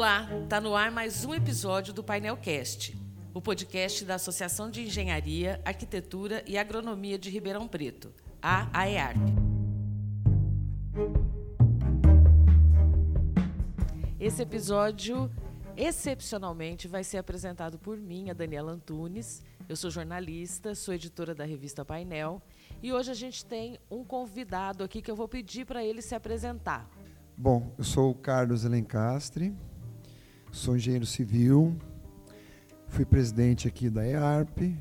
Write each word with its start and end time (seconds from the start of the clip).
Olá, 0.00 0.26
tá 0.48 0.58
no 0.62 0.74
ar 0.74 0.90
mais 0.90 1.26
um 1.26 1.34
episódio 1.34 1.92
do 1.92 2.02
Painelcast, 2.02 2.98
o 3.34 3.40
podcast 3.42 4.02
da 4.02 4.14
Associação 4.14 4.70
de 4.70 4.80
Engenharia, 4.80 5.60
Arquitetura 5.62 6.42
e 6.46 6.56
Agronomia 6.56 7.18
de 7.18 7.28
Ribeirão 7.28 7.68
Preto, 7.68 8.10
a 8.40 8.66
AEARP. 8.72 9.18
Esse 14.18 14.40
episódio, 14.40 15.30
excepcionalmente, 15.76 16.88
vai 16.88 17.04
ser 17.04 17.18
apresentado 17.18 17.78
por 17.78 17.98
mim, 17.98 18.30
a 18.30 18.32
Daniela 18.32 18.72
Antunes. 18.72 19.42
Eu 19.68 19.76
sou 19.76 19.90
jornalista, 19.90 20.74
sou 20.74 20.94
editora 20.94 21.34
da 21.34 21.44
revista 21.44 21.84
Painel 21.84 22.40
e 22.82 22.90
hoje 22.90 23.10
a 23.10 23.14
gente 23.14 23.44
tem 23.44 23.78
um 23.90 24.02
convidado 24.02 24.82
aqui 24.82 25.02
que 25.02 25.10
eu 25.10 25.14
vou 25.14 25.28
pedir 25.28 25.66
para 25.66 25.84
ele 25.84 26.00
se 26.00 26.14
apresentar. 26.14 26.88
Bom, 27.36 27.74
eu 27.76 27.84
sou 27.84 28.10
o 28.10 28.14
Carlos 28.14 28.64
Elencastre, 28.64 29.54
sou 30.52 30.76
engenheiro 30.76 31.06
civil, 31.06 31.76
fui 32.88 33.04
presidente 33.04 33.68
aqui 33.68 33.88
da 33.88 34.06
EARP, 34.06 34.76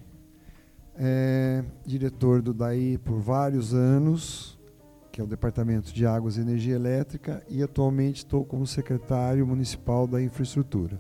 é, 0.95 1.64
diretor 1.86 2.42
do 2.42 2.54
DAI 2.54 3.00
por 3.04 3.20
vários 3.20 3.73
anos, 3.73 4.59
que 5.12 5.22
é 5.22 5.23
o 5.23 5.28
Departamento 5.28 5.94
de 5.94 6.05
Águas 6.05 6.38
e 6.38 6.42
Energia 6.42 6.76
Elétrica, 6.76 7.44
e 7.48 7.62
atualmente 7.62 8.18
estou 8.18 8.44
como 8.44 8.66
secretário 8.66 9.45
municipal 9.45 10.08
da 10.08 10.22
infraestrutura. 10.22 11.00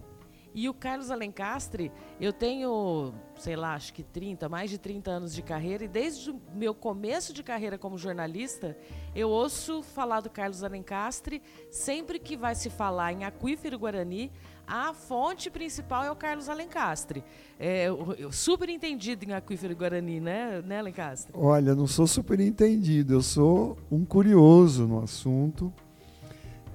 E 0.53 0.67
o 0.67 0.73
Carlos 0.73 1.11
Alencastre, 1.11 1.91
eu 2.19 2.33
tenho, 2.33 3.13
sei 3.37 3.55
lá, 3.55 3.75
acho 3.75 3.93
que 3.93 4.01
30, 4.01 4.49
mais 4.49 4.69
de 4.69 4.79
30 4.79 5.11
anos 5.11 5.33
de 5.33 5.43
carreira, 5.43 5.85
e 5.85 5.87
desde 5.87 6.31
o 6.31 6.41
meu 6.53 6.73
começo 6.73 7.31
de 7.33 7.43
carreira 7.43 7.77
como 7.77 7.97
jornalista, 7.97 8.75
eu 9.15 9.29
ouço 9.29 9.83
falar 9.83 10.21
do 10.21 10.29
Carlos 10.29 10.63
Alencastre, 10.63 11.41
sempre 11.69 12.19
que 12.19 12.35
vai 12.35 12.55
se 12.55 12.69
falar 12.69 13.13
em 13.13 13.23
aquífero 13.23 13.77
Guarani, 13.77 14.31
a 14.69 14.93
fonte 14.93 15.49
principal 15.49 16.03
é 16.03 16.11
o 16.11 16.15
Carlos 16.15 16.47
Alencastre. 16.47 17.23
É, 17.59 17.87
super 18.31 18.69
entendido 18.69 19.25
em 19.25 19.33
aquífero 19.33 19.75
Guarani, 19.75 20.19
né, 20.19 20.61
né 20.61 20.77
Alencastre? 20.77 21.33
Olha, 21.35 21.73
não 21.73 21.87
sou 21.87 22.05
super 22.05 22.39
entendido, 22.39 23.13
eu 23.13 23.21
sou 23.23 23.77
um 23.91 24.05
curioso 24.05 24.85
no 24.85 25.01
assunto. 25.01 25.73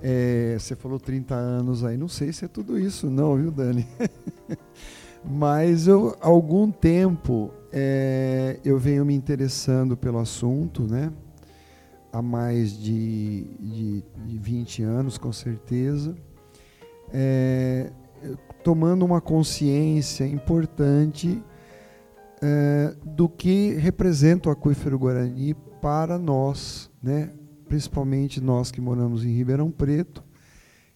É, 0.02 0.56
você 0.58 0.74
falou 0.74 0.98
30 0.98 1.34
anos 1.34 1.84
aí, 1.84 1.96
não 1.96 2.08
sei 2.08 2.32
se 2.32 2.44
é 2.44 2.48
tudo 2.48 2.78
isso, 2.78 3.08
não, 3.08 3.36
viu, 3.36 3.50
Dani? 3.50 3.86
Mas 5.24 5.86
eu, 5.86 6.14
há 6.20 6.26
algum 6.26 6.70
tempo 6.70 7.50
é, 7.72 8.58
eu 8.64 8.78
venho 8.78 9.04
me 9.06 9.14
interessando 9.14 9.96
pelo 9.96 10.18
assunto, 10.18 10.82
né? 10.82 11.10
Há 12.12 12.20
mais 12.20 12.76
de, 12.76 13.44
de, 13.58 14.04
de 14.26 14.38
20 14.38 14.82
anos, 14.82 15.16
com 15.16 15.32
certeza. 15.32 16.14
É, 17.16 17.92
tomando 18.64 19.04
uma 19.04 19.20
consciência 19.20 20.26
importante 20.26 21.40
é, 22.42 22.96
do 23.04 23.28
que 23.28 23.74
representa 23.74 24.48
o 24.48 24.52
aquífero 24.52 24.98
Guarani 24.98 25.54
para 25.80 26.18
nós, 26.18 26.90
né? 27.00 27.32
principalmente 27.68 28.40
nós 28.40 28.70
que 28.70 28.80
moramos 28.80 29.24
em 29.24 29.36
Ribeirão 29.36 29.70
Preto, 29.70 30.24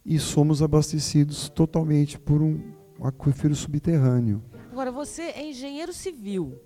e 0.05 0.19
somos 0.19 0.63
abastecidos 0.63 1.49
totalmente 1.49 2.19
por 2.19 2.43
um 2.43 2.73
aquífero 3.03 3.55
subterrâneo. 3.55 4.43
Agora, 4.73 4.91
você 4.91 5.23
é 5.23 5.49
engenheiro 5.49 5.93
civil. 5.93 6.59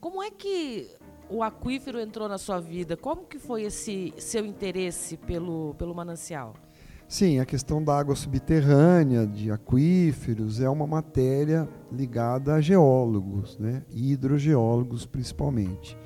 Como 0.00 0.22
é 0.22 0.30
que 0.30 0.88
o 1.28 1.42
aquífero 1.42 1.98
entrou 1.98 2.28
na 2.28 2.38
sua 2.38 2.60
vida? 2.60 2.96
Como 2.96 3.24
que 3.24 3.38
foi 3.38 3.62
esse 3.62 4.12
seu 4.18 4.44
interesse 4.44 5.16
pelo, 5.16 5.74
pelo 5.74 5.94
manancial? 5.94 6.54
Sim, 7.10 7.40
a 7.40 7.44
questão 7.44 7.82
da 7.82 7.98
água 7.98 8.14
subterrânea, 8.14 9.26
de 9.26 9.50
aquíferos, 9.50 10.60
é 10.60 10.70
uma 10.70 10.86
matéria 10.86 11.68
ligada 11.90 12.54
a 12.54 12.60
geólogos, 12.60 13.58
né? 13.58 13.82
hidrogeólogos 13.90 15.06
principalmente. 15.06 15.98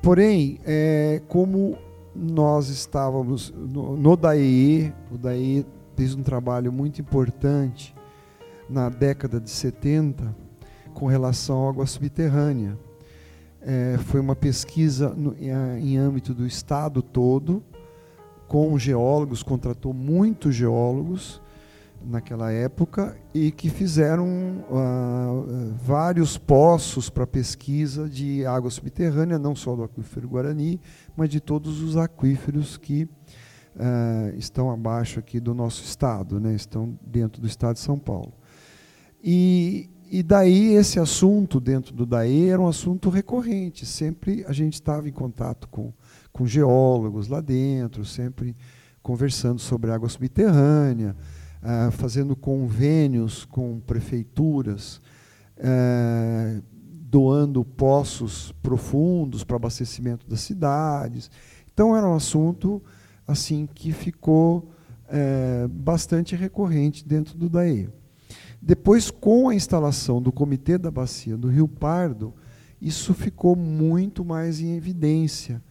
Porém, 0.00 0.60
é, 0.64 1.20
como 1.26 1.76
nós 2.14 2.68
estávamos 2.68 3.50
no, 3.50 3.96
no 3.96 4.16
DAE, 4.16 4.94
o 5.10 5.18
DAE 5.18 5.66
fez 5.96 6.14
um 6.14 6.22
trabalho 6.22 6.72
muito 6.72 7.00
importante 7.00 7.92
na 8.70 8.88
década 8.88 9.40
de 9.40 9.50
70 9.50 10.32
com 10.94 11.06
relação 11.06 11.66
à 11.66 11.70
água 11.70 11.84
subterrânea. 11.84 12.78
É, 13.60 13.98
foi 14.04 14.20
uma 14.20 14.36
pesquisa 14.36 15.08
no, 15.08 15.34
em, 15.36 15.50
em 15.50 15.96
âmbito 15.96 16.32
do 16.32 16.46
estado 16.46 17.02
todo, 17.02 17.60
com 18.48 18.78
geólogos, 18.78 19.42
contratou 19.42 19.92
muitos 19.92 20.54
geólogos 20.54 21.40
naquela 22.04 22.52
época 22.52 23.16
e 23.34 23.50
que 23.50 23.68
fizeram 23.68 24.26
uh, 24.70 25.74
vários 25.82 26.38
poços 26.38 27.10
para 27.10 27.26
pesquisa 27.26 28.08
de 28.08 28.46
água 28.46 28.70
subterrânea, 28.70 29.38
não 29.38 29.56
só 29.56 29.74
do 29.74 29.82
aquífero 29.82 30.28
Guarani, 30.28 30.80
mas 31.16 31.28
de 31.28 31.40
todos 31.40 31.82
os 31.82 31.96
aquíferos 31.96 32.76
que 32.76 33.04
uh, 33.04 34.36
estão 34.36 34.70
abaixo 34.70 35.18
aqui 35.18 35.40
do 35.40 35.52
nosso 35.54 35.82
estado, 35.82 36.38
né, 36.38 36.54
estão 36.54 36.96
dentro 37.04 37.40
do 37.40 37.46
estado 37.46 37.74
de 37.74 37.80
São 37.80 37.98
Paulo. 37.98 38.32
E, 39.22 39.90
e 40.10 40.22
daí 40.22 40.74
esse 40.74 41.00
assunto 41.00 41.58
dentro 41.58 41.94
do 41.94 42.06
DAE 42.06 42.48
era 42.48 42.60
um 42.60 42.68
assunto 42.68 43.10
recorrente, 43.10 43.84
sempre 43.84 44.44
a 44.46 44.52
gente 44.52 44.74
estava 44.74 45.08
em 45.08 45.12
contato 45.12 45.68
com, 45.68 45.92
com 46.32 46.46
geólogos 46.46 47.28
lá 47.28 47.40
dentro, 47.40 48.04
sempre 48.04 48.56
conversando 49.02 49.60
sobre 49.60 49.90
água 49.90 50.08
subterrânea, 50.08 51.16
uh, 51.62 51.90
fazendo 51.92 52.34
convênios 52.36 53.44
com 53.44 53.80
prefeituras, 53.80 55.00
uh, 55.58 56.62
doando 56.82 57.64
poços 57.64 58.52
profundos 58.62 59.44
para 59.44 59.56
abastecimento 59.56 60.28
das 60.28 60.40
cidades. 60.40 61.30
Então 61.72 61.96
era 61.96 62.08
um 62.08 62.14
assunto 62.14 62.82
assim 63.26 63.68
que 63.72 63.92
ficou 63.92 64.70
uh, 65.08 65.68
bastante 65.68 66.36
recorrente 66.36 67.06
dentro 67.06 67.36
do 67.36 67.48
DAE. 67.48 67.88
Depois, 68.60 69.10
com 69.10 69.48
a 69.48 69.54
instalação 69.54 70.20
do 70.20 70.32
Comitê 70.32 70.78
da 70.78 70.90
Bacia 70.90 71.36
do 71.36 71.48
Rio 71.48 71.68
Pardo, 71.68 72.34
isso 72.80 73.14
ficou 73.14 73.54
muito 73.56 74.24
mais 74.24 74.60
em 74.60 74.76
evidência 74.76 75.62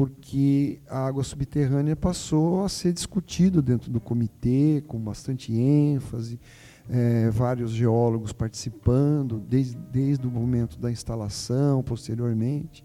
porque 0.00 0.80
a 0.88 1.06
água 1.06 1.22
subterrânea 1.22 1.94
passou 1.94 2.64
a 2.64 2.68
ser 2.68 2.92
discutido 2.92 3.60
dentro 3.60 3.90
do 3.90 4.00
comitê 4.00 4.82
com 4.86 4.98
bastante 4.98 5.52
ênfase, 5.52 6.40
é, 6.88 7.28
vários 7.30 7.70
geólogos 7.72 8.32
participando 8.32 9.38
desde, 9.38 9.76
desde 9.76 10.26
o 10.26 10.30
momento 10.30 10.78
da 10.78 10.90
instalação, 10.90 11.82
posteriormente, 11.82 12.84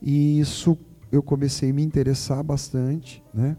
e 0.00 0.40
isso 0.40 0.78
eu 1.12 1.22
comecei 1.22 1.70
a 1.70 1.74
me 1.74 1.82
interessar 1.82 2.42
bastante, 2.42 3.22
né? 3.34 3.56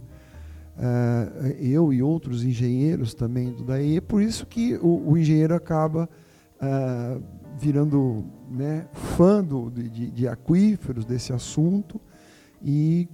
Uh, 0.78 1.48
eu 1.60 1.94
e 1.94 2.02
outros 2.02 2.44
engenheiros 2.44 3.14
também 3.14 3.52
do 3.52 3.64
DAE, 3.64 4.00
por 4.02 4.22
isso 4.22 4.46
que 4.46 4.76
o, 4.78 5.12
o 5.12 5.18
engenheiro 5.18 5.54
acaba 5.54 6.10
uh, 6.56 7.24
virando 7.60 8.26
né, 8.50 8.88
fã 8.94 9.44
do, 9.44 9.70
de, 9.70 10.10
de 10.10 10.28
aquíferos, 10.28 11.06
desse 11.06 11.34
assunto, 11.34 12.00
e 12.64 13.08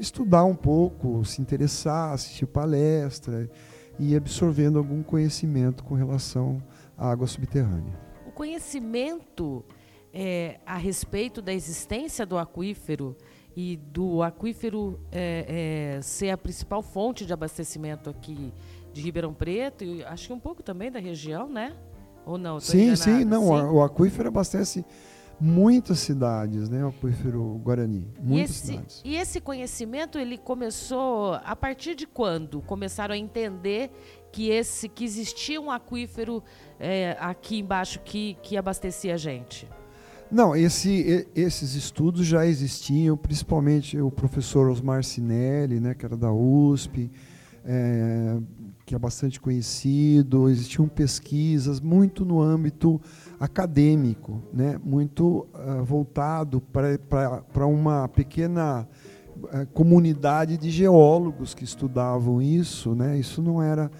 estudar 0.00 0.44
um 0.44 0.54
pouco, 0.54 1.24
se 1.24 1.40
interessar, 1.40 2.12
assistir 2.12 2.46
palestra 2.46 3.50
e 3.98 4.14
absorvendo 4.14 4.78
algum 4.78 5.02
conhecimento 5.02 5.82
com 5.82 5.94
relação 5.94 6.62
à 6.96 7.10
água 7.10 7.26
subterrânea. 7.26 7.98
O 8.26 8.30
conhecimento 8.32 9.64
é, 10.12 10.60
a 10.66 10.76
respeito 10.76 11.40
da 11.40 11.52
existência 11.52 12.26
do 12.26 12.38
aquífero 12.38 13.16
e 13.56 13.76
do 13.76 14.22
aquífero 14.22 15.00
é, 15.10 15.96
é, 15.96 16.02
ser 16.02 16.28
a 16.28 16.36
principal 16.36 16.82
fonte 16.82 17.24
de 17.24 17.32
abastecimento 17.32 18.10
aqui 18.10 18.52
de 18.92 19.00
Ribeirão 19.00 19.32
Preto 19.32 19.82
e 19.82 20.04
acho 20.04 20.26
que 20.26 20.32
um 20.32 20.38
pouco 20.38 20.62
também 20.62 20.90
da 20.90 20.98
região, 20.98 21.48
né? 21.48 21.74
Ou 22.26 22.36
não? 22.36 22.60
Sim, 22.60 22.78
enganada? 22.78 22.96
sim, 22.96 23.24
não. 23.24 23.42
Sim. 23.44 23.62
O 23.72 23.82
aquífero 23.82 24.28
abastece 24.28 24.84
muitas 25.40 25.98
cidades, 25.98 26.68
né, 26.68 26.84
o 26.84 26.88
aquífero 26.88 27.60
Guarani, 27.62 28.10
muitas 28.18 28.50
e 28.50 28.54
esse, 28.54 28.66
cidades. 28.66 29.02
E 29.04 29.16
esse 29.16 29.40
conhecimento 29.40 30.18
ele 30.18 30.38
começou 30.38 31.34
a 31.34 31.54
partir 31.54 31.94
de 31.94 32.06
quando 32.06 32.62
começaram 32.62 33.14
a 33.14 33.18
entender 33.18 33.90
que 34.32 34.48
esse 34.50 34.88
que 34.88 35.04
existia 35.04 35.60
um 35.60 35.70
aquífero 35.70 36.42
é, 36.80 37.16
aqui 37.20 37.58
embaixo 37.58 38.00
que, 38.00 38.36
que 38.42 38.56
abastecia 38.56 39.14
a 39.14 39.16
gente? 39.16 39.68
Não, 40.30 40.56
esse, 40.56 41.28
esses 41.34 41.74
estudos 41.74 42.26
já 42.26 42.46
existiam, 42.46 43.16
principalmente 43.16 44.00
o 44.00 44.10
professor 44.10 44.68
Osmar 44.68 45.04
Sinelli, 45.04 45.78
né, 45.78 45.94
que 45.94 46.04
era 46.04 46.16
da 46.16 46.32
USP, 46.32 47.10
é, 47.64 48.36
que 48.86 48.94
é 48.94 48.98
bastante 48.98 49.40
conhecido, 49.40 50.48
existiam 50.48 50.86
pesquisas 50.86 51.80
muito 51.80 52.24
no 52.24 52.40
âmbito 52.40 53.00
acadêmico, 53.38 54.40
né? 54.52 54.80
muito 54.82 55.48
uh, 55.52 55.84
voltado 55.84 56.60
para 56.60 57.66
uma 57.66 58.06
pequena 58.06 58.86
uh, 59.36 59.66
comunidade 59.74 60.56
de 60.56 60.70
geólogos 60.70 61.52
que 61.52 61.64
estudavam 61.64 62.40
isso. 62.40 62.94
Né? 62.94 63.18
Isso 63.18 63.42
não 63.42 63.60
era 63.60 63.90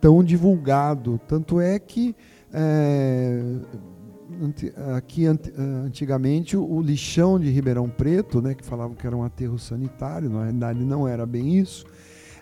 tão 0.00 0.24
divulgado. 0.24 1.20
Tanto 1.28 1.60
é 1.60 1.78
que 1.78 2.16
é, 2.52 3.40
aqui 4.96 5.26
antigamente 5.26 6.56
o 6.56 6.80
lixão 6.80 7.38
de 7.38 7.50
Ribeirão 7.50 7.88
Preto, 7.88 8.40
né, 8.40 8.54
que 8.54 8.64
falavam 8.64 8.94
que 8.94 9.06
era 9.06 9.16
um 9.16 9.22
aterro 9.22 9.58
sanitário, 9.58 10.30
na 10.30 10.42
realidade 10.42 10.84
não 10.84 11.06
era 11.06 11.24
bem 11.26 11.58
isso, 11.58 11.84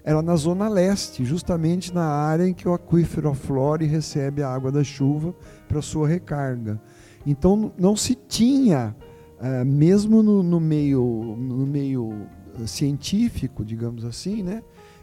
era 0.04 0.20
na 0.20 0.34
zona 0.36 0.68
leste, 0.68 1.24
justamente 1.24 1.94
na 1.94 2.04
área 2.04 2.46
em 2.46 2.52
que 2.52 2.68
o 2.68 2.74
aquífero 2.74 3.28
aflora 3.28 3.84
e 3.84 3.86
recebe 3.86 4.42
a 4.42 4.48
água 4.48 4.72
da 4.72 4.82
chuva 4.82 5.34
para 5.68 5.80
sua 5.80 6.08
recarga. 6.08 6.80
Então 7.24 7.72
não 7.78 7.94
se 7.94 8.14
tinha, 8.14 8.96
uh, 9.38 9.64
mesmo 9.64 10.22
no, 10.22 10.42
no, 10.42 10.58
meio, 10.58 11.36
no 11.38 11.66
meio 11.66 12.26
científico, 12.66 13.64
digamos 13.64 14.04
assim, 14.04 14.42
né, 14.42 14.62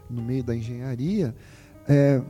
no 0.10 0.22
meio 0.22 0.44
da 0.44 0.56
engenharia, 0.56 1.34
é, 1.90 2.22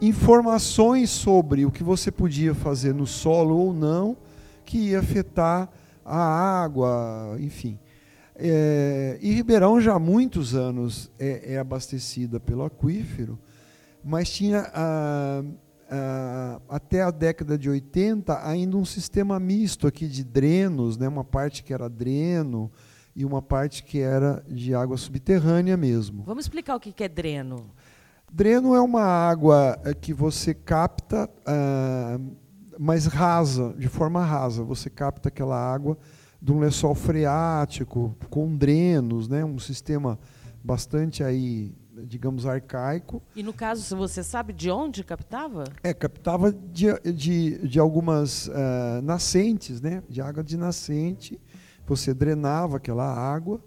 informações 0.00 1.08
sobre 1.08 1.64
o 1.64 1.70
que 1.70 1.84
você 1.84 2.10
podia 2.10 2.52
fazer 2.52 2.92
no 2.92 3.06
solo 3.06 3.56
ou 3.56 3.72
não, 3.72 4.16
que 4.64 4.90
ia 4.90 4.98
afetar 4.98 5.70
a 6.04 6.18
água, 6.18 7.36
enfim. 7.38 7.78
É, 8.34 9.16
e 9.22 9.32
Ribeirão 9.32 9.80
já 9.80 9.94
há 9.94 9.98
muitos 10.00 10.54
anos 10.54 11.10
é, 11.16 11.54
é 11.54 11.58
abastecida 11.58 12.40
pelo 12.40 12.64
aquífero, 12.64 13.38
mas 14.04 14.30
tinha 14.30 14.68
ah, 14.74 15.44
ah, 15.88 16.60
até 16.68 17.02
a 17.02 17.10
década 17.12 17.56
de 17.56 17.70
80 17.70 18.46
ainda 18.48 18.76
um 18.76 18.84
sistema 18.84 19.38
misto 19.38 19.86
aqui 19.86 20.08
de 20.08 20.24
drenos, 20.24 20.96
né, 20.96 21.06
uma 21.06 21.24
parte 21.24 21.62
que 21.62 21.72
era 21.72 21.88
dreno 21.88 22.70
e 23.14 23.24
uma 23.24 23.42
parte 23.42 23.82
que 23.82 24.00
era 24.00 24.44
de 24.48 24.74
água 24.74 24.96
subterrânea 24.96 25.76
mesmo. 25.76 26.24
Vamos 26.24 26.44
explicar 26.44 26.76
o 26.76 26.80
que 26.80 27.02
é 27.02 27.08
dreno. 27.08 27.70
Dreno 28.32 28.74
é 28.74 28.80
uma 28.80 29.02
água 29.02 29.78
eh, 29.84 29.94
que 29.94 30.12
você 30.12 30.52
capta, 30.52 31.28
ah, 31.46 32.18
mas 32.78 33.06
rasa, 33.06 33.74
de 33.76 33.88
forma 33.88 34.24
rasa. 34.24 34.62
Você 34.62 34.88
capta 34.88 35.28
aquela 35.28 35.56
água 35.56 35.98
de 36.40 36.52
um 36.52 36.60
lençol 36.60 36.94
freático, 36.94 38.16
com 38.30 38.56
drenos, 38.56 39.28
né? 39.28 39.44
um 39.44 39.58
sistema 39.58 40.18
bastante 40.62 41.24
aí, 41.24 41.74
digamos, 42.04 42.46
arcaico. 42.46 43.20
E 43.34 43.42
no 43.42 43.52
caso, 43.52 43.96
você 43.96 44.22
sabe 44.22 44.52
de 44.52 44.70
onde 44.70 45.02
captava? 45.02 45.64
É, 45.82 45.92
captava 45.92 46.52
de, 46.52 46.86
de, 47.12 47.66
de 47.66 47.80
algumas 47.80 48.46
uh, 48.46 49.02
nascentes, 49.02 49.80
né? 49.80 50.02
de 50.08 50.20
água 50.20 50.44
de 50.44 50.56
nascente. 50.56 51.40
Você 51.86 52.14
drenava 52.14 52.76
aquela 52.76 53.04
água, 53.04 53.60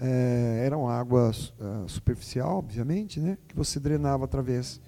é, 0.00 0.62
era 0.64 0.78
uma 0.78 0.94
água 0.94 1.30
uh, 1.30 1.88
superficial, 1.88 2.56
obviamente, 2.56 3.20
né? 3.20 3.36
que 3.46 3.54
você 3.54 3.78
drenava 3.78 4.24
através, 4.24 4.80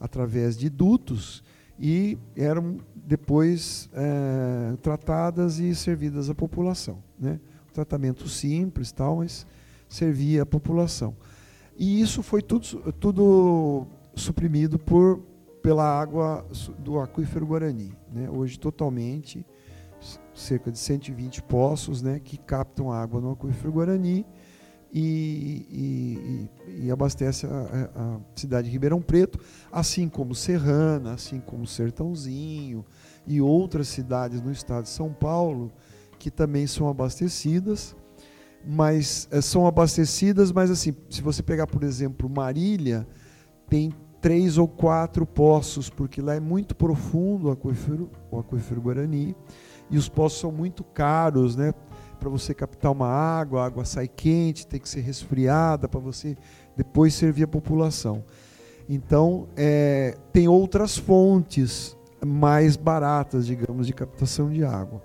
através 0.00 0.56
de 0.56 0.68
dutos 0.68 1.44
e 1.78 2.18
eram 2.34 2.78
depois 2.94 3.88
é, 3.92 4.76
tratadas 4.82 5.58
e 5.60 5.74
servidas 5.74 6.28
à 6.28 6.34
população. 6.34 7.02
Né? 7.18 7.38
Um 7.70 7.72
tratamento 7.72 8.28
simples, 8.28 8.90
tal, 8.90 9.18
mas 9.18 9.46
servia 9.88 10.42
à 10.42 10.46
população. 10.46 11.14
E 11.76 12.00
isso 12.00 12.22
foi 12.22 12.42
tudo, 12.42 12.92
tudo 12.94 13.86
suprimido 14.16 14.78
por, 14.78 15.20
pela 15.62 15.84
água 15.84 16.44
do 16.78 16.98
aquífero 16.98 17.46
Guarani. 17.46 17.94
Né? 18.10 18.28
Hoje, 18.28 18.58
totalmente, 18.58 19.46
cerca 20.34 20.72
de 20.72 20.78
120 20.78 21.42
poços 21.42 22.02
né, 22.02 22.18
que 22.18 22.36
captam 22.36 22.90
água 22.90 23.20
no 23.20 23.32
aquífero 23.32 23.70
Guarani 23.70 24.26
e, 24.98 26.48
e, 26.78 26.86
e 26.86 26.90
abastece 26.90 27.46
a, 27.46 27.90
a, 27.94 28.18
cidade 28.34 28.68
de 28.68 28.72
Ribeirão 28.72 29.02
Preto, 29.02 29.38
assim 29.70 30.08
como 30.08 30.34
Serrana, 30.34 31.12
assim 31.12 31.38
como 31.38 31.66
Sertãozinho 31.66 32.82
e 33.26 33.38
outras 33.38 33.88
cidades 33.88 34.40
no 34.40 34.50
estado 34.50 34.84
de 34.84 34.88
São 34.88 35.12
Paulo 35.12 35.70
que 36.18 36.30
também 36.30 36.66
são 36.66 36.88
abastecidas, 36.88 37.94
mas 38.66 39.28
é, 39.30 39.42
são 39.42 39.66
abastecidas, 39.66 40.50
mas 40.50 40.70
assim, 40.70 40.96
se 41.10 41.20
você 41.20 41.42
pegar 41.42 41.66
por 41.66 41.82
exemplo 41.82 42.26
Marília, 42.26 43.06
tem 43.68 43.92
três 44.18 44.56
ou 44.56 44.66
quatro 44.66 45.26
poços, 45.26 45.90
porque 45.90 46.22
lá 46.22 46.34
é 46.34 46.40
muito 46.40 46.74
profundo 46.74 47.48
o 47.48 47.50
aquífero, 47.50 48.10
o 48.30 48.38
aquífero 48.38 48.80
Guarani, 48.80 49.36
e 49.90 49.98
os 49.98 50.08
poços 50.08 50.40
são 50.40 50.50
muito 50.50 50.82
caros, 50.82 51.54
né? 51.54 51.74
Para 52.16 52.28
você 52.28 52.54
captar 52.54 52.92
uma 52.92 53.08
água, 53.08 53.62
a 53.62 53.66
água 53.66 53.84
sai 53.84 54.08
quente, 54.08 54.66
tem 54.66 54.80
que 54.80 54.88
ser 54.88 55.00
resfriada 55.00 55.88
para 55.88 56.00
você 56.00 56.36
depois 56.76 57.14
servir 57.14 57.44
a 57.44 57.48
população. 57.48 58.24
Então, 58.88 59.48
é, 59.56 60.16
tem 60.32 60.46
outras 60.48 60.96
fontes 60.96 61.96
mais 62.24 62.76
baratas, 62.76 63.46
digamos, 63.46 63.86
de 63.86 63.92
captação 63.92 64.50
de 64.50 64.64
água. 64.64 65.02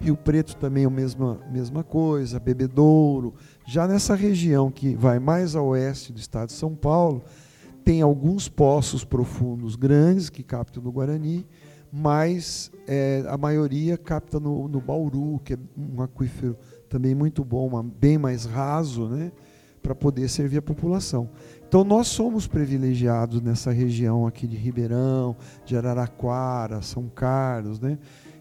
Rio 0.00 0.16
Preto 0.16 0.56
também 0.56 0.82
é 0.82 0.86
a 0.86 0.90
mesma, 0.90 1.38
mesma 1.50 1.84
coisa, 1.84 2.40
Bebedouro. 2.40 3.34
Já 3.66 3.86
nessa 3.86 4.16
região 4.16 4.70
que 4.70 4.96
vai 4.96 5.20
mais 5.20 5.54
a 5.54 5.62
oeste 5.62 6.12
do 6.12 6.18
estado 6.18 6.48
de 6.48 6.54
São 6.54 6.74
Paulo, 6.74 7.22
tem 7.84 8.02
alguns 8.02 8.48
poços 8.48 9.04
profundos 9.04 9.76
grandes 9.76 10.28
que 10.28 10.42
captam 10.42 10.82
no 10.82 10.90
Guarani, 10.90 11.46
mas 11.92 12.72
é, 12.88 13.22
a 13.28 13.36
maioria 13.36 13.98
capta 13.98 14.40
no, 14.40 14.66
no 14.66 14.80
Bauru, 14.80 15.38
que 15.44 15.52
é 15.52 15.58
um 15.76 16.00
aquífero 16.00 16.56
também 16.88 17.14
muito 17.14 17.44
bom, 17.44 17.68
uma, 17.68 17.82
bem 17.82 18.16
mais 18.16 18.46
raso, 18.46 19.08
né, 19.08 19.30
para 19.82 19.94
poder 19.94 20.28
servir 20.30 20.58
a 20.58 20.62
população. 20.62 21.28
Então 21.68 21.84
nós 21.84 22.06
somos 22.06 22.46
privilegiados 22.46 23.42
nessa 23.42 23.70
região 23.72 24.26
aqui 24.26 24.46
de 24.46 24.56
Ribeirão, 24.56 25.36
de 25.66 25.76
Araraquara, 25.76 26.80
São 26.80 27.08
Carlos, 27.08 27.78
né, 27.78 27.98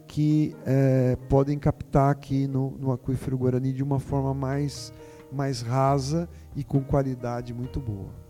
que 0.08 0.56
é, 0.66 1.18
podem 1.28 1.60
captar 1.60 2.10
aqui 2.10 2.48
no, 2.48 2.72
no 2.80 2.92
aquífero 2.94 3.38
Guarani 3.38 3.74
de 3.74 3.84
uma 3.84 4.00
forma 4.00 4.34
mais, 4.34 4.94
mais 5.30 5.62
rasa 5.62 6.30
e 6.56 6.64
com 6.64 6.82
qualidade 6.82 7.54
muito 7.54 7.82
boa. 7.82 8.21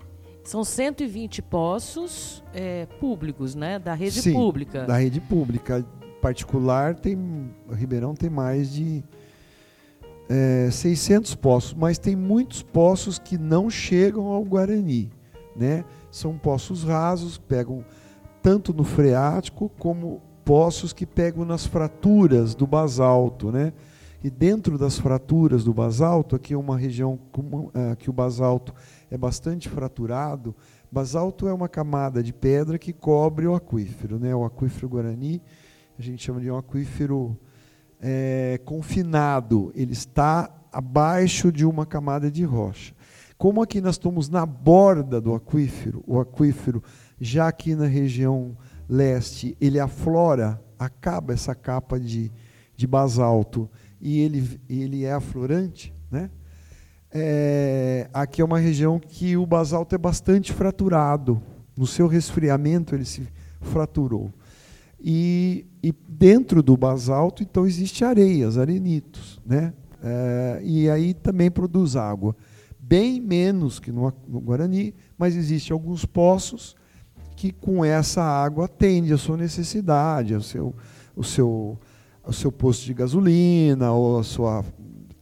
São 0.43 0.63
120 0.63 1.41
poços 1.41 2.43
é, 2.53 2.85
públicos, 2.99 3.55
né? 3.55 3.77
Da 3.77 3.93
rede 3.93 4.21
Sim, 4.21 4.33
pública. 4.33 4.85
Da 4.85 4.97
rede 4.97 5.21
pública. 5.21 5.85
Particular, 6.21 6.95
tem, 6.95 7.17
Ribeirão 7.71 8.13
tem 8.13 8.29
mais 8.29 8.71
de 8.71 9.03
é, 10.29 10.69
600 10.71 11.35
poços, 11.35 11.73
mas 11.73 11.97
tem 11.97 12.15
muitos 12.15 12.61
poços 12.61 13.19
que 13.19 13.37
não 13.37 13.69
chegam 13.69 14.27
ao 14.27 14.43
Guarani. 14.43 15.11
Né? 15.55 15.83
São 16.09 16.37
poços 16.37 16.83
rasos, 16.83 17.37
pegam 17.37 17.83
tanto 18.41 18.73
no 18.73 18.83
freático 18.83 19.69
como 19.77 20.21
poços 20.45 20.93
que 20.93 21.05
pegam 21.05 21.43
nas 21.43 21.65
fraturas 21.65 22.55
do 22.55 22.65
basalto. 22.65 23.51
Né? 23.51 23.73
E 24.23 24.29
dentro 24.29 24.77
das 24.77 24.99
fraturas 24.99 25.63
do 25.63 25.73
basalto, 25.73 26.35
aqui 26.35 26.53
é 26.53 26.57
uma 26.57 26.77
região 26.77 27.19
uh, 27.35 27.95
que 27.97 28.07
o 28.07 28.13
basalto 28.13 28.71
é 29.09 29.17
bastante 29.17 29.67
fraturado. 29.67 30.55
Basalto 30.91 31.47
é 31.47 31.53
uma 31.53 31.67
camada 31.67 32.21
de 32.21 32.31
pedra 32.31 32.77
que 32.77 32.93
cobre 32.93 33.47
o 33.47 33.55
aquífero, 33.55 34.19
né? 34.19 34.35
O 34.35 34.45
aquífero 34.45 34.87
Guarani, 34.89 35.41
a 35.97 36.01
gente 36.03 36.23
chama 36.23 36.39
de 36.39 36.51
um 36.51 36.57
aquífero 36.57 37.35
é, 37.99 38.59
confinado. 38.63 39.71
Ele 39.73 39.93
está 39.93 40.53
abaixo 40.71 41.51
de 41.51 41.65
uma 41.65 41.85
camada 41.85 42.29
de 42.29 42.43
rocha. 42.43 42.93
Como 43.39 43.59
aqui 43.59 43.81
nós 43.81 43.95
estamos 43.95 44.29
na 44.29 44.45
borda 44.45 45.19
do 45.19 45.33
aquífero, 45.33 46.03
o 46.05 46.19
aquífero 46.19 46.83
já 47.19 47.47
aqui 47.47 47.73
na 47.73 47.87
região 47.87 48.55
leste, 48.87 49.57
ele 49.59 49.79
aflora, 49.79 50.61
acaba 50.77 51.33
essa 51.33 51.55
capa 51.55 51.99
de, 51.99 52.31
de 52.75 52.85
basalto 52.85 53.67
e 54.01 54.19
ele, 54.19 54.59
ele 54.67 55.05
é 55.05 55.13
aflorante, 55.13 55.93
né? 56.09 56.29
é, 57.13 58.09
aqui 58.13 58.41
é 58.41 58.45
uma 58.45 58.59
região 58.59 58.99
que 58.99 59.35
o 59.35 59.45
basalto 59.45 59.93
é 59.93 59.97
bastante 59.97 60.53
fraturado. 60.53 61.41
No 61.75 61.85
seu 61.85 62.07
resfriamento 62.07 62.95
ele 62.95 63.05
se 63.05 63.27
fraturou. 63.59 64.31
E, 64.99 65.65
e 65.83 65.93
dentro 66.07 66.61
do 66.61 66.77
basalto, 66.77 67.43
então, 67.43 67.65
existe 67.65 68.05
areias, 68.05 68.57
arenitos. 68.57 69.41
Né? 69.45 69.73
É, 70.01 70.61
e 70.63 70.89
aí 70.89 71.13
também 71.13 71.51
produz 71.51 71.95
água. 71.95 72.35
Bem 72.79 73.19
menos 73.19 73.79
que 73.79 73.91
no, 73.91 74.13
no 74.27 74.39
Guarani, 74.39 74.93
mas 75.17 75.35
existem 75.35 75.73
alguns 75.73 76.05
poços 76.05 76.75
que 77.35 77.51
com 77.51 77.83
essa 77.83 78.21
água 78.21 78.65
atende 78.65 79.11
a 79.11 79.17
sua 79.17 79.35
necessidade, 79.37 80.35
o 80.35 80.41
seu, 80.41 80.75
o 81.15 81.23
seu, 81.23 81.79
o 82.25 82.33
seu 82.33 82.51
posto 82.51 82.85
de 82.85 82.93
gasolina, 82.93 83.91
ou 83.91 84.19
a 84.19 84.23
sua 84.23 84.63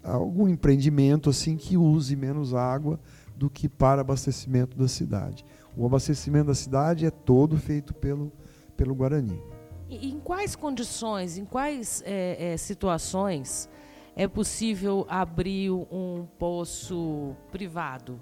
algum 0.03 0.47
empreendimento 0.47 1.29
assim 1.29 1.55
que 1.55 1.77
use 1.77 2.15
menos 2.15 2.53
água 2.53 2.99
do 3.35 3.49
que 3.49 3.69
para 3.69 4.01
abastecimento 4.01 4.77
da 4.77 4.87
cidade. 4.87 5.45
O 5.77 5.85
abastecimento 5.85 6.47
da 6.47 6.55
cidade 6.55 7.05
é 7.05 7.11
todo 7.11 7.57
feito 7.57 7.93
pelo, 7.93 8.31
pelo 8.75 8.95
Guarani. 8.95 9.41
E 9.89 10.09
em 10.09 10.19
quais 10.19 10.55
condições, 10.55 11.37
em 11.37 11.45
quais 11.45 12.03
é, 12.05 12.53
é, 12.53 12.57
situações 12.57 13.69
é 14.15 14.27
possível 14.27 15.05
abrir 15.09 15.71
um 15.71 16.27
poço 16.37 17.35
privado? 17.51 18.19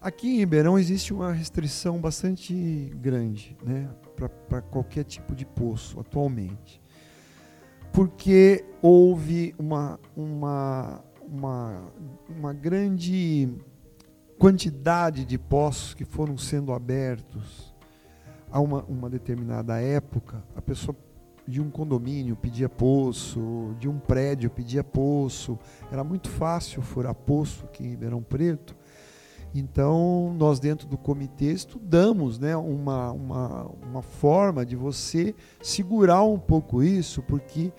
Aqui 0.00 0.34
em 0.34 0.38
Ribeirão 0.38 0.78
existe 0.78 1.14
uma 1.14 1.32
restrição 1.32 1.98
bastante 1.98 2.52
grande 2.96 3.56
né, 3.64 3.88
para 4.48 4.60
qualquer 4.60 5.04
tipo 5.04 5.34
de 5.34 5.46
poço 5.46 5.98
atualmente. 5.98 6.83
Porque 7.94 8.64
houve 8.82 9.54
uma, 9.56 10.00
uma, 10.16 11.00
uma, 11.22 11.92
uma 12.28 12.52
grande 12.52 13.48
quantidade 14.36 15.24
de 15.24 15.38
poços 15.38 15.94
que 15.94 16.04
foram 16.04 16.36
sendo 16.36 16.72
abertos 16.72 17.72
a 18.50 18.58
uma, 18.58 18.82
uma 18.88 19.08
determinada 19.08 19.80
época. 19.80 20.42
A 20.56 20.60
pessoa 20.60 20.96
de 21.46 21.60
um 21.60 21.70
condomínio 21.70 22.34
pedia 22.34 22.68
poço, 22.68 23.76
de 23.78 23.88
um 23.88 24.00
prédio 24.00 24.50
pedia 24.50 24.82
poço. 24.82 25.56
Era 25.88 26.02
muito 26.02 26.28
fácil 26.28 26.82
furar 26.82 27.14
poço 27.14 27.64
aqui 27.64 27.84
em 27.84 27.90
Ribeirão 27.90 28.24
Preto. 28.24 28.74
Então, 29.54 30.34
nós 30.36 30.58
dentro 30.58 30.88
do 30.88 30.98
comitê 30.98 31.52
estudamos 31.52 32.40
né, 32.40 32.56
uma, 32.56 33.12
uma, 33.12 33.70
uma 33.88 34.02
forma 34.02 34.66
de 34.66 34.74
você 34.74 35.32
segurar 35.62 36.24
um 36.24 36.38
pouco 36.38 36.82
isso, 36.82 37.22
porque 37.22 37.72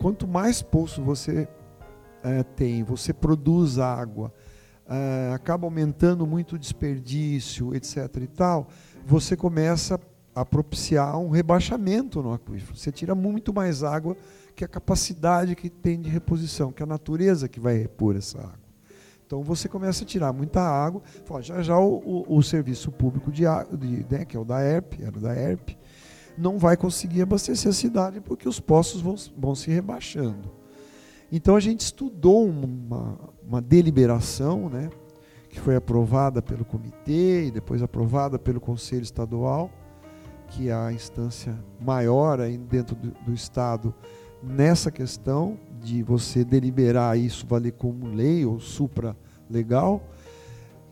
quanto 0.00 0.26
mais 0.26 0.60
poço 0.60 1.00
você 1.02 1.46
é, 2.24 2.42
tem, 2.42 2.82
você 2.82 3.12
produz 3.12 3.78
água, 3.78 4.32
é, 4.88 5.30
acaba 5.32 5.68
aumentando 5.68 6.26
muito 6.26 6.56
o 6.56 6.58
desperdício, 6.58 7.76
etc. 7.76 8.16
e 8.16 8.26
tal, 8.26 8.66
você 9.06 9.36
começa 9.36 10.00
a 10.34 10.44
propiciar 10.44 11.16
um 11.16 11.30
rebaixamento 11.30 12.20
no 12.22 12.32
aquífero. 12.32 12.76
Você 12.76 12.90
tira 12.90 13.14
muito 13.14 13.54
mais 13.54 13.84
água 13.84 14.16
que 14.56 14.64
a 14.64 14.68
capacidade 14.68 15.54
que 15.54 15.70
tem 15.70 16.00
de 16.00 16.10
reposição, 16.10 16.72
que 16.72 16.82
a 16.82 16.86
natureza 16.86 17.48
que 17.48 17.60
vai 17.60 17.76
repor 17.76 18.16
essa 18.16 18.38
água. 18.38 18.69
Então 19.30 19.44
você 19.44 19.68
começa 19.68 20.02
a 20.02 20.06
tirar 20.06 20.32
muita 20.32 20.60
água. 20.60 21.00
Fala, 21.24 21.40
já 21.40 21.62
já 21.62 21.78
o, 21.78 22.02
o, 22.04 22.38
o, 22.38 22.42
serviço 22.42 22.90
público 22.90 23.30
de, 23.30 23.44
de 23.78 24.04
né, 24.10 24.24
que 24.24 24.36
é 24.36 24.40
o 24.40 24.44
da 24.44 24.60
ERP, 24.60 25.02
era 25.02 25.20
da 25.20 25.32
ERP, 25.32 25.78
não 26.36 26.58
vai 26.58 26.76
conseguir 26.76 27.22
abastecer 27.22 27.70
a 27.70 27.72
cidade 27.72 28.20
porque 28.20 28.48
os 28.48 28.58
poços 28.58 29.00
vão, 29.00 29.14
vão 29.38 29.54
se 29.54 29.70
rebaixando. 29.70 30.50
Então 31.30 31.54
a 31.54 31.60
gente 31.60 31.78
estudou 31.78 32.44
uma, 32.44 33.20
uma 33.46 33.62
deliberação, 33.62 34.68
né, 34.68 34.90
que 35.48 35.60
foi 35.60 35.76
aprovada 35.76 36.42
pelo 36.42 36.64
comitê 36.64 37.46
e 37.46 37.50
depois 37.52 37.84
aprovada 37.84 38.36
pelo 38.36 38.60
Conselho 38.60 39.04
Estadual, 39.04 39.70
que 40.48 40.70
é 40.70 40.74
a 40.74 40.92
instância 40.92 41.56
maior 41.80 42.40
aí 42.40 42.58
dentro 42.58 42.96
do, 42.96 43.12
do 43.24 43.32
Estado 43.32 43.94
nessa 44.42 44.90
questão 44.90 45.56
de 45.82 46.02
você 46.02 46.44
deliberar 46.44 47.18
isso 47.18 47.46
valer 47.46 47.72
como 47.72 48.06
lei 48.06 48.44
ou 48.44 48.60
supra 48.60 49.16
legal 49.48 50.02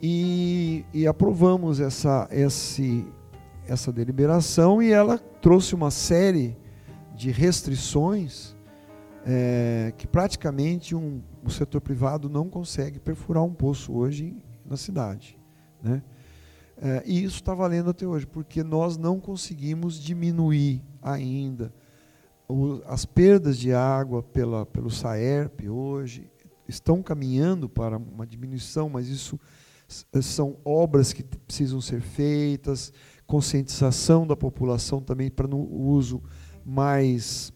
e, 0.02 0.84
e 0.94 1.06
aprovamos 1.06 1.80
essa, 1.80 2.28
esse, 2.30 3.04
essa 3.66 3.92
deliberação 3.92 4.82
e 4.82 4.90
ela 4.90 5.18
trouxe 5.18 5.74
uma 5.74 5.90
série 5.90 6.56
de 7.14 7.30
restrições 7.30 8.56
é, 9.26 9.92
que 9.96 10.06
praticamente 10.06 10.94
um, 10.94 11.20
o 11.44 11.50
setor 11.50 11.80
privado 11.80 12.28
não 12.28 12.48
consegue 12.48 12.98
perfurar 12.98 13.42
um 13.42 13.52
poço 13.52 13.92
hoje 13.92 14.36
na 14.64 14.76
cidade. 14.76 15.38
Né? 15.82 16.02
É, 16.80 17.02
e 17.04 17.24
isso 17.24 17.36
está 17.36 17.54
valendo 17.54 17.90
até 17.90 18.06
hoje, 18.06 18.26
porque 18.26 18.62
nós 18.62 18.96
não 18.96 19.18
conseguimos 19.18 19.98
diminuir 19.98 20.82
ainda 21.02 21.72
o, 22.48 22.80
as 22.86 23.04
perdas 23.04 23.58
de 23.58 23.72
água 23.72 24.22
pela, 24.22 24.64
pelo 24.64 24.90
SAERP 24.90 25.68
hoje 25.68 26.30
estão 26.66 27.02
caminhando 27.02 27.68
para 27.68 27.98
uma 27.98 28.26
diminuição, 28.26 28.88
mas 28.88 29.08
isso 29.08 29.38
são 30.20 30.56
obras 30.64 31.12
que 31.12 31.22
precisam 31.22 31.80
ser 31.80 32.00
feitas, 32.00 32.92
conscientização 33.26 34.26
da 34.26 34.36
população 34.36 35.00
também 35.00 35.30
para 35.30 35.46
no 35.46 35.58
uso 35.58 36.22
mais 36.64 37.52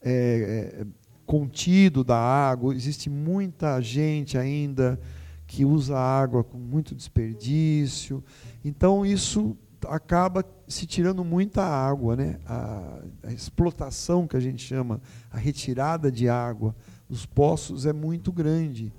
é, 0.00 0.86
contido 1.26 2.04
da 2.04 2.18
água. 2.18 2.74
Existe 2.74 3.10
muita 3.10 3.80
gente 3.80 4.38
ainda 4.38 5.00
que 5.46 5.64
usa 5.64 5.98
água 5.98 6.44
com 6.44 6.58
muito 6.58 6.94
desperdício. 6.94 8.22
Então 8.64 9.04
isso 9.04 9.56
acaba 9.88 10.44
se 10.68 10.86
tirando 10.86 11.24
muita 11.24 11.62
água, 11.62 12.16
né? 12.16 12.38
A, 12.46 13.00
a, 13.24 13.32
explotação 13.32 14.26
que 14.26 14.36
a 14.36 14.40
gente 14.40 14.62
chama, 14.62 15.00
a 15.30 15.38
retirada 15.38 16.10
de 16.10 16.28
água 16.28 16.74
dos 17.08 17.26
poços 17.26 17.86
é 17.86 17.92
muito 17.92 18.32
grande 18.32 18.92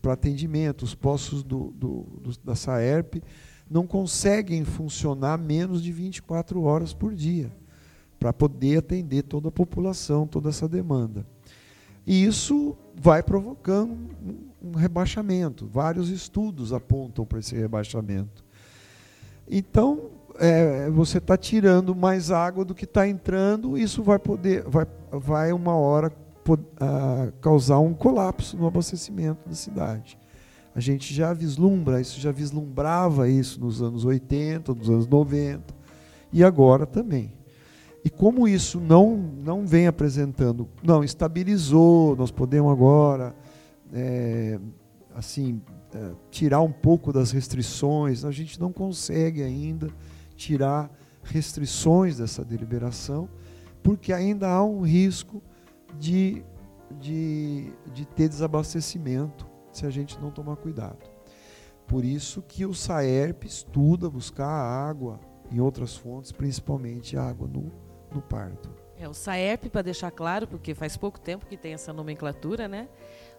para 0.00 0.12
atendimento. 0.12 0.82
Os 0.82 0.94
poços 0.94 1.42
do, 1.42 1.72
do, 1.72 2.02
do, 2.22 2.38
da 2.44 2.54
Saerp 2.54 3.22
não 3.68 3.86
conseguem 3.86 4.64
funcionar 4.64 5.38
menos 5.38 5.82
de 5.82 5.92
24 5.92 6.62
horas 6.62 6.92
por 6.92 7.14
dia 7.14 7.52
para 8.18 8.32
poder 8.32 8.78
atender 8.78 9.22
toda 9.22 9.48
a 9.48 9.52
população, 9.52 10.26
toda 10.26 10.48
essa 10.48 10.68
demanda. 10.68 11.26
E 12.06 12.24
isso 12.24 12.76
vai 12.94 13.22
provocando 13.22 13.96
um 14.60 14.72
rebaixamento. 14.72 15.66
Vários 15.66 16.08
estudos 16.10 16.72
apontam 16.72 17.24
para 17.24 17.38
esse 17.38 17.54
rebaixamento. 17.54 18.44
Então, 19.48 20.10
é, 20.38 20.88
você 20.90 21.18
está 21.18 21.36
tirando 21.36 21.94
mais 21.94 22.30
água 22.30 22.64
do 22.64 22.74
que 22.74 22.84
está 22.84 23.06
entrando, 23.06 23.76
isso 23.76 24.02
vai 24.02 24.18
poder, 24.18 24.62
vai, 24.66 24.86
vai 25.10 25.52
uma 25.52 25.74
hora 25.74 26.12
uh, 26.48 27.32
causar 27.40 27.78
um 27.78 27.94
colapso 27.94 28.56
no 28.56 28.66
abastecimento 28.66 29.48
da 29.48 29.54
cidade. 29.54 30.18
A 30.74 30.80
gente 30.80 31.12
já 31.12 31.32
vislumbra, 31.32 32.00
isso 32.00 32.20
já 32.20 32.30
vislumbrava 32.30 33.28
isso 33.28 33.60
nos 33.60 33.82
anos 33.82 34.04
80, 34.04 34.74
nos 34.74 34.88
anos 34.88 35.06
90 35.06 35.74
e 36.32 36.44
agora 36.44 36.86
também. 36.86 37.32
E 38.04 38.08
como 38.08 38.48
isso 38.48 38.80
não, 38.80 39.16
não 39.16 39.66
vem 39.66 39.86
apresentando, 39.86 40.68
não, 40.82 41.04
estabilizou, 41.04 42.16
nós 42.16 42.30
podemos 42.30 42.72
agora 42.72 43.34
é, 43.92 44.58
assim 45.14 45.60
é, 45.94 46.12
tirar 46.30 46.62
um 46.62 46.72
pouco 46.72 47.12
das 47.12 47.30
restrições, 47.30 48.24
a 48.24 48.30
gente 48.30 48.58
não 48.58 48.72
consegue 48.72 49.42
ainda 49.42 49.88
tirar 50.40 50.90
restrições 51.22 52.16
dessa 52.16 52.42
deliberação, 52.42 53.28
porque 53.82 54.10
ainda 54.10 54.48
há 54.48 54.64
um 54.64 54.80
risco 54.80 55.42
de, 55.98 56.42
de, 56.98 57.70
de 57.92 58.06
ter 58.06 58.28
desabastecimento 58.28 59.46
se 59.70 59.84
a 59.84 59.90
gente 59.90 60.18
não 60.18 60.30
tomar 60.30 60.56
cuidado. 60.56 60.98
Por 61.86 62.04
isso 62.04 62.40
que 62.40 62.64
o 62.64 62.72
SAERP 62.72 63.44
estuda 63.44 64.08
buscar 64.08 64.48
água 64.48 65.20
em 65.52 65.60
outras 65.60 65.94
fontes, 65.94 66.32
principalmente 66.32 67.18
água 67.18 67.46
no, 67.46 67.70
no 68.10 68.22
parto. 68.22 68.70
É, 68.96 69.08
o 69.08 69.14
SAERP, 69.14 69.68
para 69.70 69.82
deixar 69.82 70.10
claro, 70.10 70.46
porque 70.46 70.74
faz 70.74 70.96
pouco 70.96 71.18
tempo 71.18 71.46
que 71.46 71.56
tem 71.56 71.72
essa 71.72 71.92
nomenclatura, 71.92 72.68
né? 72.68 72.88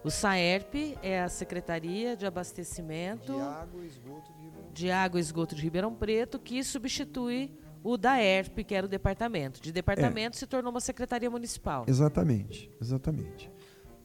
O 0.04 0.10
SAERP 0.10 0.98
é 1.02 1.22
a 1.22 1.28
Secretaria 1.28 2.16
de 2.16 2.26
Abastecimento 2.26 3.32
de 3.32 3.40
Água 3.40 3.82
e 3.82 3.86
Esgoto 3.86 4.32
de 4.34 4.41
de 4.72 4.90
água 4.90 5.18
e 5.18 5.22
esgoto 5.22 5.54
de 5.54 5.62
Ribeirão 5.62 5.94
Preto, 5.94 6.38
que 6.38 6.62
substitui 6.64 7.52
o 7.82 7.96
da 7.96 8.22
ERP, 8.22 8.64
que 8.64 8.74
era 8.74 8.86
o 8.86 8.88
departamento. 8.88 9.60
De 9.60 9.72
departamento 9.72 10.36
é. 10.36 10.38
se 10.38 10.46
tornou 10.46 10.70
uma 10.70 10.80
secretaria 10.80 11.28
municipal. 11.28 11.84
Exatamente, 11.88 12.70
exatamente. 12.80 13.50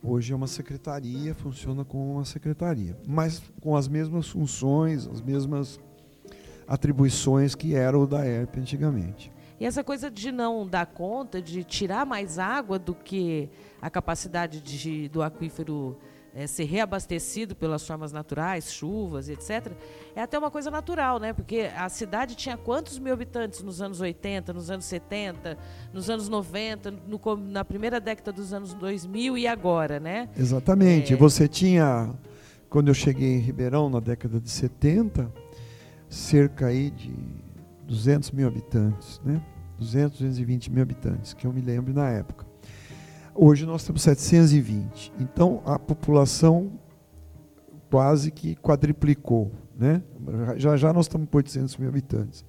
Hoje 0.03 0.33
é 0.33 0.36
uma 0.36 0.47
secretaria, 0.47 1.33
funciona 1.36 1.83
como 1.83 2.13
uma 2.13 2.25
secretaria, 2.25 2.97
mas 3.05 3.41
com 3.62 3.75
as 3.75 3.88
mesmas 3.88 4.27
funções, 4.29 5.07
as 5.07 5.21
mesmas 5.21 5.79
atribuições 6.67 7.55
que 7.55 7.75
era 7.75 7.97
o 7.97 8.05
da 8.05 8.25
ERP 8.25 8.57
antigamente. 8.57 9.31
E 9.59 9.65
essa 9.65 9.83
coisa 9.83 10.12
de 10.12 10.31
não 10.31 10.67
dar 10.67 10.86
conta, 10.86 11.41
de 11.41 11.63
tirar 11.63 12.05
mais 12.05 12.38
água 12.38 12.77
do 12.77 12.93
que 12.93 13.50
a 13.81 13.89
capacidade 13.89 14.62
de, 14.62 15.09
do 15.09 15.24
aquífero 15.24 15.97
é, 16.38 16.46
ser 16.46 16.65
reabastecido 16.65 17.56
pelas 17.56 17.86
formas 17.86 18.12
naturais, 18.12 18.72
chuvas, 18.72 19.27
etc., 19.27 19.72
é 20.15 20.22
até 20.22 20.38
uma 20.38 20.51
coisa 20.51 20.70
natural, 20.70 21.20
né? 21.20 21.34
Porque 21.34 21.67
a 21.75 21.89
cidade 21.89 22.36
tinha 22.36 22.56
quantos 22.56 23.00
mil 23.00 23.12
habitantes 23.12 23.63
nos 23.63 23.82
anos 23.82 24.00
80, 24.00 24.53
nos 24.53 24.70
anos 24.70 24.86
70, 24.86 25.58
nos 25.91 26.12
anos 26.12 26.29
90, 26.29 26.91
no, 26.91 27.20
na 27.38 27.65
primeira 27.65 28.00
década 28.00 28.32
dos 28.32 28.53
anos 28.53 28.75
2000 28.75 29.36
e 29.36 29.48
agora, 29.48 30.00
né? 30.00 30.29
Exatamente. 30.38 31.15
É... 31.15 31.17
Você 31.17 31.48
tinha, 31.48 32.13
quando 32.70 32.89
eu 32.89 32.94
cheguei 32.94 33.38
em 33.38 33.39
Ribeirão, 33.39 33.89
na 33.89 34.00
década 34.00 34.39
de 34.39 34.51
70, 34.51 35.34
cerca 36.08 36.67
aí 36.67 36.91
de 36.91 37.15
200 37.88 38.29
mil 38.29 38.48
habitantes, 38.48 39.20
né? 39.25 39.41
200, 39.79 40.20
220 40.20 40.72
mil 40.72 40.84
habitantes, 40.84 41.34
que 41.34 41.48
eu 41.48 41.51
me 41.51 41.62
lembro 41.62 41.96
na 41.96 42.10
época. 42.10 42.46
Hoje 43.39 43.67
nós 43.67 43.84
temos 43.84 44.01
720. 44.01 45.13
Então 45.20 45.62
a 45.63 45.77
população 45.77 46.72
quase 47.88 48.32
que 48.32 48.56
quadriplicou, 48.56 49.51
né? 49.77 50.01
Já 50.56 50.75
já 50.75 50.91
nós 50.91 51.06
estamos 51.06 51.29
com 51.29 51.38
800 51.38 51.77
mil 51.77 51.88
habitantes. 51.88 52.44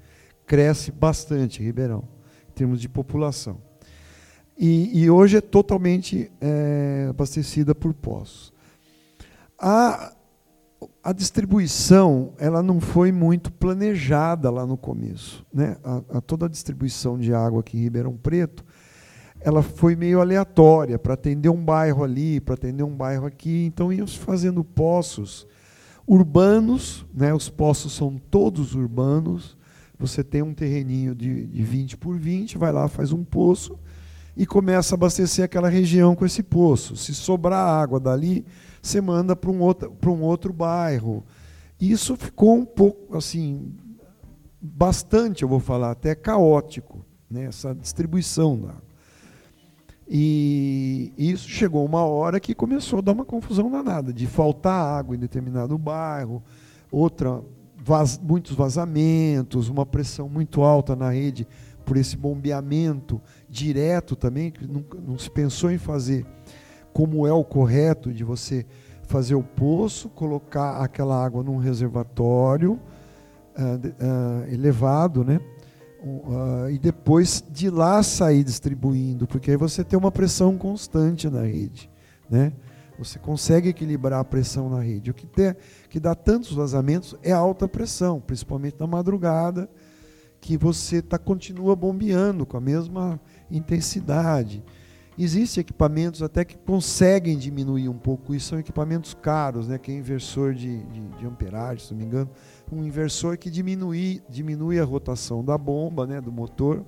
Cresce 0.46 0.90
bastante 0.90 1.62
Ribeirão, 1.62 2.08
em 2.48 2.52
termos 2.52 2.80
de 2.80 2.88
população. 2.88 3.58
E, 4.56 5.02
e 5.02 5.10
hoje 5.10 5.36
é 5.36 5.40
totalmente 5.42 6.32
é, 6.40 7.08
abastecida 7.10 7.74
por 7.74 7.92
poços. 7.92 8.50
A, 9.58 10.14
a 11.04 11.12
distribuição 11.12 12.32
ela 12.38 12.62
não 12.62 12.80
foi 12.80 13.12
muito 13.12 13.52
planejada 13.52 14.50
lá 14.50 14.66
no 14.66 14.78
começo. 14.78 15.44
Né? 15.52 15.76
A, 15.84 16.16
a 16.16 16.20
toda 16.22 16.46
a 16.46 16.48
distribuição 16.48 17.18
de 17.18 17.34
água 17.34 17.60
aqui 17.60 17.76
em 17.76 17.82
Ribeirão 17.82 18.16
Preto 18.16 18.64
ela 19.40 19.62
foi 19.62 19.94
meio 19.94 20.20
aleatória 20.20 20.98
para 20.98 21.14
atender 21.14 21.48
um 21.48 21.64
bairro 21.64 22.02
ali, 22.02 22.40
para 22.40 22.54
atender 22.54 22.82
um 22.82 22.94
bairro 22.94 23.26
aqui. 23.26 23.64
Então 23.64 23.90
se 24.06 24.18
fazendo 24.18 24.64
poços 24.64 25.46
urbanos, 26.06 27.04
né? 27.12 27.32
os 27.34 27.48
poços 27.48 27.92
são 27.92 28.16
todos 28.30 28.74
urbanos. 28.74 29.56
Você 29.98 30.24
tem 30.24 30.42
um 30.42 30.54
terreninho 30.54 31.14
de, 31.14 31.46
de 31.46 31.62
20 31.62 31.96
por 31.96 32.16
20, 32.18 32.56
vai 32.56 32.72
lá, 32.72 32.88
faz 32.88 33.12
um 33.12 33.24
poço 33.24 33.78
e 34.36 34.46
começa 34.46 34.94
a 34.94 34.96
abastecer 34.96 35.44
aquela 35.44 35.68
região 35.68 36.14
com 36.14 36.24
esse 36.24 36.42
poço. 36.42 36.96
Se 36.96 37.12
sobrar 37.12 37.68
água 37.68 37.98
dali, 37.98 38.46
você 38.80 39.00
manda 39.00 39.34
para 39.34 39.50
um 39.50 39.60
outro, 39.60 39.96
um 40.06 40.22
outro 40.22 40.52
bairro. 40.52 41.24
Isso 41.80 42.16
ficou 42.16 42.56
um 42.56 42.64
pouco 42.64 43.16
assim, 43.16 43.74
bastante, 44.60 45.42
eu 45.42 45.48
vou 45.48 45.60
falar, 45.60 45.90
até 45.90 46.14
caótico, 46.14 47.04
né? 47.28 47.44
essa 47.44 47.74
distribuição 47.74 48.56
da 48.56 48.68
água. 48.68 48.87
E 50.10 51.12
isso 51.18 51.48
chegou 51.48 51.84
uma 51.84 52.02
hora 52.04 52.40
que 52.40 52.54
começou 52.54 53.00
a 53.00 53.02
dar 53.02 53.12
uma 53.12 53.26
confusão 53.26 53.70
danada, 53.70 54.10
de 54.10 54.26
faltar 54.26 54.98
água 54.98 55.14
em 55.14 55.18
determinado 55.18 55.76
bairro, 55.76 56.42
outra 56.90 57.42
vaz, 57.76 58.18
muitos 58.18 58.56
vazamentos, 58.56 59.68
uma 59.68 59.84
pressão 59.84 60.26
muito 60.26 60.62
alta 60.62 60.96
na 60.96 61.10
rede 61.10 61.46
por 61.84 61.98
esse 61.98 62.16
bombeamento 62.16 63.20
direto 63.48 64.16
também, 64.16 64.50
que 64.50 64.66
não, 64.66 64.82
não 65.06 65.18
se 65.18 65.30
pensou 65.30 65.70
em 65.70 65.78
fazer 65.78 66.26
como 66.92 67.26
é 67.26 67.32
o 67.32 67.44
correto 67.44 68.12
de 68.12 68.24
você 68.24 68.64
fazer 69.02 69.34
o 69.34 69.42
poço, 69.42 70.08
colocar 70.08 70.82
aquela 70.82 71.22
água 71.22 71.42
num 71.42 71.56
reservatório 71.58 72.72
uh, 72.72 72.78
uh, 72.78 74.52
elevado, 74.52 75.24
né? 75.24 75.40
Uh, 76.00 76.70
e 76.70 76.78
depois 76.78 77.42
de 77.50 77.68
lá 77.68 78.02
sair 78.04 78.44
distribuindo, 78.44 79.26
porque 79.26 79.50
aí 79.50 79.56
você 79.56 79.82
tem 79.82 79.98
uma 79.98 80.12
pressão 80.12 80.56
constante 80.56 81.28
na 81.28 81.42
rede, 81.42 81.90
né? 82.30 82.52
Você 82.98 83.18
consegue 83.18 83.68
equilibrar 83.68 84.20
a 84.20 84.24
pressão 84.24 84.68
na 84.68 84.80
rede. 84.80 85.10
O 85.10 85.14
que, 85.14 85.26
tem, 85.26 85.54
que 85.88 86.00
dá 86.00 86.14
tantos 86.14 86.52
vazamentos 86.52 87.16
é 87.22 87.32
alta 87.32 87.68
pressão, 87.68 88.20
principalmente 88.20 88.76
na 88.78 88.86
madrugada, 88.86 89.68
que 90.40 90.56
você 90.56 91.00
tá, 91.00 91.18
continua 91.18 91.76
bombeando 91.76 92.44
com 92.44 92.56
a 92.56 92.60
mesma 92.60 93.20
intensidade. 93.50 94.64
Existem 95.16 95.62
equipamentos 95.62 96.22
até 96.22 96.44
que 96.44 96.56
conseguem 96.56 97.36
diminuir 97.36 97.88
um 97.88 97.98
pouco 97.98 98.34
isso, 98.34 98.50
são 98.50 98.58
equipamentos 98.58 99.14
caros, 99.14 99.66
né, 99.66 99.76
que 99.76 99.90
é 99.90 99.94
inversor 99.94 100.54
de, 100.54 100.78
de, 100.84 101.00
de 101.18 101.26
amperagem, 101.26 101.84
se 101.84 101.92
não 101.92 101.98
me 101.98 102.04
engano, 102.06 102.30
um 102.76 102.84
inversor 102.84 103.36
que 103.38 103.50
diminui, 103.50 104.22
diminui 104.28 104.78
a 104.78 104.84
rotação 104.84 105.44
da 105.44 105.56
bomba, 105.56 106.06
né, 106.06 106.20
do 106.20 106.32
motor, 106.32 106.84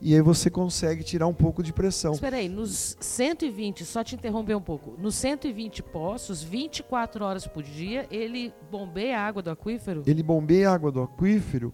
e 0.00 0.14
aí 0.14 0.22
você 0.22 0.48
consegue 0.48 1.04
tirar 1.04 1.26
um 1.26 1.34
pouco 1.34 1.62
de 1.62 1.72
pressão. 1.72 2.12
Espera 2.12 2.36
aí, 2.36 2.48
nos 2.48 2.96
120, 3.00 3.84
só 3.84 4.02
te 4.02 4.14
interromper 4.14 4.54
um 4.54 4.60
pouco, 4.62 4.96
nos 4.98 5.14
120 5.16 5.82
poços, 5.82 6.42
24 6.42 7.24
horas 7.24 7.46
por 7.46 7.62
dia, 7.62 8.06
ele 8.10 8.52
bombeia 8.70 9.18
a 9.18 9.26
água 9.26 9.42
do 9.42 9.50
aquífero? 9.50 10.02
Ele 10.06 10.22
bombeia 10.22 10.70
a 10.70 10.74
água 10.74 10.90
do 10.90 11.02
aquífero 11.02 11.72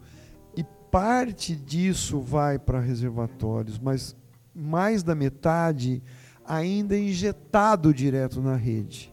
e 0.57 0.65
parte 0.91 1.55
disso 1.55 2.21
vai 2.21 2.59
para 2.59 2.81
reservatórios, 2.81 3.79
mas 3.79 4.17
mais 4.55 5.03
da 5.03 5.15
metade 5.15 6.03
ainda 6.45 6.97
é 6.97 7.00
injetado 7.00 7.93
direto 7.93 8.41
na 8.41 8.57
rede. 8.57 9.12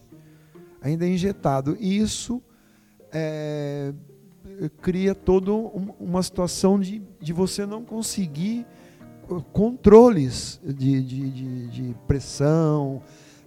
Ainda 0.81 1.05
é 1.05 1.09
injetado. 1.09 1.77
Isso 1.79 2.41
é, 3.11 3.93
cria 4.69 5.13
toda 5.13 5.51
uma 5.51 6.21
situação 6.21 6.79
de, 6.79 7.01
de 7.19 7.33
você 7.33 7.65
não 7.65 7.83
conseguir 7.83 8.65
controles 9.51 10.59
de, 10.63 11.01
de, 11.01 11.29
de, 11.29 11.67
de 11.67 11.95
pressão, 12.07 13.01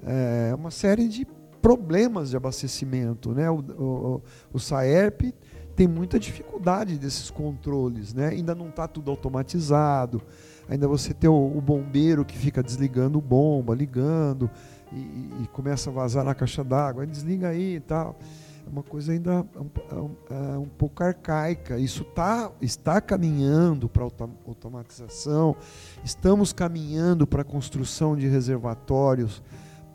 é, 0.04 0.54
uma 0.54 0.70
série 0.70 1.08
de 1.08 1.26
problemas 1.60 2.30
de 2.30 2.36
abastecimento. 2.36 3.32
Né? 3.32 3.50
O, 3.50 3.58
o, 3.58 4.22
o 4.52 4.58
SAERP 4.58 5.32
tem 5.74 5.86
muita 5.86 6.18
dificuldade 6.18 6.98
desses 6.98 7.30
controles, 7.30 8.14
né? 8.14 8.28
ainda 8.28 8.54
não 8.54 8.68
está 8.68 8.88
tudo 8.88 9.10
automatizado 9.10 10.22
ainda 10.68 10.86
você 10.88 11.14
tem 11.14 11.28
o, 11.30 11.56
o 11.56 11.60
bombeiro 11.60 12.24
que 12.24 12.36
fica 12.36 12.62
desligando 12.62 13.20
bomba, 13.20 13.74
ligando, 13.74 14.50
e, 14.92 15.42
e 15.42 15.48
começa 15.52 15.90
a 15.90 15.92
vazar 15.92 16.24
na 16.24 16.34
caixa 16.34 16.62
d'água, 16.62 17.06
desliga 17.06 17.48
aí 17.48 17.76
e 17.76 17.80
tal. 17.80 18.18
É 18.66 18.68
uma 18.68 18.82
coisa 18.82 19.12
ainda 19.12 19.46
um, 19.56 19.96
um, 19.96 20.10
é 20.28 20.58
um 20.58 20.66
pouco 20.66 21.02
arcaica. 21.02 21.78
Isso 21.78 22.04
tá, 22.04 22.50
está 22.60 23.00
caminhando 23.00 23.88
para 23.88 24.02
automatização, 24.04 25.56
estamos 26.04 26.52
caminhando 26.52 27.26
para 27.26 27.42
a 27.42 27.44
construção 27.44 28.16
de 28.16 28.26
reservatórios 28.26 29.42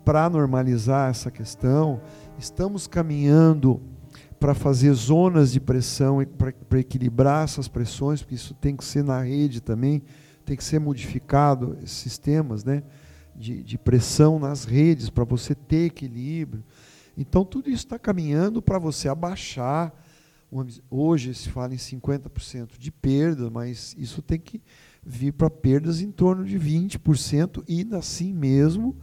para 0.04 0.28
normalizar 0.30 1.10
essa 1.10 1.30
questão, 1.30 2.00
estamos 2.38 2.86
caminhando 2.88 3.80
para 4.40 4.54
fazer 4.54 4.92
zonas 4.94 5.52
de 5.52 5.60
pressão 5.60 6.18
para 6.68 6.80
equilibrar 6.80 7.44
essas 7.44 7.68
pressões, 7.68 8.20
porque 8.22 8.34
isso 8.34 8.54
tem 8.54 8.74
que 8.74 8.84
ser 8.84 9.04
na 9.04 9.20
rede 9.20 9.60
também 9.60 10.02
tem 10.44 10.56
que 10.56 10.64
ser 10.64 10.78
modificado 10.78 11.76
esses 11.82 11.96
sistemas 11.96 12.64
né, 12.64 12.82
de, 13.34 13.62
de 13.62 13.78
pressão 13.78 14.38
nas 14.38 14.64
redes 14.64 15.08
para 15.08 15.24
você 15.24 15.54
ter 15.54 15.86
equilíbrio. 15.86 16.64
Então, 17.16 17.44
tudo 17.44 17.68
isso 17.68 17.84
está 17.84 17.98
caminhando 17.98 18.62
para 18.62 18.78
você 18.78 19.08
abaixar. 19.08 19.92
Hoje 20.90 21.34
se 21.34 21.48
fala 21.48 21.74
em 21.74 21.78
50% 21.78 22.78
de 22.78 22.90
perda, 22.90 23.50
mas 23.50 23.94
isso 23.98 24.20
tem 24.20 24.38
que 24.38 24.60
vir 25.04 25.32
para 25.32 25.50
perdas 25.50 26.00
em 26.00 26.10
torno 26.10 26.44
de 26.44 26.58
20%, 26.58 27.64
e 27.66 27.86
assim 27.94 28.32
mesmo. 28.32 28.96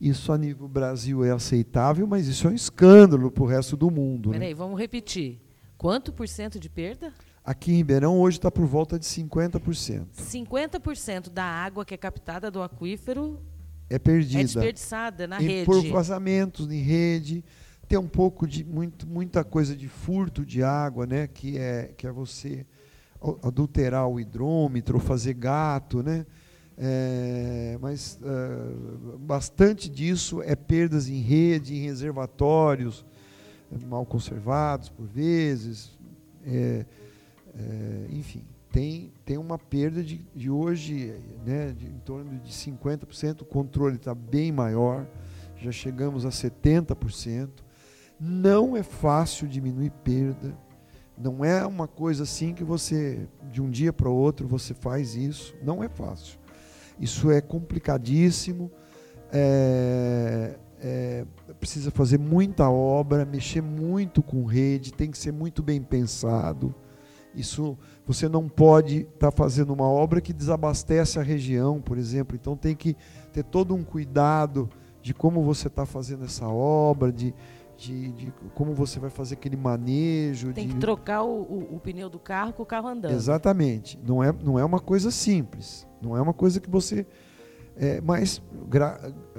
Isso 0.00 0.32
a 0.32 0.38
nível 0.38 0.68
Brasil 0.68 1.24
é 1.24 1.30
aceitável, 1.30 2.06
mas 2.06 2.26
isso 2.26 2.46
é 2.46 2.50
um 2.50 2.54
escândalo 2.54 3.30
para 3.30 3.42
o 3.42 3.46
resto 3.46 3.76
do 3.76 3.90
mundo. 3.90 4.30
Né? 4.30 4.38
Peraí, 4.38 4.50
né? 4.50 4.54
vamos 4.54 4.78
repetir. 4.78 5.40
Quanto 5.78 6.12
por 6.12 6.28
cento 6.28 6.58
de 6.58 6.68
perda? 6.68 7.12
Aqui 7.44 7.72
em 7.72 7.76
Ribeirão 7.76 8.18
hoje 8.20 8.38
está 8.38 8.50
por 8.50 8.64
volta 8.64 8.98
de 8.98 9.04
50%. 9.04 10.06
50% 10.16 11.30
da 11.30 11.44
água 11.44 11.84
que 11.84 11.94
é 11.94 11.96
captada 11.96 12.50
do 12.50 12.62
aquífero 12.62 13.38
é 13.88 13.98
perdida. 13.98 14.40
É 14.40 14.44
desperdiçada 14.44 15.26
na 15.26 15.40
e 15.40 15.46
rede. 15.46 15.64
Por 15.66 15.84
vazamentos 15.88 16.70
em 16.70 16.82
rede. 16.82 17.44
Tem 17.86 17.98
um 17.98 18.08
pouco 18.08 18.46
de 18.46 18.64
muito, 18.64 19.06
muita 19.06 19.44
coisa 19.44 19.76
de 19.76 19.88
furto 19.88 20.44
de 20.44 20.62
água, 20.62 21.06
né? 21.06 21.26
Que 21.26 21.58
é, 21.58 21.92
que 21.96 22.06
é 22.06 22.12
você 22.12 22.66
adulterar 23.42 24.08
o 24.08 24.18
hidrômetro, 24.18 24.98
fazer 24.98 25.34
gato, 25.34 26.02
né? 26.02 26.26
É, 26.76 27.78
mas 27.80 28.18
uh, 28.20 29.18
bastante 29.18 29.88
disso 29.88 30.42
é 30.42 30.56
perdas 30.56 31.08
em 31.08 31.20
rede, 31.20 31.76
em 31.76 31.82
reservatórios 31.84 33.04
mal 33.86 34.04
conservados 34.04 34.88
por 34.88 35.06
vezes. 35.06 35.98
É, 36.46 36.84
é, 37.56 38.06
enfim, 38.10 38.44
tem, 38.74 39.12
tem 39.24 39.38
uma 39.38 39.56
perda 39.56 40.02
de, 40.02 40.26
de 40.34 40.50
hoje 40.50 41.14
né, 41.46 41.72
de, 41.78 41.86
em 41.86 41.98
torno 42.00 42.40
de 42.40 42.50
50%, 42.50 43.42
o 43.42 43.44
controle 43.44 43.94
está 43.94 44.12
bem 44.12 44.50
maior, 44.50 45.06
já 45.56 45.70
chegamos 45.70 46.26
a 46.26 46.30
70%. 46.30 47.50
Não 48.18 48.76
é 48.76 48.82
fácil 48.82 49.46
diminuir 49.46 49.92
perda, 50.02 50.58
não 51.16 51.44
é 51.44 51.64
uma 51.64 51.86
coisa 51.86 52.24
assim 52.24 52.52
que 52.52 52.64
você, 52.64 53.28
de 53.48 53.62
um 53.62 53.70
dia 53.70 53.92
para 53.92 54.08
o 54.08 54.12
outro, 54.12 54.48
você 54.48 54.74
faz 54.74 55.14
isso, 55.14 55.54
não 55.62 55.80
é 55.80 55.88
fácil. 55.88 56.36
Isso 56.98 57.30
é 57.30 57.40
complicadíssimo, 57.40 58.72
é, 59.32 60.58
é, 60.80 61.24
precisa 61.60 61.92
fazer 61.92 62.18
muita 62.18 62.68
obra, 62.68 63.24
mexer 63.24 63.62
muito 63.62 64.20
com 64.20 64.44
rede, 64.44 64.92
tem 64.92 65.12
que 65.12 65.18
ser 65.18 65.32
muito 65.32 65.62
bem 65.62 65.80
pensado. 65.80 66.74
Isso 67.34 67.76
você 68.06 68.28
não 68.28 68.48
pode 68.48 69.00
estar 69.00 69.30
tá 69.30 69.36
fazendo 69.36 69.72
uma 69.72 69.88
obra 69.88 70.20
que 70.20 70.32
desabastece 70.32 71.18
a 71.18 71.22
região, 71.22 71.80
por 71.80 71.98
exemplo. 71.98 72.36
Então 72.40 72.56
tem 72.56 72.74
que 72.74 72.96
ter 73.32 73.42
todo 73.42 73.74
um 73.74 73.82
cuidado 73.82 74.68
de 75.02 75.12
como 75.12 75.42
você 75.42 75.68
está 75.68 75.84
fazendo 75.84 76.24
essa 76.24 76.48
obra, 76.48 77.12
de, 77.12 77.34
de, 77.76 78.12
de, 78.12 78.32
como 78.54 78.72
você 78.74 78.98
vai 78.98 79.10
fazer 79.10 79.34
aquele 79.34 79.56
manejo. 79.56 80.52
Tem 80.52 80.66
de... 80.66 80.74
que 80.74 80.80
trocar 80.80 81.22
o, 81.22 81.42
o, 81.42 81.76
o, 81.76 81.80
pneu 81.80 82.08
do 82.08 82.18
carro 82.18 82.52
com 82.52 82.62
o 82.62 82.66
carro 82.66 82.88
andando. 82.88 83.12
Exatamente. 83.12 83.98
Não 84.06 84.22
é, 84.22 84.32
não 84.32 84.58
é 84.58 84.64
uma 84.64 84.80
coisa 84.80 85.10
simples. 85.10 85.86
Não 86.00 86.16
é 86.16 86.20
uma 86.20 86.32
coisa 86.32 86.60
que 86.60 86.70
você. 86.70 87.06
É, 87.76 88.00
mas, 88.00 88.40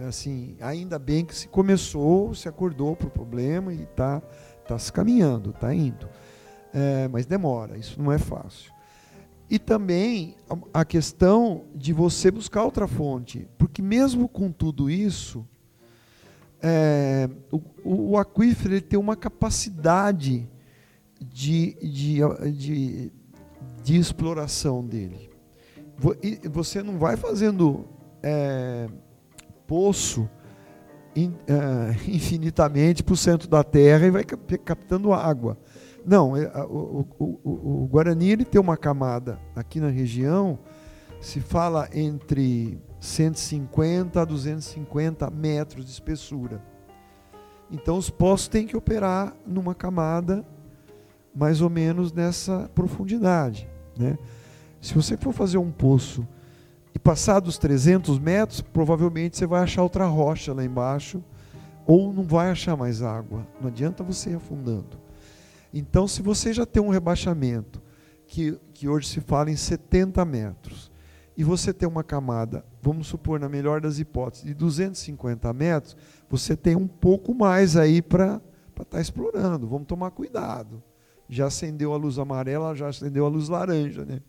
assim, 0.07 0.57
ainda 0.59 0.99
bem 0.99 1.23
que 1.23 1.33
se 1.33 1.47
começou, 1.47 2.33
se 2.35 2.49
acordou 2.49 2.95
para 2.95 3.07
o 3.07 3.11
problema 3.11 3.73
e 3.73 3.83
está 3.83 4.21
tá 4.67 4.77
se 4.77 4.91
caminhando, 4.91 5.51
está 5.51 5.73
indo. 5.73 6.09
É, 6.77 7.07
mas 7.07 7.25
demora, 7.25 7.77
isso 7.77 8.01
não 8.01 8.11
é 8.11 8.17
fácil. 8.17 8.69
E 9.49 9.57
também 9.57 10.35
a 10.73 10.83
questão 10.83 11.63
de 11.73 11.93
você 11.93 12.29
buscar 12.29 12.65
outra 12.65 12.85
fonte, 12.85 13.47
porque 13.57 13.81
mesmo 13.81 14.27
com 14.27 14.51
tudo 14.51 14.89
isso, 14.89 15.47
é, 16.61 17.29
o, 17.49 17.61
o, 18.11 18.17
aquífero 18.17 18.73
ele 18.73 18.81
tem 18.81 18.99
uma 18.99 19.15
capacidade 19.15 20.49
de, 21.21 21.75
de, 21.75 22.19
de, 22.51 23.11
de 23.81 23.97
exploração 23.97 24.85
dele. 24.85 25.29
Você 26.51 26.83
não 26.83 26.97
vai 26.97 27.15
fazendo 27.15 27.85
é, 28.21 28.89
poço 29.65 30.29
in, 31.15 31.33
é, 31.47 31.95
infinitamente 32.11 33.01
para 33.01 33.13
o 33.13 33.17
centro 33.17 33.47
da 33.47 33.63
terra 33.63 34.07
e 34.07 34.11
vai 34.11 34.25
captando 34.25 35.13
água. 35.13 35.57
Não, 36.05 36.37
é, 36.37 36.47
o, 36.65 37.05
o, 37.17 37.39
o, 37.43 37.83
o 37.83 37.87
Guarani 37.87 38.29
ele 38.29 38.45
tem 38.45 38.61
uma 38.61 38.77
camada 38.77 39.39
aqui 39.55 39.79
na 39.79 39.89
região, 39.89 40.59
se 41.19 41.39
fala 41.39 41.89
entre 41.93 42.79
150 42.99 44.21
a 44.21 44.25
250 44.25 45.29
metros 45.31 45.85
de 45.85 45.91
espessura. 45.91 46.61
Então 47.71 47.97
os 47.97 48.09
poços 48.09 48.47
têm 48.47 48.67
que 48.67 48.77
operar 48.77 49.33
numa 49.45 49.73
camada 49.73 50.45
mais 51.35 51.61
ou 51.61 51.69
menos 51.69 52.13
nessa 52.13 52.69
profundidade. 52.75 53.67
Né? 53.97 54.17
Se 54.79 54.93
você 54.93 55.17
for 55.17 55.33
fazer 55.33 55.57
um 55.57 55.71
poço 55.71 56.27
e 56.93 56.99
passar 56.99 57.39
dos 57.39 57.57
300 57.57 58.19
metros, 58.19 58.61
provavelmente 58.61 59.37
você 59.37 59.47
vai 59.47 59.63
achar 59.63 59.81
outra 59.81 60.05
rocha 60.05 60.53
lá 60.53 60.63
embaixo 60.63 61.23
ou 61.85 62.13
não 62.13 62.23
vai 62.23 62.51
achar 62.51 62.77
mais 62.77 63.01
água. 63.01 63.45
Não 63.59 63.67
adianta 63.67 64.03
você 64.03 64.31
ir 64.31 64.35
afundando. 64.35 65.04
Então, 65.77 66.07
se 66.07 66.21
você 66.21 66.53
já 66.53 66.65
tem 66.65 66.81
um 66.81 66.87
rebaixamento, 66.87 67.81
que, 68.25 68.57
que 68.73 68.87
hoje 68.87 69.09
se 69.09 69.19
fala 69.19 69.51
em 69.51 69.57
70 69.57 70.23
metros, 70.23 70.89
e 71.37 71.43
você 71.43 71.73
tem 71.73 71.87
uma 71.87 72.01
camada, 72.01 72.65
vamos 72.81 73.07
supor, 73.07 73.41
na 73.41 73.49
melhor 73.49 73.81
das 73.81 73.99
hipóteses, 73.99 74.45
de 74.45 74.53
250 74.53 75.51
metros, 75.51 75.97
você 76.29 76.55
tem 76.55 76.77
um 76.77 76.87
pouco 76.87 77.35
mais 77.35 77.75
aí 77.75 78.01
para 78.01 78.41
estar 78.69 78.85
tá 78.85 79.01
explorando. 79.01 79.67
Vamos 79.67 79.85
tomar 79.85 80.11
cuidado. 80.11 80.81
Já 81.27 81.47
acendeu 81.47 81.93
a 81.93 81.97
luz 81.97 82.17
amarela, 82.17 82.73
já 82.73 82.87
acendeu 82.87 83.25
a 83.25 83.29
luz 83.29 83.49
laranja, 83.49 84.05
né? 84.05 84.21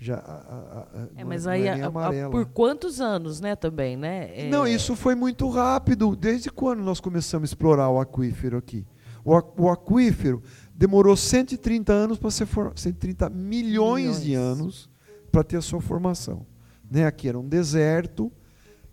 Já, 0.00 0.14
a, 0.14 0.18
a, 0.18 0.80
a, 0.80 1.08
é, 1.16 1.24
mas 1.24 1.44
aí 1.44 1.66
é 1.66 2.28
por 2.30 2.46
quantos 2.46 3.00
anos, 3.00 3.40
né, 3.40 3.56
também, 3.56 3.96
né? 3.96 4.30
É... 4.32 4.48
Não, 4.48 4.64
isso 4.64 4.94
foi 4.94 5.16
muito 5.16 5.48
rápido. 5.48 6.14
Desde 6.14 6.52
quando 6.52 6.84
nós 6.84 7.00
começamos 7.00 7.48
a 7.48 7.50
explorar 7.50 7.88
o 7.88 7.98
aquífero 7.98 8.56
aqui? 8.56 8.86
O, 9.24 9.32
o 9.56 9.68
aquífero 9.68 10.40
demorou 10.78 11.16
130 11.16 11.92
anos 11.92 12.18
para 12.18 12.30
ser 12.30 12.46
for... 12.46 12.72
130 12.76 13.28
milhões, 13.30 14.20
milhões. 14.20 14.22
de 14.22 14.34
anos 14.34 14.88
para 15.32 15.42
ter 15.42 15.56
a 15.56 15.60
sua 15.60 15.80
formação. 15.80 16.46
Né? 16.88 17.04
Aqui 17.04 17.28
era 17.28 17.38
um 17.38 17.46
deserto, 17.46 18.30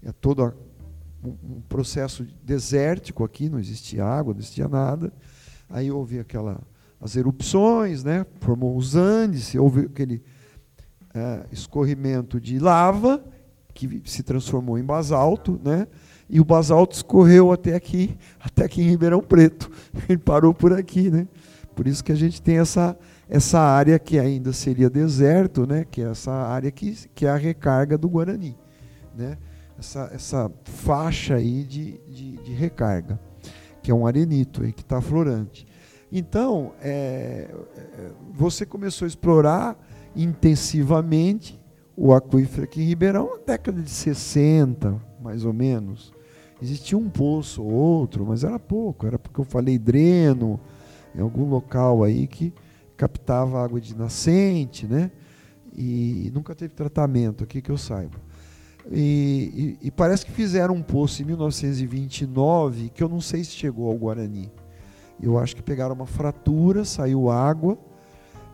é 0.03 0.11
todo 0.11 0.51
um 1.23 1.61
processo 1.69 2.27
desértico 2.43 3.23
aqui, 3.23 3.49
não 3.49 3.59
existia 3.59 4.03
água, 4.03 4.33
não 4.33 4.39
existia 4.39 4.67
nada. 4.67 5.13
Aí 5.69 5.91
houve 5.91 6.19
aquela 6.19 6.59
as 6.99 7.15
erupções, 7.15 8.03
né? 8.03 8.25
Formou 8.39 8.75
os 8.75 8.95
Andes, 8.95 9.53
houve 9.53 9.81
aquele 9.81 10.23
é, 11.13 11.45
escorrimento 11.51 12.39
de 12.39 12.57
lava 12.57 13.23
que 13.73 14.01
se 14.05 14.23
transformou 14.23 14.77
em 14.79 14.83
basalto, 14.83 15.59
né? 15.63 15.87
E 16.27 16.39
o 16.39 16.45
basalto 16.45 16.95
escorreu 16.95 17.51
até 17.51 17.75
aqui, 17.75 18.17
até 18.39 18.65
aqui 18.65 18.81
em 18.81 18.89
Ribeirão 18.89 19.21
Preto. 19.21 19.69
Ele 20.09 20.17
parou 20.17 20.53
por 20.53 20.73
aqui, 20.73 21.11
né? 21.11 21.27
Por 21.75 21.87
isso 21.87 22.03
que 22.03 22.11
a 22.11 22.15
gente 22.15 22.41
tem 22.41 22.57
essa 22.57 22.97
essa 23.29 23.59
área 23.59 23.97
que 23.97 24.19
ainda 24.19 24.53
seria 24.53 24.89
deserto, 24.89 25.65
né, 25.65 25.85
que 25.89 26.01
é 26.01 26.09
essa 26.09 26.31
área 26.31 26.71
que, 26.71 26.95
que 27.13 27.25
é 27.25 27.29
a 27.29 27.35
recarga 27.35 27.97
do 27.97 28.07
Guarani. 28.07 28.55
Né, 29.15 29.37
essa, 29.77 30.09
essa 30.13 30.51
faixa 30.63 31.35
aí 31.35 31.63
de, 31.63 31.99
de, 32.07 32.37
de 32.37 32.53
recarga, 32.53 33.19
que 33.81 33.91
é 33.91 33.93
um 33.93 34.05
arenito 34.05 34.63
aí 34.63 34.71
que 34.71 34.81
está 34.81 35.01
florante. 35.01 35.65
Então, 36.11 36.73
é, 36.81 37.49
é, 37.75 38.11
você 38.33 38.65
começou 38.65 39.05
a 39.05 39.07
explorar 39.07 39.77
intensivamente 40.15 41.59
o 41.97 42.13
aquífero 42.13 42.63
aqui 42.63 42.81
em 42.81 42.85
Ribeirão 42.85 43.31
na 43.37 43.53
década 43.53 43.81
de 43.81 43.89
60, 43.89 45.01
mais 45.21 45.43
ou 45.43 45.51
menos. 45.51 46.13
Existia 46.61 46.97
um 46.97 47.09
poço 47.09 47.63
ou 47.63 47.71
outro, 47.71 48.25
mas 48.25 48.43
era 48.43 48.59
pouco, 48.59 49.05
era 49.07 49.19
porque 49.19 49.41
eu 49.41 49.45
falei 49.45 49.77
dreno, 49.77 50.59
em 51.15 51.21
algum 51.21 51.49
local 51.49 52.03
aí 52.03 52.27
que 52.27 52.53
captava 52.97 53.63
água 53.63 53.79
de 53.79 53.95
nascente, 53.95 54.87
né? 54.87 55.11
E 55.75 56.31
nunca 56.33 56.55
teve 56.55 56.73
tratamento 56.73 57.43
aqui 57.43 57.61
que 57.61 57.69
eu 57.69 57.77
saiba. 57.77 58.17
E, 58.91 59.77
e, 59.81 59.87
e, 59.87 59.91
parece 59.91 60.25
que 60.25 60.31
fizeram 60.31 60.75
um 60.75 60.81
poço 60.81 61.21
em 61.21 61.25
1929 61.25 62.89
que 62.89 63.01
eu 63.01 63.09
não 63.09 63.19
sei 63.19 63.43
se 63.43 63.51
chegou 63.51 63.89
ao 63.89 63.97
Guarani. 63.97 64.51
Eu 65.21 65.39
acho 65.39 65.55
que 65.55 65.63
pegaram 65.63 65.95
uma 65.95 66.05
fratura, 66.05 66.85
saiu 66.85 67.29
água, 67.29 67.77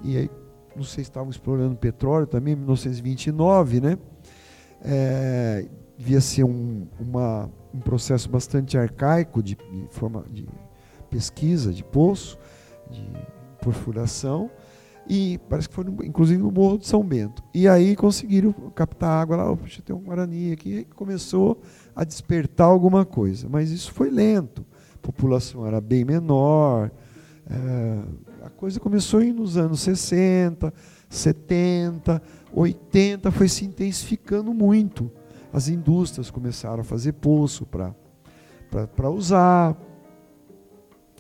e 0.04 0.18
aí, 0.18 0.30
não 0.76 0.84
sei 0.84 1.04
se 1.04 1.10
estavam 1.10 1.30
explorando 1.30 1.76
petróleo 1.76 2.26
também, 2.26 2.54
em 2.54 2.58
1929, 2.58 3.82
né? 3.82 3.98
É, 4.84 5.66
devia 5.98 6.22
ser 6.22 6.44
um, 6.44 6.88
uma, 7.00 7.50
um 7.74 7.80
processo 7.80 8.30
bastante 8.30 8.78
arcaico 8.78 9.44
de, 9.44 9.56
de, 9.56 9.88
forma, 9.90 10.26
de 10.32 10.48
pesquisa, 11.10 11.74
de 11.74 11.84
poço, 11.84 12.38
de 12.92 13.12
perfuração 13.64 14.50
e 15.08 15.40
parece 15.50 15.68
que 15.68 15.76
foi 15.76 15.84
no, 15.84 16.04
inclusive 16.04 16.42
no 16.42 16.52
Morro 16.52 16.78
de 16.78 16.88
São 16.88 17.04
Bento. 17.04 17.44
E 17.54 17.68
aí 17.68 17.96
conseguiram 17.96 18.54
captar 18.76 19.22
água 19.22 19.36
lá, 19.38 19.56
puxa, 19.56 19.82
tem 19.82 19.96
um 19.96 20.00
Guarani 20.00 20.52
aqui, 20.52 20.70
e 20.80 20.86
começou 20.86 21.62
a 21.96 22.04
despertar 22.04 22.68
alguma 22.68 23.06
coisa. 23.06 23.48
Mas 23.50 23.72
isso 23.72 23.92
foi 23.92 24.10
lento, 24.10 24.66
a 24.96 24.98
população 25.00 25.66
era 25.66 25.82
bem 25.82 26.06
menor, 26.06 26.92
é, 27.50 28.46
a 28.46 28.50
coisa 28.50 28.80
começou 28.80 29.22
nos 29.34 29.58
anos 29.58 29.82
60, 29.82 30.74
70, 31.10 32.22
80, 32.54 33.32
foi 33.32 33.48
se 33.48 33.66
intensificando 33.66 34.54
muito. 34.54 35.12
As 35.52 35.68
indústrias 35.68 36.32
começaram 36.32 36.82
a 36.82 36.84
fazer 36.86 37.14
poço 37.14 37.66
para 37.66 39.10
usar. 39.10 39.76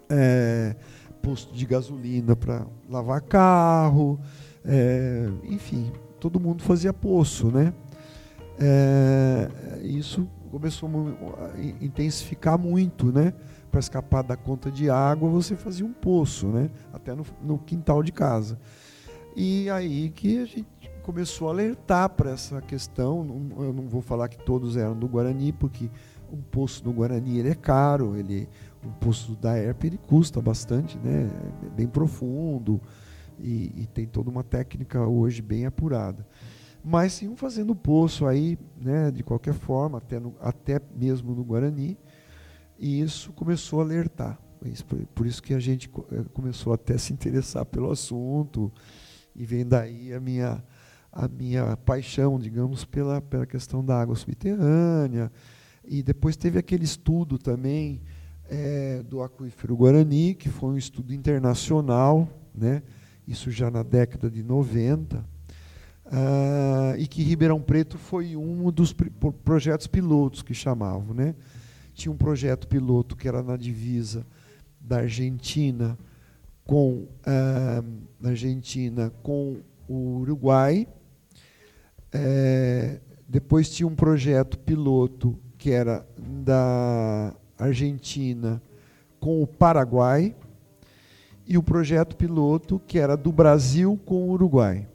É, 0.09 0.75
posto 1.21 1.53
de 1.53 1.65
gasolina 1.65 2.35
para 2.35 2.65
lavar 2.89 3.21
carro, 3.21 4.19
é, 4.65 5.29
enfim, 5.43 5.91
todo 6.19 6.39
mundo 6.39 6.63
fazia 6.63 6.93
poço, 6.93 7.51
né? 7.51 7.73
É, 8.59 9.49
isso 9.83 10.27
começou 10.51 10.89
a 10.89 11.59
intensificar 11.83 12.59
muito, 12.59 13.11
né? 13.11 13.33
Para 13.71 13.79
escapar 13.79 14.21
da 14.21 14.35
conta 14.35 14.69
de 14.69 14.89
água, 14.89 15.29
você 15.29 15.55
fazia 15.55 15.85
um 15.85 15.93
poço, 15.93 16.47
né? 16.47 16.69
Até 16.93 17.15
no, 17.15 17.25
no 17.41 17.57
quintal 17.57 18.03
de 18.03 18.11
casa. 18.11 18.59
E 19.35 19.69
aí 19.69 20.09
que 20.09 20.39
a 20.39 20.45
gente 20.45 20.67
começou 21.01 21.47
a 21.47 21.51
alertar 21.51 22.09
para 22.09 22.31
essa 22.31 22.61
questão. 22.61 23.25
Eu 23.57 23.73
não 23.73 23.87
vou 23.87 24.01
falar 24.01 24.27
que 24.27 24.37
todos 24.37 24.77
eram 24.77 24.97
do 24.97 25.07
Guarani, 25.07 25.51
porque 25.53 25.89
um 26.31 26.41
poço 26.41 26.83
no 26.85 26.93
Guarani 26.93 27.39
ele 27.39 27.49
é 27.49 27.55
caro, 27.55 28.15
ele 28.15 28.47
o 28.83 28.89
poço 28.99 29.35
da 29.35 29.57
ERP 29.57 29.85
ele 29.85 29.97
custa 29.97 30.41
bastante, 30.41 30.97
né? 30.97 31.29
É 31.65 31.69
bem 31.69 31.87
profundo 31.87 32.81
e, 33.39 33.71
e, 33.75 33.87
tem 33.87 34.05
toda 34.05 34.29
uma 34.29 34.43
técnica 34.43 35.05
hoje 35.05 35.41
bem 35.41 35.65
apurada. 35.65 36.25
Mas 36.83 37.21
iam 37.21 37.35
fazendo 37.35 37.75
poço 37.75 38.25
aí, 38.25 38.57
né, 38.79 39.11
de 39.11 39.23
qualquer 39.23 39.53
forma, 39.53 39.99
até, 39.99 40.19
no, 40.19 40.35
até 40.39 40.81
mesmo 40.95 41.35
no 41.35 41.43
Guarani, 41.43 41.97
e 42.79 43.01
isso 43.01 43.31
começou 43.33 43.79
a 43.79 43.83
alertar. 43.83 44.39
Por, 44.87 45.05
por 45.07 45.25
isso 45.27 45.41
que 45.41 45.53
a 45.53 45.59
gente 45.59 45.89
eh, 46.11 46.23
começou 46.33 46.73
até 46.73 46.95
a 46.95 46.97
se 46.97 47.13
interessar 47.13 47.65
pelo 47.65 47.91
assunto, 47.91 48.71
e 49.35 49.45
vem 49.45 49.65
daí 49.65 50.13
a 50.13 50.19
minha, 50.19 50.63
a 51.11 51.27
minha 51.27 51.77
paixão, 51.77 52.39
digamos, 52.39 52.83
pela, 52.83 53.21
pela 53.21 53.45
questão 53.45 53.83
da 53.83 53.99
água 53.99 54.15
subterrânea. 54.15 55.31
E 55.83 56.03
depois 56.03 56.35
teve 56.35 56.59
aquele 56.59 56.83
estudo 56.83 57.37
também 57.37 58.01
é, 58.51 59.01
do 59.03 59.23
aquífero 59.23 59.77
Guarani, 59.77 60.35
que 60.35 60.49
foi 60.49 60.71
um 60.71 60.77
estudo 60.77 61.13
internacional, 61.13 62.27
né? 62.53 62.83
isso 63.25 63.49
já 63.49 63.71
na 63.71 63.81
década 63.81 64.29
de 64.29 64.43
90, 64.43 65.25
ah, 66.05 66.93
e 66.97 67.07
que 67.07 67.23
Ribeirão 67.23 67.61
Preto 67.61 67.97
foi 67.97 68.35
um 68.35 68.69
dos 68.69 68.93
projetos 69.45 69.87
pilotos 69.87 70.41
que 70.41 70.53
chamavam. 70.53 71.15
Né? 71.15 71.33
Tinha 71.93 72.11
um 72.11 72.17
projeto 72.17 72.67
piloto 72.67 73.15
que 73.15 73.25
era 73.25 73.41
na 73.41 73.55
divisa 73.55 74.27
da 74.81 74.97
Argentina 74.97 75.97
com 76.65 77.07
ah, 77.25 77.81
Argentina 78.21 79.13
com 79.23 79.61
o 79.87 80.19
Uruguai. 80.19 80.85
É, 82.11 82.99
depois 83.25 83.69
tinha 83.69 83.87
um 83.87 83.95
projeto 83.95 84.59
piloto 84.59 85.39
que 85.57 85.71
era 85.71 86.05
da 86.17 87.33
Argentina 87.65 88.61
com 89.19 89.41
o 89.41 89.47
Paraguai 89.47 90.35
e 91.47 91.57
o 91.57 91.63
projeto 91.63 92.15
piloto 92.15 92.81
que 92.87 92.97
era 92.97 93.15
do 93.15 93.31
Brasil 93.31 93.99
com 94.05 94.29
o 94.29 94.31
Uruguai. 94.31 94.87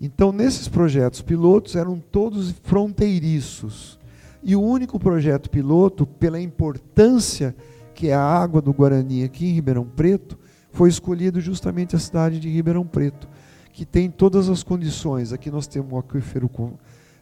Então, 0.00 0.32
nesses 0.32 0.68
projetos 0.68 1.22
pilotos 1.22 1.76
eram 1.76 1.98
todos 1.98 2.50
fronteiriços. 2.62 3.98
E 4.42 4.54
o 4.54 4.60
único 4.60 4.98
projeto 4.98 5.48
piloto, 5.48 6.06
pela 6.06 6.40
importância 6.40 7.54
que 7.94 8.08
é 8.08 8.14
a 8.14 8.20
água 8.20 8.60
do 8.60 8.72
Guarani 8.72 9.24
aqui 9.24 9.46
em 9.46 9.52
Ribeirão 9.52 9.86
Preto, 9.86 10.38
foi 10.70 10.88
escolhido 10.88 11.40
justamente 11.40 11.94
a 11.94 11.98
cidade 11.98 12.40
de 12.40 12.50
Ribeirão 12.50 12.84
Preto, 12.84 13.28
que 13.72 13.86
tem 13.86 14.10
todas 14.10 14.48
as 14.48 14.62
condições. 14.62 15.32
Aqui 15.32 15.50
nós 15.50 15.66
temos 15.66 15.92
o 15.92 15.96
aquífero 15.96 16.50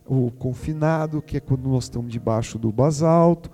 o 0.07 0.31
confinado, 0.33 1.23
que 1.23 1.37
é 1.37 1.41
quando 1.41 1.69
nós 1.69 1.85
estamos 1.85 2.11
debaixo 2.11 2.59
do 2.59 2.73
basalto, 2.73 3.51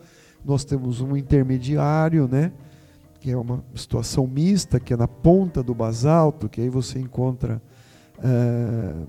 nós 0.49 0.65
temos 0.65 1.03
um 1.03 1.15
intermediário, 1.15 2.27
né? 2.27 2.51
que 3.21 3.31
é 3.31 3.37
uma 3.37 3.63
situação 3.75 4.27
mista, 4.27 4.81
que 4.81 4.95
é 4.95 4.97
na 4.97 5.07
ponta 5.07 5.63
do 5.63 5.75
basalto, 5.75 6.49
que 6.49 6.61
aí 6.63 6.71
você 6.71 6.99
encontra 6.99 7.61
uh, 8.19 9.07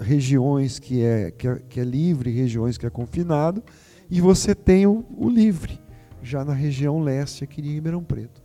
regiões 0.00 0.80
que 0.80 1.04
é, 1.04 1.30
que 1.30 1.46
é, 1.46 1.62
que, 1.68 1.78
é, 1.78 1.84
livre, 1.84 2.30
regiões 2.30 2.76
que 2.76 2.86
é 2.86 2.90
confinado, 2.90 3.62
e 4.10 4.20
você 4.20 4.52
tem 4.52 4.86
o, 4.86 5.04
o 5.16 5.28
livre, 5.28 5.78
já 6.22 6.44
na 6.44 6.54
região 6.54 7.00
leste 7.00 7.44
aqui 7.44 7.62
de 7.62 7.72
Ribeirão 7.72 8.02
Preto. 8.02 8.42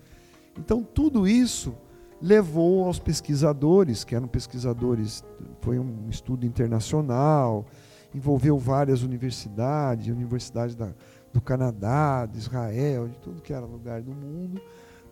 Então 0.57 0.83
tudo 0.83 1.27
isso 1.27 1.73
levou 2.21 2.85
aos 2.85 2.99
pesquisadores, 2.99 4.03
que 4.03 4.15
eram 4.15 4.27
pesquisadores, 4.27 5.23
foi 5.61 5.79
um 5.79 6.09
estudo 6.09 6.45
internacional, 6.45 7.65
envolveu 8.13 8.57
várias 8.57 9.01
universidades, 9.01 10.07
universidades 10.07 10.75
da, 10.75 10.93
do 11.35 11.41
Canadá, 11.41 12.25
de 12.25 12.37
Israel, 12.37 13.09
de 13.09 13.17
tudo 13.17 13.41
que 13.41 13.51
era 13.51 13.65
lugar 13.65 14.01
do 14.01 14.13
mundo, 14.13 14.61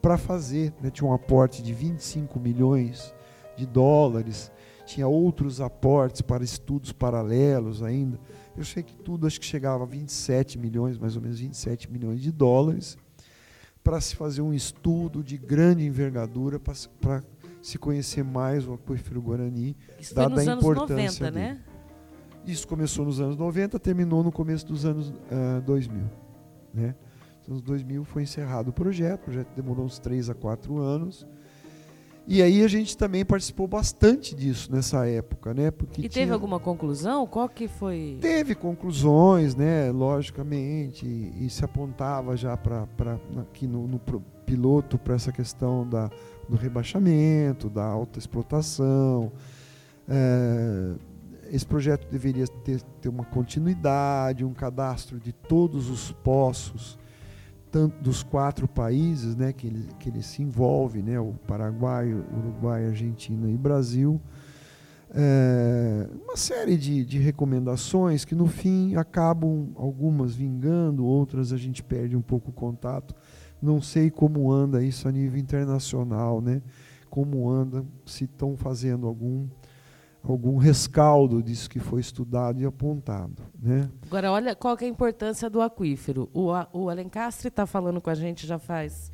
para 0.01 0.17
fazer. 0.17 0.73
Né? 0.81 0.89
Tinha 0.89 1.07
um 1.07 1.13
aporte 1.13 1.61
de 1.61 1.73
25 1.73 2.39
milhões 2.39 3.13
de 3.57 3.65
dólares, 3.65 4.49
tinha 4.85 5.05
outros 5.05 5.59
aportes 5.59 6.21
para 6.21 6.41
estudos 6.41 6.93
paralelos 6.93 7.83
ainda. 7.83 8.17
Eu 8.55 8.63
sei 8.63 8.83
que 8.83 8.95
tudo 8.95 9.27
acho 9.27 9.37
que 9.39 9.45
chegava 9.45 9.83
a 9.83 9.85
27 9.85 10.57
milhões, 10.57 10.97
mais 10.97 11.17
ou 11.17 11.21
menos 11.21 11.39
27 11.39 11.91
milhões 11.91 12.21
de 12.21 12.31
dólares, 12.31 12.97
para 13.83 13.99
se 13.99 14.15
fazer 14.15 14.41
um 14.41 14.53
estudo 14.53 15.21
de 15.21 15.37
grande 15.37 15.85
envergadura 15.85 16.57
para 16.57 17.21
se 17.61 17.77
conhecer 17.77 18.23
mais 18.23 18.65
o 18.65 18.73
aquífero 18.75 19.21
Guarani, 19.21 19.75
Isso 19.99 20.15
dada 20.15 20.35
foi 20.35 20.45
nos 20.45 20.47
a 20.47 20.57
importância 20.57 20.95
anos 20.95 21.19
90, 21.19 21.31
dele. 21.31 21.45
né? 21.45 21.61
Isso 22.45 22.67
começou 22.67 23.05
nos 23.05 23.19
anos 23.19 23.37
90, 23.37 23.79
terminou 23.79 24.23
no 24.23 24.31
começo 24.31 24.65
dos 24.65 24.85
anos 24.85 25.09
uh, 25.09 25.61
2000, 25.65 26.03
né? 26.73 26.95
Nos 27.47 27.61
2000 27.61 28.03
foi 28.05 28.23
encerrado 28.23 28.69
o 28.69 28.73
projeto, 28.73 29.21
o 29.21 29.23
projeto 29.25 29.49
demorou 29.55 29.85
uns 29.85 29.99
3 29.99 30.29
a 30.29 30.33
4 30.33 30.77
anos. 30.77 31.27
E 32.25 32.41
aí 32.41 32.63
a 32.63 32.67
gente 32.69 32.97
também 32.97 33.25
participou 33.25 33.67
bastante 33.67 34.33
disso 34.33 34.71
nessa 34.71 35.05
época, 35.05 35.53
né? 35.53 35.71
Porque 35.71 36.01
e 36.01 36.07
teve 36.07 36.31
alguma 36.31 36.57
conclusão? 36.57 37.27
Qual 37.27 37.49
que 37.49 37.67
foi? 37.67 38.17
Teve 38.21 38.55
conclusões, 38.55 39.55
né? 39.55 39.91
Logicamente, 39.91 41.05
e, 41.05 41.45
e 41.45 41.49
se 41.49 41.65
apontava 41.65 42.37
já 42.37 42.55
para 42.55 42.87
aqui 43.41 43.67
no, 43.67 43.87
no 43.87 43.99
piloto 44.45 44.97
para 44.97 45.15
essa 45.15 45.33
questão 45.33 45.87
da, 45.87 46.09
do 46.47 46.55
rebaixamento, 46.55 47.69
da 47.69 47.83
alta 47.83 48.19
explotação. 48.19 49.29
É, 50.07 50.93
esse 51.53 51.65
projeto 51.65 52.09
deveria 52.11 52.47
ter, 52.47 52.81
ter 52.99 53.09
uma 53.09 53.23
continuidade, 53.23 54.43
um 54.43 54.53
cadastro 54.53 55.19
de 55.19 55.31
todos 55.31 55.89
os 55.89 56.11
poços 56.11 56.97
tanto 57.71 57.99
dos 58.03 58.21
quatro 58.21 58.67
países 58.67 59.35
né, 59.35 59.51
que, 59.51 59.65
ele, 59.65 59.89
que 59.99 60.07
ele 60.07 60.21
se 60.21 60.43
envolve, 60.43 61.01
né, 61.01 61.19
o 61.19 61.33
Paraguai, 61.47 62.13
Uruguai, 62.13 62.85
Argentina 62.85 63.49
e 63.49 63.57
Brasil, 63.57 64.21
é, 65.09 66.07
uma 66.23 66.37
série 66.37 66.77
de, 66.77 67.03
de 67.03 67.17
recomendações 67.17 68.25
que 68.25 68.35
no 68.35 68.45
fim 68.45 68.95
acabam 68.95 69.71
algumas 69.75 70.35
vingando, 70.35 71.03
outras 71.03 71.51
a 71.51 71.57
gente 71.57 71.83
perde 71.83 72.15
um 72.15 72.21
pouco 72.21 72.51
o 72.51 72.53
contato. 72.53 73.15
Não 73.59 73.81
sei 73.81 74.11
como 74.11 74.51
anda 74.51 74.83
isso 74.83 75.07
a 75.07 75.11
nível 75.11 75.39
internacional, 75.39 76.41
né? 76.41 76.61
Como 77.09 77.49
anda, 77.49 77.85
se 78.05 78.25
estão 78.25 78.57
fazendo 78.57 79.07
algum 79.07 79.47
algum 80.31 80.57
rescaldo 80.57 81.43
disso 81.43 81.69
que 81.69 81.79
foi 81.79 81.99
estudado 81.99 82.61
e 82.61 82.65
apontado. 82.65 83.43
Né? 83.59 83.89
Agora, 84.05 84.31
olha 84.31 84.55
qual 84.55 84.77
é 84.79 84.85
a 84.85 84.87
importância 84.87 85.49
do 85.49 85.61
aquífero. 85.61 86.29
O, 86.33 86.49
o 86.71 86.89
Alencastre 86.89 87.49
está 87.49 87.65
falando 87.65 87.99
com 87.99 88.09
a 88.09 88.15
gente 88.15 88.47
já 88.47 88.57
faz 88.57 89.11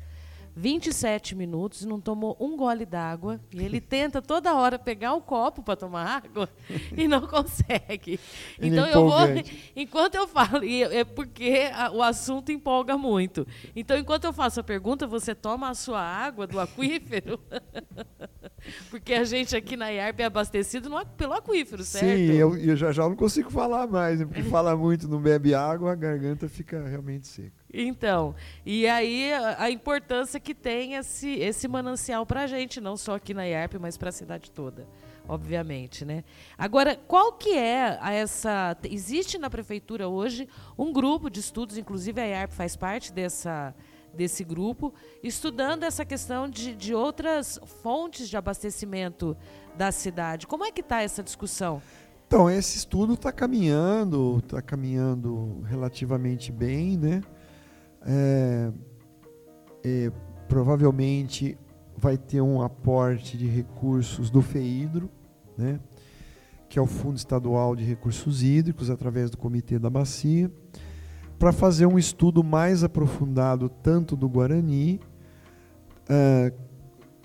27 0.54 1.34
minutos 1.34 1.82
e 1.82 1.86
não 1.86 2.00
tomou 2.00 2.36
um 2.40 2.56
gole 2.56 2.84
d'água. 2.84 3.40
E 3.52 3.62
ele 3.62 3.80
tenta 3.82 4.20
toda 4.20 4.54
hora 4.54 4.78
pegar 4.78 5.14
o 5.14 5.20
copo 5.20 5.62
para 5.62 5.76
tomar 5.76 6.06
água 6.06 6.48
e 6.96 7.08
não 7.08 7.26
consegue. 7.26 8.20
Então 8.60 8.86
eu 8.86 9.08
vou. 9.08 9.20
Enquanto 9.74 10.14
eu 10.14 10.28
falo, 10.28 10.64
e 10.64 10.82
é 10.82 11.04
porque 11.04 11.70
a, 11.72 11.90
o 11.90 12.02
assunto 12.02 12.52
empolga 12.52 12.96
muito. 12.96 13.46
Então, 13.74 13.96
enquanto 13.96 14.24
eu 14.24 14.32
faço 14.32 14.60
a 14.60 14.62
pergunta, 14.62 15.06
você 15.06 15.34
toma 15.34 15.70
a 15.70 15.74
sua 15.74 16.00
água 16.00 16.46
do 16.46 16.60
aquífero? 16.60 17.40
Porque 18.90 19.14
a 19.14 19.24
gente 19.24 19.56
aqui 19.56 19.76
na 19.76 19.88
IARP 19.88 20.20
é 20.20 20.24
abastecido 20.24 20.88
no, 20.88 21.04
pelo 21.06 21.34
aquífero, 21.34 21.82
certo? 21.84 22.06
Sim, 22.06 22.32
eu, 22.32 22.56
eu 22.56 22.76
já 22.76 22.92
já 22.92 23.08
não 23.08 23.16
consigo 23.16 23.50
falar 23.50 23.86
mais, 23.86 24.20
né? 24.20 24.26
porque 24.26 24.42
fala 24.42 24.76
muito, 24.76 25.08
não 25.08 25.20
bebe 25.20 25.54
água, 25.54 25.92
a 25.92 25.94
garganta 25.94 26.48
fica 26.48 26.86
realmente 26.86 27.26
seca. 27.26 27.60
Então, 27.72 28.34
e 28.66 28.86
aí 28.88 29.32
a 29.56 29.70
importância 29.70 30.40
que 30.40 30.54
tem 30.54 30.94
esse, 30.94 31.28
esse 31.34 31.68
manancial 31.68 32.26
para 32.26 32.42
a 32.42 32.46
gente, 32.46 32.80
não 32.80 32.96
só 32.96 33.14
aqui 33.14 33.32
na 33.32 33.44
IARP, 33.44 33.74
mas 33.78 33.96
para 33.96 34.08
a 34.08 34.12
cidade 34.12 34.50
toda, 34.50 34.88
obviamente, 35.28 36.04
né? 36.04 36.24
Agora, 36.58 36.96
qual 36.96 37.32
que 37.32 37.50
é 37.50 37.98
essa... 38.02 38.76
Existe 38.84 39.38
na 39.38 39.48
prefeitura 39.48 40.08
hoje 40.08 40.48
um 40.76 40.92
grupo 40.92 41.30
de 41.30 41.38
estudos, 41.38 41.78
inclusive 41.78 42.20
a 42.20 42.24
IARP 42.24 42.52
faz 42.52 42.74
parte 42.74 43.12
dessa, 43.12 43.72
desse 44.14 44.44
grupo, 44.44 44.92
estudando 45.22 45.84
essa 45.84 46.04
questão 46.04 46.48
de, 46.48 46.74
de 46.74 46.94
outras 46.94 47.58
fontes 47.82 48.28
de 48.28 48.36
abastecimento 48.36 49.36
da 49.76 49.92
cidade. 49.92 50.46
Como 50.46 50.64
é 50.64 50.70
que 50.72 50.80
está 50.80 51.02
essa 51.02 51.22
discussão? 51.22 51.80
Então, 52.26 52.48
esse 52.48 52.78
estudo 52.78 53.14
está 53.14 53.32
caminhando, 53.32 54.38
está 54.38 54.62
caminhando 54.62 55.62
relativamente 55.68 56.52
bem, 56.52 56.96
né? 56.96 57.22
é, 58.02 58.72
é, 59.84 60.12
provavelmente 60.48 61.58
vai 61.96 62.16
ter 62.16 62.40
um 62.40 62.62
aporte 62.62 63.36
de 63.36 63.46
recursos 63.46 64.30
do 64.30 64.40
FEIDRO, 64.40 65.10
né, 65.56 65.78
que 66.68 66.78
é 66.78 66.82
o 66.82 66.86
Fundo 66.86 67.16
Estadual 67.16 67.76
de 67.76 67.84
Recursos 67.84 68.42
Hídricos, 68.42 68.90
através 68.90 69.30
do 69.30 69.36
Comitê 69.36 69.78
da 69.78 69.90
Bacia, 69.90 70.50
para 71.40 71.52
fazer 71.52 71.86
um 71.86 71.98
estudo 71.98 72.44
mais 72.44 72.84
aprofundado 72.84 73.70
tanto 73.70 74.14
do 74.14 74.28
Guarani 74.28 75.00
é, 76.06 76.52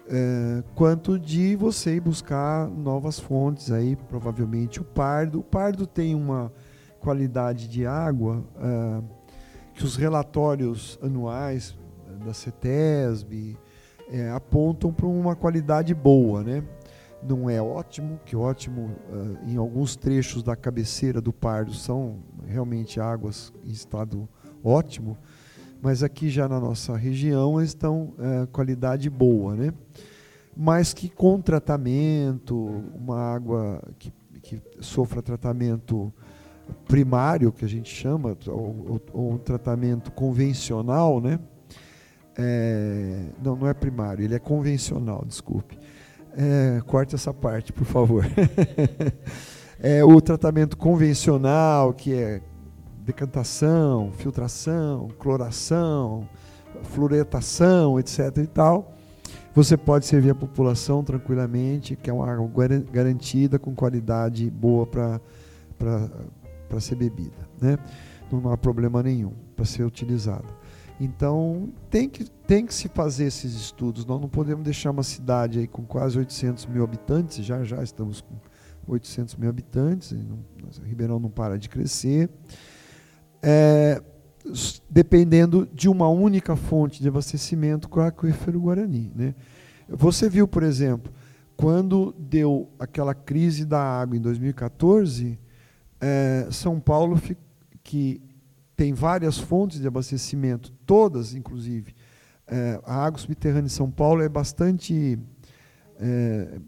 é, 0.08 0.64
quanto 0.74 1.20
de 1.20 1.58
você 1.58 2.00
buscar 2.00 2.66
novas 2.70 3.20
fontes 3.20 3.74
aí, 3.74 3.98
provavelmente 3.98 4.80
o 4.80 4.86
Pardo. 4.86 5.40
O 5.40 5.44
Pardo 5.44 5.86
tem 5.86 6.16
uma 6.16 6.50
qualidade 7.02 7.68
de 7.68 7.86
água 7.86 8.42
é, 8.58 9.02
que 9.74 9.84
os 9.84 9.98
relatórios 9.98 10.98
anuais 11.02 11.78
da 12.26 12.34
CETESB 12.34 13.58
é, 14.10 14.32
apontam 14.32 14.94
para 14.94 15.08
uma 15.08 15.36
qualidade 15.36 15.94
boa, 15.94 16.42
né? 16.42 16.64
Não 17.28 17.50
é 17.50 17.62
ótimo, 17.62 18.20
que 18.26 18.36
ótimo 18.36 18.92
uh, 19.10 19.50
em 19.50 19.58
alguns 19.58 19.96
trechos 19.96 20.44
da 20.44 20.56
cabeceira 20.56 21.20
do 21.20 21.34
Pardo 21.34 21.74
são 21.74 22.20
realmente 22.46 23.00
águas 23.00 23.52
em 23.64 23.72
estado 23.72 24.30
ótimo, 24.64 25.18
mas 25.82 26.04
aqui 26.04 26.30
já 26.30 26.48
na 26.48 26.60
nossa 26.60 26.96
região 26.96 27.62
estão 27.62 28.14
uh, 28.18 28.48
qualidade 28.52 29.10
boa, 29.10 29.56
né? 29.56 29.74
Mas 30.56 30.94
que 30.94 31.10
com 31.10 31.42
tratamento, 31.42 32.56
uma 32.96 33.20
água 33.20 33.82
que, 34.00 34.14
que 34.42 34.62
sofra 34.80 35.22
tratamento 35.22 36.14
primário, 36.88 37.52
que 37.52 37.66
a 37.66 37.68
gente 37.68 37.94
chama, 37.94 38.38
ou, 38.48 39.02
um 39.14 39.38
tratamento 39.38 40.12
convencional, 40.12 41.20
né? 41.20 41.40
É, 42.38 43.26
não, 43.42 43.56
não 43.56 43.68
é 43.68 43.74
primário, 43.74 44.24
ele 44.24 44.36
é 44.36 44.40
convencional, 44.40 45.24
desculpe. 45.26 45.78
É, 46.38 46.82
corte 46.86 47.16
essa 47.16 47.34
parte, 47.34 47.72
por 47.72 47.86
favor. 47.86 48.26
é, 49.80 50.04
o 50.04 50.20
tratamento 50.20 50.76
convencional, 50.76 51.94
que 51.94 52.14
é 52.14 52.42
decantação, 53.00 54.12
filtração, 54.12 55.10
cloração, 55.20 56.28
fluoretação, 56.84 58.00
etc. 58.00 58.38
e 58.44 58.48
tal. 58.48 58.94
Você 59.54 59.78
pode 59.78 60.06
servir 60.06 60.32
a 60.32 60.36
população 60.36 61.04
tranquilamente, 61.04 61.96
que 61.96 62.10
é 62.10 62.14
uma 62.14 62.30
água 62.30 62.68
garantida 62.92 63.58
com 63.58 63.74
qualidade 63.74 64.50
boa 64.50 64.86
para 64.86 65.22
para 66.68 66.80
ser 66.80 66.96
bebida, 66.96 67.48
né? 67.62 67.78
Não 68.32 68.52
há 68.52 68.58
problema 68.58 69.02
nenhum 69.04 69.32
para 69.56 69.66
ser 69.66 69.84
utilizada. 69.84 70.46
Então, 71.00 71.74
tem 71.90 72.08
que, 72.08 72.24
tem 72.48 72.66
que 72.66 72.74
se 72.74 72.88
fazer 72.88 73.26
esses 73.26 73.54
estudos. 73.54 74.06
Nós 74.06 74.22
não 74.22 74.30
podemos 74.30 74.64
deixar 74.64 74.92
uma 74.92 75.04
cidade 75.04 75.60
aí 75.60 75.68
com 75.68 75.84
quase 75.84 76.18
800 76.18 76.66
mil 76.68 76.84
habitantes, 76.84 77.44
já 77.44 77.64
já 77.64 77.84
estamos 77.84 78.22
com 78.22 78.36
800 78.88 79.36
mil 79.36 79.50
habitantes, 79.50 80.12
não, 80.12 80.40
Ribeirão 80.84 81.20
não 81.20 81.30
para 81.30 81.58
de 81.58 81.68
crescer. 81.70 82.30
é, 83.42 84.02
dependendo 84.90 85.68
de 85.74 85.90
uma 85.90 86.08
única 86.08 86.56
fonte 86.56 87.02
de 87.02 87.08
abastecimento 87.08 87.90
com 87.90 88.00
o 88.00 88.04
aquífero 88.04 88.60
Guarani. 88.60 89.12
Né? 89.16 89.36
Você 89.90 90.30
viu, 90.30 90.48
por 90.48 90.64
exemplo, 90.64 91.12
quando 91.56 92.14
deu 92.18 92.70
aquela 92.78 93.14
crise 93.14 93.66
da 93.66 93.82
água 93.82 94.16
em 94.16 94.22
2014, 94.22 95.40
é, 96.00 96.48
São 96.52 96.80
Paulo, 96.80 97.20
que 97.84 98.22
tem 98.76 98.94
várias 98.94 99.38
fontes 99.38 99.80
de 99.80 99.88
abastecimento, 99.88 100.74
todas, 100.86 101.34
inclusive, 101.34 101.96
é, 102.48 102.80
a 102.86 103.06
água 103.06 103.20
subterrânea 103.20 103.64
de 103.64 103.72
São 103.72 103.90
Paulo 103.90 104.22
é 104.22 104.30
bastante 104.30 105.18
é, 106.00 106.60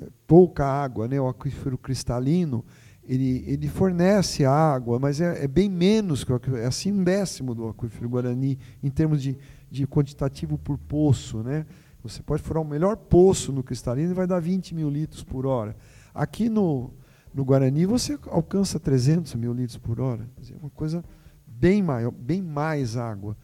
é 0.00 0.08
pouca 0.26 0.66
água, 0.66 1.08
né? 1.08 1.20
o 1.20 1.28
aquífero 1.28 1.78
cristalino, 1.78 2.64
ele, 3.06 3.44
ele 3.46 3.68
fornece 3.68 4.44
água, 4.44 4.98
mas 4.98 5.20
é, 5.20 5.44
é 5.44 5.48
bem 5.48 5.68
menos, 5.68 6.24
que 6.24 6.32
o, 6.32 6.56
é 6.56 6.66
assim 6.66 6.92
um 6.92 7.04
décimo 7.04 7.54
do 7.54 7.68
aquífero 7.68 8.08
Guarani, 8.08 8.58
em 8.82 8.90
termos 8.90 9.22
de, 9.22 9.36
de 9.70 9.86
quantitativo 9.86 10.56
por 10.58 10.78
poço. 10.78 11.42
Né? 11.42 11.66
Você 12.02 12.22
pode 12.22 12.42
furar 12.42 12.62
o 12.62 12.66
melhor 12.66 12.96
poço 12.96 13.52
no 13.52 13.62
cristalino 13.62 14.10
e 14.10 14.14
vai 14.14 14.26
dar 14.26 14.40
20 14.40 14.74
mil 14.74 14.88
litros 14.88 15.22
por 15.22 15.46
hora. 15.46 15.76
Aqui 16.14 16.48
no, 16.48 16.92
no 17.32 17.44
Guarani 17.44 17.84
você 17.84 18.18
alcança 18.28 18.80
300 18.80 19.34
mil 19.34 19.52
litros 19.52 19.78
por 19.78 20.00
hora. 20.00 20.26
É 20.50 20.56
uma 20.56 20.70
coisa 20.70 21.04
bem 21.46 21.82
maior, 21.82 22.10
bem 22.10 22.40
mais 22.40 22.96
água. 22.96 23.36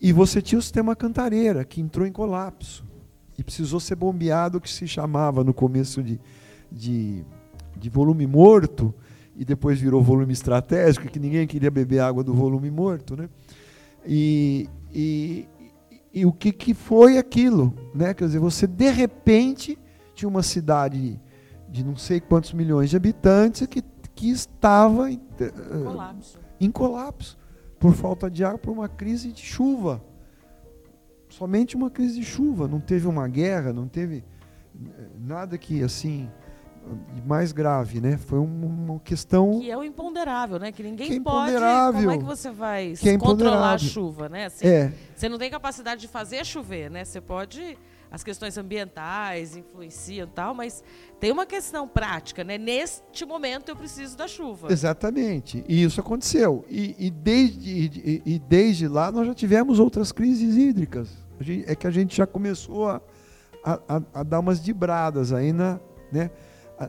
E 0.00 0.12
você 0.12 0.42
tinha 0.42 0.58
o 0.58 0.62
sistema 0.62 0.94
Cantareira, 0.94 1.64
que 1.64 1.80
entrou 1.80 2.06
em 2.06 2.12
colapso. 2.12 2.84
E 3.38 3.42
precisou 3.42 3.80
ser 3.80 3.96
bombeado, 3.96 4.60
que 4.60 4.70
se 4.70 4.86
chamava 4.86 5.44
no 5.44 5.52
começo 5.52 6.02
de, 6.02 6.20
de 6.70 7.24
de 7.76 7.90
volume 7.90 8.26
morto 8.26 8.94
e 9.36 9.44
depois 9.44 9.78
virou 9.78 10.02
volume 10.02 10.32
estratégico, 10.32 11.08
que 11.08 11.18
ninguém 11.18 11.46
queria 11.46 11.70
beber 11.70 12.00
água 12.00 12.24
do 12.24 12.32
volume 12.32 12.70
morto, 12.70 13.14
né? 13.14 13.28
E, 14.06 14.68
e, 14.92 15.46
e 16.12 16.24
o 16.24 16.32
que, 16.32 16.52
que 16.52 16.72
foi 16.72 17.18
aquilo, 17.18 17.74
né? 17.94 18.14
Quer 18.14 18.24
dizer, 18.26 18.38
você 18.38 18.66
de 18.66 18.90
repente 18.90 19.78
tinha 20.14 20.28
uma 20.28 20.42
cidade 20.42 21.20
de 21.68 21.84
não 21.84 21.96
sei 21.96 22.20
quantos 22.20 22.54
milhões 22.54 22.88
de 22.90 22.96
habitantes 22.96 23.66
que, 23.66 23.82
que 24.14 24.30
estava 24.30 25.10
em, 25.10 25.16
uh, 25.16 25.84
colapso. 25.84 26.38
em 26.58 26.70
colapso 26.70 27.38
por 27.78 27.94
falta 27.94 28.30
de 28.30 28.44
água, 28.44 28.58
por 28.58 28.70
uma 28.70 28.88
crise 28.88 29.32
de 29.32 29.42
chuva. 29.42 30.02
Somente 31.28 31.76
uma 31.76 31.90
crise 31.90 32.20
de 32.20 32.24
chuva, 32.24 32.68
não 32.68 32.80
teve 32.80 33.06
uma 33.06 33.26
guerra, 33.28 33.72
não 33.72 33.88
teve 33.88 34.24
eh, 34.74 35.08
nada 35.18 35.58
que 35.58 35.82
assim 35.82 36.30
mais 37.26 37.52
grave, 37.52 38.00
né? 38.00 38.16
Foi 38.16 38.38
uma 38.38 39.00
questão 39.00 39.58
que 39.58 39.70
é 39.70 39.76
o 39.76 39.82
imponderável, 39.82 40.58
né? 40.58 40.70
Que 40.70 40.82
ninguém 40.82 41.08
que 41.08 41.16
é 41.16 41.20
pode. 41.20 41.52
Como 41.52 42.10
é 42.10 42.18
que 42.18 42.24
você 42.24 42.50
vai 42.50 42.94
que 42.96 43.08
é 43.08 43.18
controlar 43.18 43.74
a 43.74 43.78
chuva, 43.78 44.28
né? 44.28 44.46
Assim, 44.46 44.66
é. 44.66 44.92
Você 45.14 45.28
não 45.28 45.38
tem 45.38 45.50
capacidade 45.50 46.00
de 46.00 46.08
fazer 46.08 46.44
chover, 46.44 46.90
né? 46.90 47.04
Você 47.04 47.20
pode 47.20 47.76
as 48.16 48.24
questões 48.24 48.56
ambientais 48.56 49.56
influenciam 49.56 50.26
tal, 50.26 50.54
mas 50.54 50.82
tem 51.20 51.30
uma 51.30 51.44
questão 51.44 51.86
prática, 51.86 52.42
né? 52.42 52.56
Neste 52.56 53.26
momento 53.26 53.68
eu 53.68 53.76
preciso 53.76 54.16
da 54.16 54.26
chuva. 54.26 54.72
Exatamente. 54.72 55.62
E 55.68 55.82
isso 55.82 56.00
aconteceu. 56.00 56.64
E, 56.66 56.96
e 56.98 57.10
desde, 57.10 57.70
e, 57.70 58.22
e, 58.24 58.38
desde 58.38 58.88
lá 58.88 59.12
nós 59.12 59.26
já 59.26 59.34
tivemos 59.34 59.78
outras 59.78 60.12
crises 60.12 60.56
hídricas. 60.56 61.10
é 61.66 61.74
que 61.74 61.86
a 61.86 61.90
gente 61.90 62.16
já 62.16 62.26
começou 62.26 62.88
a, 62.88 63.02
a, 63.62 64.00
a 64.14 64.22
dar 64.22 64.40
umas 64.40 64.64
dibradas 64.64 65.30
aí 65.30 65.52
na, 65.52 65.78
né? 66.10 66.30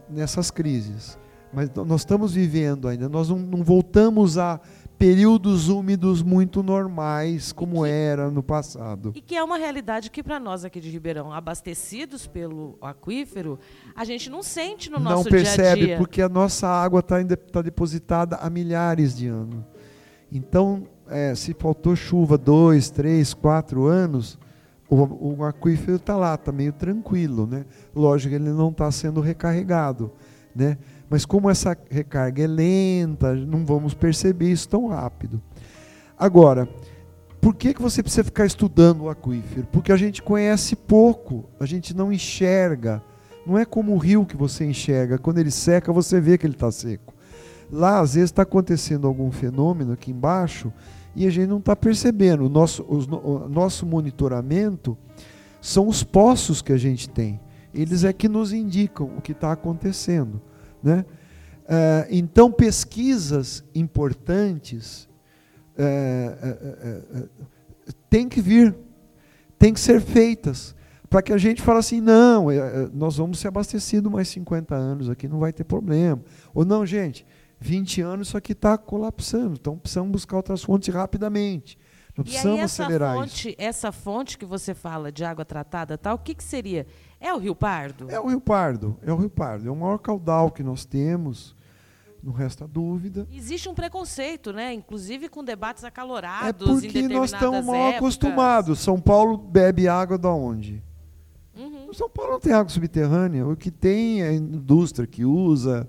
nessas 0.10 0.50
crises. 0.50 1.20
Mas 1.52 1.70
nós 1.74 2.02
estamos 2.02 2.34
vivendo 2.34 2.88
ainda, 2.88 3.10
nós 3.10 3.28
não, 3.28 3.38
não 3.38 3.63
voltamos 3.66 4.38
a 4.38 4.62
períodos 4.98 5.70
úmidos 5.70 6.24
muito 6.24 6.64
normais, 6.64 7.52
como 7.52 7.84
que, 7.84 7.90
era 7.90 8.32
no 8.32 8.42
passado. 8.42 9.12
E 9.16 9.22
que 9.22 9.36
é 9.36 9.44
uma 9.44 9.58
realidade 9.58 10.10
que, 10.10 10.24
para 10.24 10.40
nós 10.40 10.66
aqui 10.66 10.80
de 10.80 10.90
Ribeirão, 10.90 11.32
abastecidos 11.32 12.26
pelo 12.26 12.78
aquífero, 12.82 13.60
a 13.96 14.04
gente 14.04 14.30
não 14.30 14.42
sente 14.42 14.90
no 14.90 15.00
nosso 15.00 15.30
dia 15.30 15.40
a 15.40 15.44
dia. 15.44 15.50
Não 15.50 15.56
percebe, 15.56 15.98
porque 15.98 16.22
a 16.22 16.30
nossa 16.30 16.68
água 16.68 17.02
está 17.02 17.18
tá 17.52 17.62
depositada 17.62 18.38
há 18.38 18.50
milhares 18.50 19.16
de 19.16 19.28
anos. 19.28 19.64
Então, 20.32 20.88
é, 21.08 21.34
se 21.36 21.54
faltou 21.54 21.96
chuva 21.96 22.38
dois, 22.38 22.90
três, 22.90 23.34
quatro 23.34 23.86
anos, 23.86 24.38
o, 24.90 25.36
o 25.36 25.44
aquífero 25.44 25.98
está 25.98 26.16
lá, 26.16 26.34
está 26.36 26.52
meio 26.52 26.74
tranquilo, 26.74 27.46
né? 27.46 27.66
Lógico 27.96 28.30
que 28.30 28.36
ele 28.36 28.50
não 28.50 28.70
está 28.70 28.90
sendo 28.92 29.22
recarregado, 29.22 30.12
né? 30.56 30.78
Mas 31.10 31.26
como 31.26 31.50
essa 31.50 31.78
recarga 31.89 32.43
é 32.43 32.48
lenta, 32.48 33.34
não 33.34 33.65
vamos 33.65 33.93
perceber 33.93 34.52
isso 34.52 34.67
tão 34.67 34.88
rápido. 34.88 35.41
Agora, 36.17 36.67
por 37.39 37.56
que, 37.56 37.74
que 37.74 37.82
você 37.82 38.02
precisa 38.02 38.24
ficar 38.24 38.46
estudando 38.46 39.04
o 39.04 39.10
aquífero? 39.10 39.67
Porque 39.72 39.91
a 39.91 39.98
gente 39.98 40.22
conhece 40.22 40.76
pouco, 40.76 41.46
a 41.60 41.65
gente 41.65 41.96
não 41.96 42.12
enxerga. 42.12 43.02
Não 43.46 43.58
é 43.58 43.63
como 43.63 43.93
o 43.93 43.98
rio 43.98 44.26
que 44.26 44.36
você 44.36 44.65
enxerga. 44.65 45.17
Quando 45.17 45.38
ele 45.38 45.52
seca, 45.52 45.93
você 45.93 46.20
vê 46.20 46.38
que 46.38 46.46
ele 46.46 46.56
está 46.56 46.70
seco. 46.72 47.13
Lá, 47.72 48.00
às 48.00 48.15
vezes, 48.15 48.30
está 48.30 48.41
acontecendo 48.41 49.08
algum 49.08 49.32
fenômeno 49.32 49.93
aqui 49.93 50.12
embaixo 50.12 50.74
e 51.15 51.26
a 51.26 51.30
gente 51.30 51.48
não 51.48 51.60
está 51.60 51.76
percebendo. 51.76 52.46
O 52.46 52.50
nosso, 52.50 52.84
o 52.84 53.48
nosso 53.48 53.86
monitoramento 53.86 54.98
são 55.62 55.88
os 55.88 56.04
poços 56.04 56.62
que 56.62 56.74
a 56.74 56.78
gente 56.78 57.10
tem. 57.10 57.39
Eles 57.74 58.04
é 58.04 58.12
que 58.12 58.28
nos 58.28 58.52
indicam 58.52 59.12
o 59.17 59.22
que 59.22 59.32
está 59.32 59.52
acontecendo. 59.52 60.41
Né? 60.82 61.06
É, 61.68 62.08
então, 62.10 62.52
pesquisas 62.52 63.63
importantes 63.76 65.08
é, 65.78 66.38
é, 66.42 67.24
têm 68.10 68.28
que 68.30 68.42
vir, 68.42 68.76
têm 69.60 69.74
que 69.74 69.80
ser 69.80 70.02
feitas, 70.02 70.76
para 71.10 71.22
que 71.22 71.32
a 71.32 71.38
gente 71.38 71.62
fale 71.62 71.80
assim, 71.80 72.02
não, 72.02 72.48
nós 72.94 73.18
vamos 73.18 73.40
ser 73.40 73.48
abastecidos 73.48 74.12
mais 74.12 74.28
50 74.28 74.76
anos 74.76 75.10
aqui, 75.10 75.28
não 75.28 75.40
vai 75.40 75.54
ter 75.54 75.63
problema. 75.63 76.22
Ou 76.54 76.66
não, 76.66 76.86
gente, 76.86 77.26
20 77.60 78.02
anos 78.02 78.28
isso 78.30 78.38
aqui 78.38 78.52
está 78.52 78.78
colapsando. 78.78 79.56
Então 79.60 79.78
precisamos 79.78 80.12
buscar 80.12 80.38
outras 80.38 80.63
fontes 80.63 80.94
rapidamente. 80.94 81.78
Não 82.16 82.24
precisamos 82.24 82.58
e 82.58 82.60
aí, 82.60 82.66
essa 82.66 82.84
acelerar 82.84 83.16
fonte, 83.16 83.50
isso. 83.50 83.58
Essa 83.60 83.92
fonte 83.92 84.38
que 84.38 84.46
você 84.46 84.74
fala 84.74 85.12
de 85.12 85.24
água 85.24 85.46
tratada, 85.46 85.98
tal, 85.98 86.16
o 86.16 86.20
que, 86.20 86.34
que 86.34 86.44
seria? 86.44 86.88
É 87.20 87.34
o 87.34 87.38
Rio 87.38 87.56
Pardo? 87.56 88.10
É 88.10 88.20
o 88.20 88.28
Rio 88.28 88.42
Pardo. 88.42 88.98
É 89.02 89.12
o 89.12 89.16
Rio 89.16 89.30
Pardo. 89.30 89.68
É 89.68 89.72
o 89.72 89.76
maior 89.76 89.98
caudal 89.98 90.52
que 90.52 90.64
nós 90.64 90.86
temos. 90.86 91.56
Não 92.24 92.34
resta 92.34 92.68
dúvida. 92.68 93.28
Existe 93.32 93.70
um 93.70 93.74
preconceito, 93.74 94.52
né? 94.52 94.74
Inclusive 94.74 95.30
com 95.30 95.44
debates 95.44 95.84
acalorados. 95.84 96.50
É 96.50 96.54
porque 96.54 97.08
nós 97.08 97.32
estamos 97.32 97.66
mal 97.66 97.90
acostumados. 97.90 98.80
São 98.80 99.00
Paulo 99.00 99.38
bebe 99.38 99.88
água 99.88 100.18
da 100.18 100.32
onde? 100.32 100.84
Uhum. 101.56 101.94
São 101.94 102.10
Paulo 102.10 102.34
não 102.34 102.40
tem 102.40 102.54
água 102.54 102.70
subterrânea. 102.70 103.48
O 103.48 103.56
que 103.56 103.72
tem 103.72 104.22
é 104.22 104.30
a 104.30 104.34
indústria 104.34 105.08
que 105.08 105.26
usa 105.26 105.88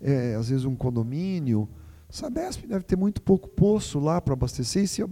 é, 0.00 0.34
às 0.34 0.48
vezes 0.48 0.64
um 0.64 0.74
condomínio. 0.74 1.68
Sabesp 2.08 2.66
deve 2.66 2.84
ter 2.84 2.96
muito 2.96 3.22
pouco 3.22 3.48
poço 3.48 4.00
lá 4.00 4.20
para 4.20 4.34
abastecer. 4.34 4.82
E 4.82 4.88
se, 4.88 5.04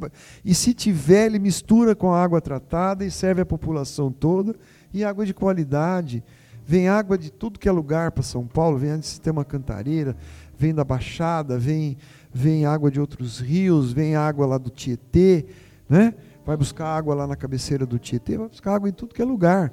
e 0.44 0.54
se 0.54 0.74
tiver, 0.74 1.26
ele 1.26 1.38
mistura 1.38 1.94
com 1.94 2.12
a 2.12 2.22
água 2.22 2.40
tratada 2.40 3.04
e 3.04 3.10
serve 3.10 3.42
a 3.42 3.46
população 3.46 4.10
toda. 4.10 4.54
E 4.92 5.04
água 5.04 5.24
de 5.26 5.34
qualidade. 5.34 6.22
Vem 6.66 6.88
água 6.88 7.16
de 7.16 7.30
tudo 7.30 7.58
que 7.58 7.68
é 7.68 7.72
lugar 7.72 8.12
para 8.12 8.22
São 8.22 8.46
Paulo, 8.46 8.76
vem 8.76 8.96
do 8.98 9.04
sistema 9.04 9.42
Cantareira, 9.44 10.14
vem 10.58 10.74
da 10.74 10.84
Baixada, 10.84 11.58
vem, 11.58 11.96
vem 12.32 12.66
água 12.66 12.90
de 12.90 13.00
outros 13.00 13.40
rios, 13.40 13.90
vem 13.90 14.16
água 14.16 14.44
lá 14.44 14.58
do 14.58 14.68
Tietê, 14.68 15.46
né? 15.88 16.14
vai 16.44 16.56
buscar 16.56 16.96
água 16.96 17.14
lá 17.14 17.26
na 17.26 17.36
cabeceira 17.36 17.84
do 17.84 17.98
Tietê, 17.98 18.36
vai 18.36 18.48
buscar 18.48 18.74
água 18.74 18.88
em 18.88 18.92
tudo 18.92 19.14
que 19.14 19.22
é 19.22 19.24
lugar. 19.24 19.72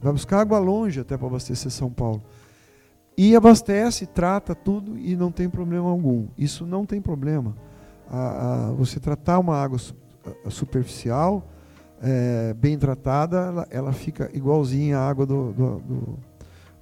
Vai 0.00 0.12
buscar 0.12 0.40
água 0.40 0.58
longe 0.58 1.00
até 1.00 1.16
para 1.16 1.26
abastecer 1.26 1.70
São 1.70 1.90
Paulo. 1.90 2.22
E 3.16 3.34
abastece, 3.34 4.06
trata 4.06 4.54
tudo 4.54 4.96
e 4.96 5.16
não 5.16 5.32
tem 5.32 5.48
problema 5.48 5.88
algum. 5.88 6.26
Isso 6.38 6.64
não 6.64 6.86
tem 6.86 7.00
problema. 7.00 7.56
A, 8.08 8.68
a, 8.68 8.72
você 8.72 9.00
tratar 9.00 9.38
uma 9.38 9.56
água 9.56 9.78
superficial, 10.48 11.48
é, 12.02 12.54
bem 12.54 12.78
tratada, 12.78 13.36
ela, 13.36 13.68
ela, 13.70 13.92
fica 13.92 14.30
igualzinha 14.32 14.98
à 14.98 15.08
água 15.08 15.26
do, 15.26 15.52
do, 15.52 15.78
do, 15.80 16.18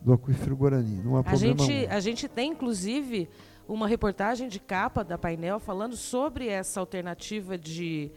do 0.02 0.12
aquífero 0.12 0.56
Guarani. 0.56 1.02
Não 1.02 1.16
há 1.16 1.22
a 1.24 1.34
gente, 1.34 1.86
a 1.86 2.00
gente 2.00 2.28
tem, 2.28 2.52
inclusive, 2.52 3.28
uma 3.68 3.88
reportagem 3.88 4.48
de 4.48 4.60
capa 4.60 5.02
da 5.02 5.18
painel 5.18 5.58
falando 5.58 5.96
sobre 5.96 6.48
essa 6.48 6.80
alternativa 6.80 7.56
de 7.56 8.10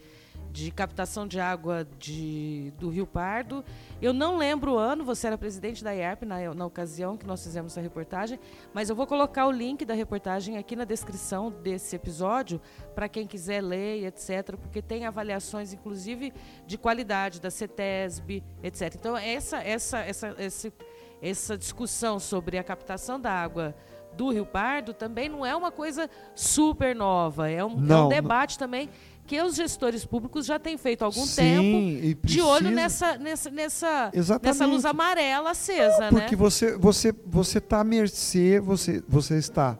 de 0.52 0.70
captação 0.70 1.26
de 1.26 1.38
água 1.38 1.86
de, 1.98 2.72
do 2.78 2.88
Rio 2.88 3.06
Pardo. 3.06 3.64
Eu 4.02 4.12
não 4.12 4.36
lembro 4.36 4.72
o 4.72 4.78
ano, 4.78 5.04
você 5.04 5.26
era 5.26 5.38
presidente 5.38 5.82
da 5.84 5.94
IERP 5.94 6.24
na, 6.24 6.54
na 6.54 6.66
ocasião 6.66 7.16
que 7.16 7.26
nós 7.26 7.42
fizemos 7.42 7.72
essa 7.72 7.80
reportagem, 7.80 8.38
mas 8.74 8.90
eu 8.90 8.96
vou 8.96 9.06
colocar 9.06 9.46
o 9.46 9.52
link 9.52 9.84
da 9.84 9.94
reportagem 9.94 10.58
aqui 10.58 10.74
na 10.74 10.84
descrição 10.84 11.50
desse 11.50 11.94
episódio 11.94 12.60
para 12.94 13.08
quem 13.08 13.26
quiser 13.26 13.62
ler, 13.62 14.04
etc., 14.04 14.56
porque 14.56 14.82
tem 14.82 15.06
avaliações, 15.06 15.72
inclusive, 15.72 16.32
de 16.66 16.76
qualidade 16.76 17.40
da 17.40 17.50
CETESB, 17.50 18.42
etc. 18.62 18.94
Então, 18.94 19.16
essa, 19.16 19.58
essa, 19.58 19.98
essa, 19.98 20.34
essa, 20.38 20.72
essa 21.22 21.58
discussão 21.58 22.18
sobre 22.18 22.58
a 22.58 22.64
captação 22.64 23.20
da 23.20 23.32
água 23.32 23.74
do 24.12 24.30
Rio 24.30 24.46
Pardo 24.46 24.92
também 24.92 25.28
não 25.28 25.46
é 25.46 25.54
uma 25.54 25.70
coisa 25.70 26.10
super 26.34 26.94
nova. 26.94 27.50
É 27.50 27.64
um, 27.64 27.76
não, 27.76 28.02
é 28.02 28.04
um 28.04 28.08
debate 28.08 28.54
não. 28.54 28.66
também 28.66 28.88
que 29.30 29.40
os 29.40 29.54
gestores 29.54 30.04
públicos 30.04 30.44
já 30.44 30.58
têm 30.58 30.76
feito 30.76 31.02
há 31.02 31.04
algum 31.04 31.24
Sim, 31.24 32.00
tempo 32.02 32.26
de 32.26 32.40
olho 32.40 32.68
nessa, 32.72 33.16
nessa, 33.16 33.48
nessa, 33.48 34.10
nessa 34.42 34.66
luz 34.66 34.84
amarela 34.84 35.52
acesa. 35.52 36.10
Não, 36.10 36.18
porque 36.18 36.34
né? 36.34 36.36
você 36.36 36.76
você 36.76 37.14
você 37.24 37.58
está 37.58 37.78
à 37.78 37.84
mercê, 37.84 38.58
você, 38.58 39.00
você 39.08 39.36
está 39.36 39.78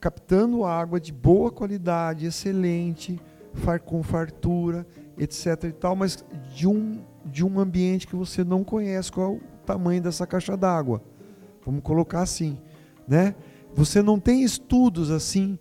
captando 0.00 0.64
água 0.64 0.98
de 0.98 1.12
boa 1.12 1.50
qualidade, 1.50 2.24
excelente, 2.24 3.20
com 3.84 4.02
fartura, 4.02 4.86
etc. 5.18 5.64
e 5.64 5.72
tal, 5.72 5.94
mas 5.94 6.24
de 6.54 6.66
um, 6.66 7.04
de 7.26 7.44
um 7.44 7.60
ambiente 7.60 8.06
que 8.06 8.16
você 8.16 8.42
não 8.42 8.64
conhece 8.64 9.12
qual 9.12 9.34
é 9.34 9.36
o 9.36 9.40
tamanho 9.66 10.00
dessa 10.00 10.26
caixa 10.26 10.56
d'água. 10.56 11.02
Vamos 11.66 11.82
colocar 11.82 12.22
assim, 12.22 12.56
né? 13.06 13.34
Você 13.74 14.00
não 14.00 14.18
tem 14.18 14.42
estudos 14.42 15.10
assim, 15.10 15.58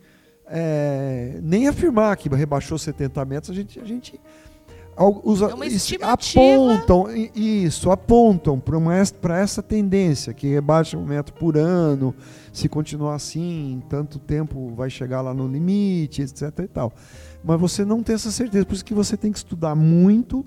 é, 0.50 1.40
nem 1.44 1.68
afirmar 1.68 2.18
que 2.18 2.28
rebaixou 2.30 2.78
70 2.78 3.24
metros, 3.26 3.52
a 3.52 3.54
gente, 3.54 3.80
a 3.80 3.86
gente 3.86 4.20
os, 5.24 5.42
é 5.42 6.04
apontam 6.04 7.06
isso, 7.34 7.90
apontam 7.90 8.62
para 9.22 9.40
essa 9.40 9.64
tendência 9.64 10.34
que 10.34 10.48
rebaixa 10.48 10.98
um 10.98 11.06
metro 11.06 11.34
por 11.36 11.56
ano, 11.56 12.14
se 12.52 12.68
continuar 12.68 13.16
assim, 13.16 13.82
tanto 13.88 14.20
tempo 14.20 14.74
vai 14.76 14.90
chegar 14.90 15.22
lá 15.22 15.34
no 15.34 15.48
limite, 15.48 16.22
etc. 16.22 16.52
e 16.60 16.68
tal. 16.68 16.92
Mas 17.42 17.62
você 17.62 17.86
não 17.86 18.04
tem 18.04 18.16
essa 18.16 18.30
certeza, 18.30 18.66
por 18.66 18.74
isso 18.74 18.84
que 18.84 18.94
você 18.94 19.16
tem 19.16 19.32
que 19.32 19.38
estudar 19.38 19.74
muito, 19.74 20.46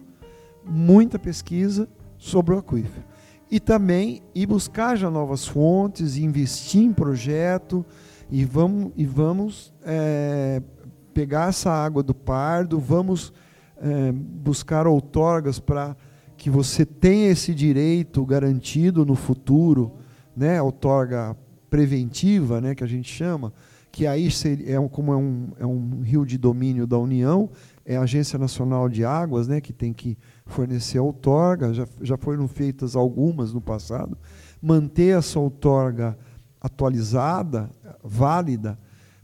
muita 0.62 1.18
pesquisa 1.18 1.88
sobre 2.18 2.55
o 2.55 2.59
aquífero. 2.59 3.05
E 3.50 3.59
também 3.59 4.22
ir 4.34 4.46
buscar 4.46 4.96
já 4.96 5.11
novas 5.11 5.46
fontes, 5.46 6.18
investir 6.18 6.82
em 6.82 6.92
projeto 6.92 7.86
e 8.33 8.47
vamos, 8.47 8.93
e 8.97 9.05
vamos 9.05 9.74
é, 9.85 10.62
pegar 11.12 11.51
essa 11.51 11.70
água 11.70 12.03
do 12.03 12.14
pardo, 12.14 12.80
vamos 12.80 13.30
é, 13.76 14.11
buscar 14.11 14.87
outorgas 14.87 15.59
para 15.59 15.95
que 16.35 16.49
você 16.49 16.87
tenha 16.87 17.28
esse 17.28 17.55
direito 17.55 18.24
garantido 18.24 19.05
no 19.05 19.14
futuro, 19.14 19.93
né, 20.35 20.62
outorga 20.62 21.37
preventiva, 21.68 22.59
né, 22.59 22.74
que 22.74 22.83
a 22.83 22.87
gente 22.87 23.12
chama, 23.12 23.53
que 23.93 24.07
aí 24.07 24.28
é 24.64 24.89
como 24.89 25.12
é 25.12 25.16
um, 25.16 25.49
é 25.59 25.66
um 25.66 26.01
rio 26.01 26.24
de 26.24 26.39
domínio 26.39 26.87
da 26.87 26.97
União, 26.97 27.51
é 27.85 27.99
a 27.99 28.03
Agência 28.03 28.39
Nacional 28.39 28.89
de 28.89 29.05
Águas, 29.05 29.47
né, 29.47 29.61
que 29.61 29.74
tem 29.74 29.93
que 29.93 30.16
fornecer 30.47 30.99
outorga, 30.99 31.74
já, 31.74 31.87
já 32.01 32.16
foram 32.16 32.49
feitas 32.49 32.97
algumas 32.97 33.53
no 33.53 33.61
passado, 33.61 34.16
manter 34.62 35.18
essa 35.18 35.39
outorga 35.39 36.16
atualizada, 36.62 37.68
válida, 38.03 38.78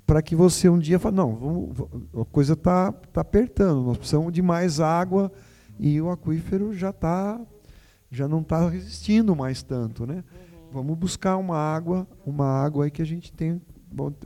para 0.07 0.23
que 0.23 0.35
você 0.35 0.69
um 0.69 0.79
dia 0.79 0.99
fale, 0.99 1.17
não, 1.17 1.37
vamos, 1.37 1.89
a 2.19 2.25
coisa 2.25 2.55
está 2.55 2.93
tá 2.93 3.21
apertando, 3.21 3.83
nós 3.83 3.99
precisamos 3.99 4.33
de 4.33 4.41
mais 4.41 4.81
água 4.81 5.31
e 5.79 6.01
o 6.01 6.11
aquífero 6.11 6.73
já 6.73 6.93
tá, 6.93 7.41
já 8.11 8.27
não 8.27 8.41
está 8.41 8.69
resistindo 8.69 9.37
mais 9.37 9.63
tanto, 9.63 10.07
né? 10.07 10.17
Uhum. 10.17 10.69
Vamos 10.73 10.99
buscar 10.99 11.37
uma 11.37 11.57
água, 11.57 12.07
uma 12.25 12.47
água 12.47 12.85
aí 12.85 12.91
que 12.91 13.03
a 13.03 13.05
gente 13.05 13.33
tem, 13.33 13.61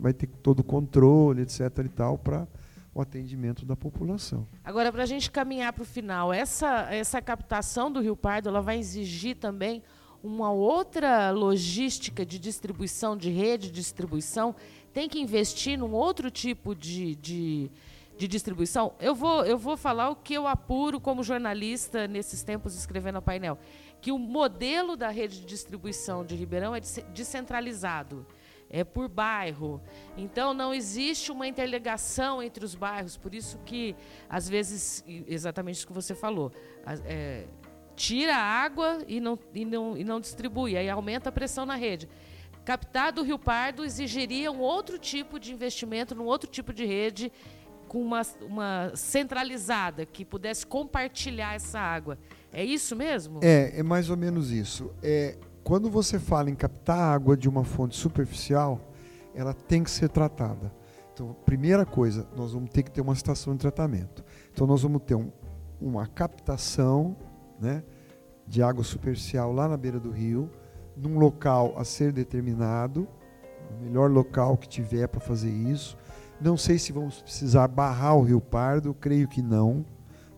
vai 0.01 0.13
ter 0.13 0.29
todo 0.29 0.61
o 0.61 0.65
controle, 0.65 1.43
etc. 1.43 1.61
e 1.85 1.89
tal, 1.89 2.17
para 2.17 2.47
o 2.95 3.01
atendimento 3.01 3.65
da 3.65 3.75
população. 3.75 4.47
Agora, 4.63 4.93
para 4.93 5.03
a 5.03 5.07
gente 5.07 5.31
caminhar 5.31 5.73
para 5.73 5.83
o 5.83 5.87
final, 5.87 6.33
essa, 6.33 6.93
essa 6.93 7.23
captação 7.23 7.91
do 7.91 8.01
Rio 8.01 8.17
Pardo 8.17 8.49
ela 8.49 8.61
vai 8.61 8.79
exigir 8.79 9.37
também 9.37 9.83
uma 10.23 10.53
outra 10.53 11.31
logística 11.31 12.25
de 12.25 12.39
distribuição, 12.39 13.17
de 13.17 13.31
rede 13.31 13.67
de 13.69 13.75
distribuição 13.75 14.55
tem 14.93 15.09
que 15.09 15.19
investir 15.19 15.79
num 15.79 15.93
outro 15.93 16.31
tipo 16.31 16.75
de, 16.75 17.17
de, 17.17 17.71
de, 18.17 18.29
distribuição. 18.29 18.95
Eu 19.01 19.15
vou, 19.15 19.45
eu 19.45 19.59
vou 19.59 19.77
falar 19.77 20.11
o 20.11 20.17
que 20.17 20.35
eu 20.35 20.47
apuro 20.47 21.01
como 21.01 21.23
jornalista 21.23 22.07
nesses 22.07 22.43
tempos 22.43 22.77
escrevendo 22.77 23.17
ao 23.17 23.23
painel. 23.23 23.59
Que 24.01 24.13
o 24.13 24.19
modelo 24.19 24.97
da 24.97 25.09
rede 25.09 25.41
de 25.41 25.47
distribuição 25.47 26.25
de 26.25 26.35
Ribeirão 26.37 26.75
é 26.75 26.81
descentralizado. 27.13 28.27
É 28.69 28.85
por 28.85 29.09
bairro. 29.09 29.81
Então 30.17 30.55
não 30.55 30.73
existe 30.73 31.31
uma 31.31 31.47
interligação 31.47 32.43
entre 32.43 32.65
os 32.65 32.75
bairros. 32.75 33.17
Por 33.17 33.35
isso 33.35 33.59
que, 33.65 33.95
às 34.29 34.49
vezes, 34.49 35.05
exatamente 35.07 35.77
isso 35.77 35.87
que 35.87 35.93
você 35.93 36.15
falou. 36.15 36.53
É, 37.05 37.47
tira 37.97 38.37
a 38.37 38.43
água 38.43 38.99
e 39.07 39.21
não, 39.21 39.39
e, 39.55 39.65
não, 39.65 39.97
e 39.97 40.05
não 40.05 40.21
distribui, 40.21 40.77
aí 40.77 40.89
aumenta 40.89 41.29
a 41.29 41.33
pressão 41.33 41.65
na 41.67 41.77
rede. 41.77 42.09
Captar 42.65 43.13
do 43.13 43.23
Rio 43.23 43.39
Pardo 43.39 43.85
exigiria 43.85 44.51
um 44.53 44.61
outro 44.61 44.99
tipo 44.99 45.39
de 45.39 45.53
investimento, 45.53 46.15
num 46.15 46.25
outro 46.25 46.49
tipo 46.49 46.73
de 46.73 46.85
rede, 46.85 47.33
com 47.89 48.01
uma, 48.01 48.23
uma 48.41 48.93
centralizada, 48.95 50.07
que 50.07 50.25
pudesse 50.25 50.67
compartilhar 50.67 51.55
essa 51.55 51.81
água. 51.81 52.19
É 52.53 52.65
isso 52.65 52.95
mesmo? 52.95 53.41
É, 53.43 53.81
é 53.81 53.83
mais 53.83 54.11
ou 54.11 54.17
menos 54.17 54.51
isso. 54.51 54.93
É, 55.03 55.37
quando 55.65 55.91
você 55.91 56.19
fala 56.19 56.51
em 56.51 56.55
captar 56.55 56.99
água 56.99 57.37
de 57.37 57.49
uma 57.49 57.65
fonte 57.65 57.97
superficial, 57.97 58.81
ela 59.35 59.53
tem 59.53 59.83
que 59.83 59.91
ser 59.91 60.09
tratada. 60.09 60.73
Então, 61.13 61.37
primeira 61.45 61.85
coisa, 61.85 62.27
nós 62.37 62.53
vamos 62.53 62.71
ter 62.71 62.83
que 62.83 62.91
ter 62.91 63.01
uma 63.01 63.13
estação 63.13 63.55
de 63.55 63.61
tratamento. 63.61 64.25
Então, 64.53 64.67
nós 64.67 64.83
vamos 64.83 65.03
ter 65.03 65.15
um, 65.15 65.31
uma 65.81 66.07
captação 66.07 67.17
né, 67.63 67.85
de 68.47 68.61
água 68.61 68.83
superficial 68.83 69.53
lá 69.53 69.69
na 69.69 69.77
beira 69.77 70.01
do 70.01 70.11
rio, 70.11 70.51
num 70.97 71.17
local 71.19 71.75
a 71.79 71.85
ser 71.85 72.13
determinado, 72.13 73.07
o 73.71 73.85
melhor 73.85 74.11
local 74.11 74.57
que 74.57 74.69
tiver 74.69 75.07
para 75.07 75.21
fazer 75.21 75.51
isso. 75.51 75.97
Não 76.41 76.57
sei 76.57 76.77
se 76.77 76.93
vamos 76.93 77.23
precisar 77.23 77.69
barrar 77.69 78.17
o 78.17 78.23
Rio 78.23 78.41
Pardo, 78.41 78.93
creio 78.93 79.29
que 79.29 79.41
não, 79.41 79.87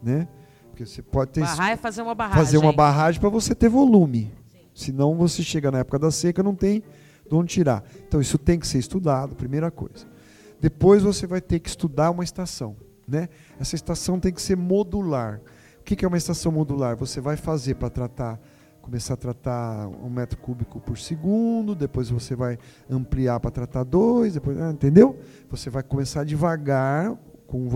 né? 0.02 0.28
Porque 0.68 0.84
você 0.84 1.00
pode 1.00 1.30
ter 1.30 1.40
barrar 1.40 1.70
é 1.70 1.76
fazer 1.76 2.02
uma 2.02 2.14
barragem. 2.14 2.44
Fazer 2.44 2.58
uma 2.58 2.72
barragem 2.72 3.20
para 3.20 3.30
você 3.30 3.54
ter 3.54 3.70
volume. 3.70 4.30
Sim. 4.52 4.58
Senão 4.74 5.16
você 5.16 5.42
chega 5.42 5.70
na 5.70 5.78
época 5.78 5.98
da 5.98 6.10
seca 6.10 6.42
não 6.42 6.54
tem 6.54 6.82
de 7.26 7.34
onde 7.34 7.54
tirar. 7.54 7.82
Então 8.06 8.20
isso 8.20 8.36
tem 8.36 8.58
que 8.58 8.66
ser 8.66 8.78
estudado, 8.78 9.34
primeira 9.34 9.70
coisa. 9.70 10.06
Depois 10.60 11.02
você 11.02 11.26
vai 11.26 11.40
ter 11.40 11.58
que 11.58 11.70
estudar 11.70 12.10
uma 12.10 12.22
estação, 12.22 12.76
né? 13.08 13.28
Essa 13.58 13.74
estação 13.74 14.20
tem 14.20 14.32
que 14.32 14.42
ser 14.42 14.56
modular. 14.56 15.40
O 15.85 15.87
que 15.87 16.03
é 16.03 16.09
uma 16.09 16.16
estação 16.16 16.51
modular? 16.51 16.97
Você 16.97 17.20
vai 17.20 17.37
fazer 17.37 17.74
para 17.74 17.91
tratar 17.91 18.41
começar 18.80 19.14
a 19.14 19.16
tratar 19.16 19.89
um 19.89 20.11
metro 20.11 20.39
cúbico 20.39 20.78
por 20.78 20.99
segundo, 20.99 21.74
depois 21.74 22.11
você 22.11 22.37
vai 22.37 22.59
ampliar 22.89 23.41
para 23.41 23.51
tratar 23.51 23.82
dois, 23.82 24.35
depois, 24.35 24.61
ah, 24.61 24.70
entendeu? 24.70 25.18
Você 25.51 25.70
vai 25.70 25.82
começar 25.82 26.22
devagar, 26.22 27.16
com 27.47 27.66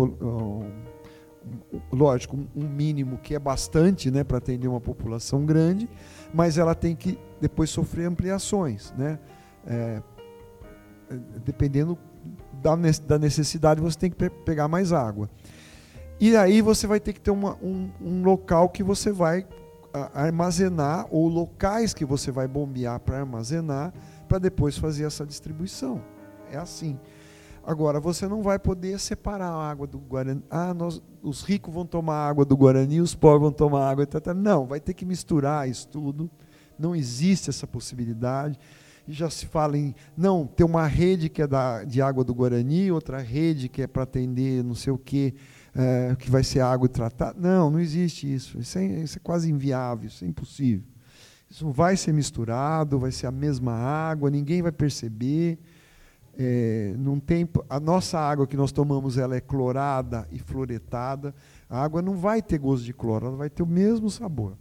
lógico, 1.93 2.39
um 2.55 2.69
mínimo 2.69 3.19
que 3.19 3.35
é 3.35 3.39
bastante 3.39 4.11
né, 4.11 4.25
para 4.25 4.39
atender 4.39 4.69
uma 4.69 4.81
população 4.81 5.45
grande, 5.45 5.89
mas 6.33 6.59
ela 6.59 6.75
tem 6.75 6.95
que 6.95 7.19
depois 7.41 7.71
sofrer 7.71 8.07
ampliações. 8.07 8.93
Né? 8.97 9.19
É, 9.67 10.03
dependendo 11.45 11.99
da 13.07 13.19
necessidade, 13.19 13.81
você 13.81 13.99
tem 13.99 14.11
que 14.11 14.31
pegar 14.31 14.69
mais 14.69 14.93
água. 14.93 15.29
E 16.21 16.37
aí 16.37 16.61
você 16.61 16.87
vai 16.87 16.99
ter 16.99 17.13
que 17.13 17.21
ter 17.21 17.31
uma, 17.31 17.57
um, 17.63 17.91
um 18.01 18.23
local 18.23 18.69
que 18.69 18.83
você 18.83 19.13
vai 19.13 19.47
armazenar 20.13 21.07
ou 21.11 21.29
locais 21.29 21.95
que 21.95 22.05
você 22.05 22.31
vai 22.31 22.47
bombear 22.47 23.01
para 23.01 23.19
armazenar 23.19 23.93
para 24.29 24.39
depois 24.39 24.77
fazer 24.77 25.05
essa 25.05 25.25
distribuição. 25.25 26.03
É 26.51 26.59
assim. 26.59 26.99
Agora, 27.65 28.01
você 28.01 28.27
não 28.27 28.43
vai 28.43 28.59
poder 28.59 28.99
separar 28.99 29.49
a 29.49 29.71
água 29.71 29.87
do 29.87 29.99
Guarani. 29.99 30.43
Ah, 30.51 30.73
nós, 30.73 31.03
os 31.23 31.43
ricos 31.43 31.73
vão 31.73 31.85
tomar 31.85 32.29
água 32.29 32.45
do 32.45 32.57
Guarani, 32.57 33.01
os 33.01 33.15
pobres 33.15 33.43
vão 33.43 33.53
tomar 33.53 33.89
água. 33.89 34.05
Etc. 34.05 34.27
Não, 34.35 34.67
vai 34.67 34.81
ter 34.81 34.95
que 34.95 35.05
misturar 35.05 35.69
isso 35.69 35.87
tudo. 35.89 36.31
Não 36.79 36.97
existe 36.97 37.51
essa 37.51 37.67
possibilidade. 37.67 38.59
E 39.07 39.13
já 39.13 39.29
se 39.29 39.47
fala 39.47 39.77
em, 39.77 39.95
não, 40.17 40.47
ter 40.47 40.65
uma 40.65 40.87
rede 40.87 41.29
que 41.29 41.43
é 41.43 41.47
da, 41.47 41.85
de 41.85 42.01
água 42.01 42.25
do 42.25 42.35
Guarani, 42.35 42.91
outra 42.91 43.19
rede 43.19 43.69
que 43.69 43.83
é 43.83 43.87
para 43.87 44.03
atender 44.03 44.63
não 44.65 44.75
sei 44.75 44.93
o 44.93 44.99
quê 44.99 45.35
é, 45.75 46.17
que 46.17 46.31
vai 46.31 46.43
ser 46.43 46.61
água 46.61 46.89
tratada. 46.89 47.39
Não, 47.39 47.71
não 47.71 47.81
existe 47.81 48.33
isso. 48.33 48.59
Isso 48.59 48.79
é, 48.79 48.85
isso 48.85 49.19
é 49.19 49.21
quase 49.23 49.51
inviável, 49.51 50.07
isso 50.09 50.25
é 50.25 50.29
impossível. 50.29 50.87
Isso 51.51 51.71
vai 51.71 51.97
ser 51.97 52.13
misturado, 52.13 52.99
vai 52.99 53.11
ser 53.11 53.27
a 53.27 53.31
mesma 53.31 53.73
água, 53.73 54.31
ninguém 54.31 54.61
vai 54.61 54.73
perceber. 54.73 55.59
É, 56.41 56.95
não 56.97 57.19
tem 57.19 57.49
a 57.69 57.81
nossa 57.81 58.19
água 58.19 58.47
que 58.47 58.57
nós 58.57 58.71
tomamos 58.71 59.19
ela 59.19 59.35
é 59.35 59.41
clorada 59.41 60.29
e 60.31 60.39
fluoretada. 60.39 61.35
A 61.69 61.83
água 61.83 62.03
não 62.03 62.15
vai 62.15 62.43
ter 62.43 62.59
gosto 62.59 62.85
de 62.85 62.93
cloro, 62.93 63.27
ela 63.27 63.37
vai 63.37 63.51
ter 63.51 63.63
o 63.63 63.67
mesmo 63.67 64.11
sabor. 64.11 64.57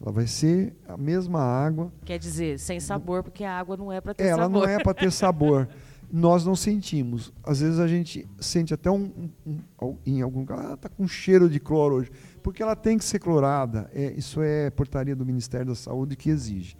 Ela 0.00 0.10
vai 0.10 0.26
ser 0.26 0.74
a 0.88 0.96
mesma 0.96 1.40
água. 1.40 1.92
Quer 2.06 2.18
dizer, 2.18 2.58
sem 2.58 2.80
sabor, 2.80 3.22
porque 3.22 3.44
a 3.44 3.58
água 3.58 3.76
não 3.76 3.92
é 3.92 4.00
para 4.00 4.14
ter 4.14 4.24
ela 4.24 4.42
sabor. 4.42 4.56
Ela 4.56 4.66
não 4.66 4.80
é 4.80 4.82
para 4.82 4.94
ter 4.94 5.12
sabor. 5.12 5.68
nós 6.12 6.44
não 6.44 6.56
sentimos. 6.56 7.32
Às 7.44 7.60
vezes 7.60 7.78
a 7.78 7.86
gente 7.86 8.26
sente 8.40 8.74
até 8.74 8.90
um, 8.90 9.30
um, 9.46 9.58
um 9.80 9.96
em 10.04 10.22
algum 10.22 10.44
caso, 10.44 10.68
ah, 10.68 10.74
está 10.74 10.88
com 10.88 11.06
cheiro 11.06 11.48
de 11.48 11.60
cloro 11.60 11.96
hoje, 11.96 12.10
porque 12.42 12.62
ela 12.62 12.74
tem 12.74 12.98
que 12.98 13.04
ser 13.04 13.18
clorada. 13.18 13.90
É, 13.94 14.12
isso 14.12 14.42
é 14.42 14.70
portaria 14.70 15.14
do 15.14 15.24
Ministério 15.24 15.66
da 15.66 15.74
Saúde 15.74 16.16
que 16.16 16.30
exige. 16.30 16.76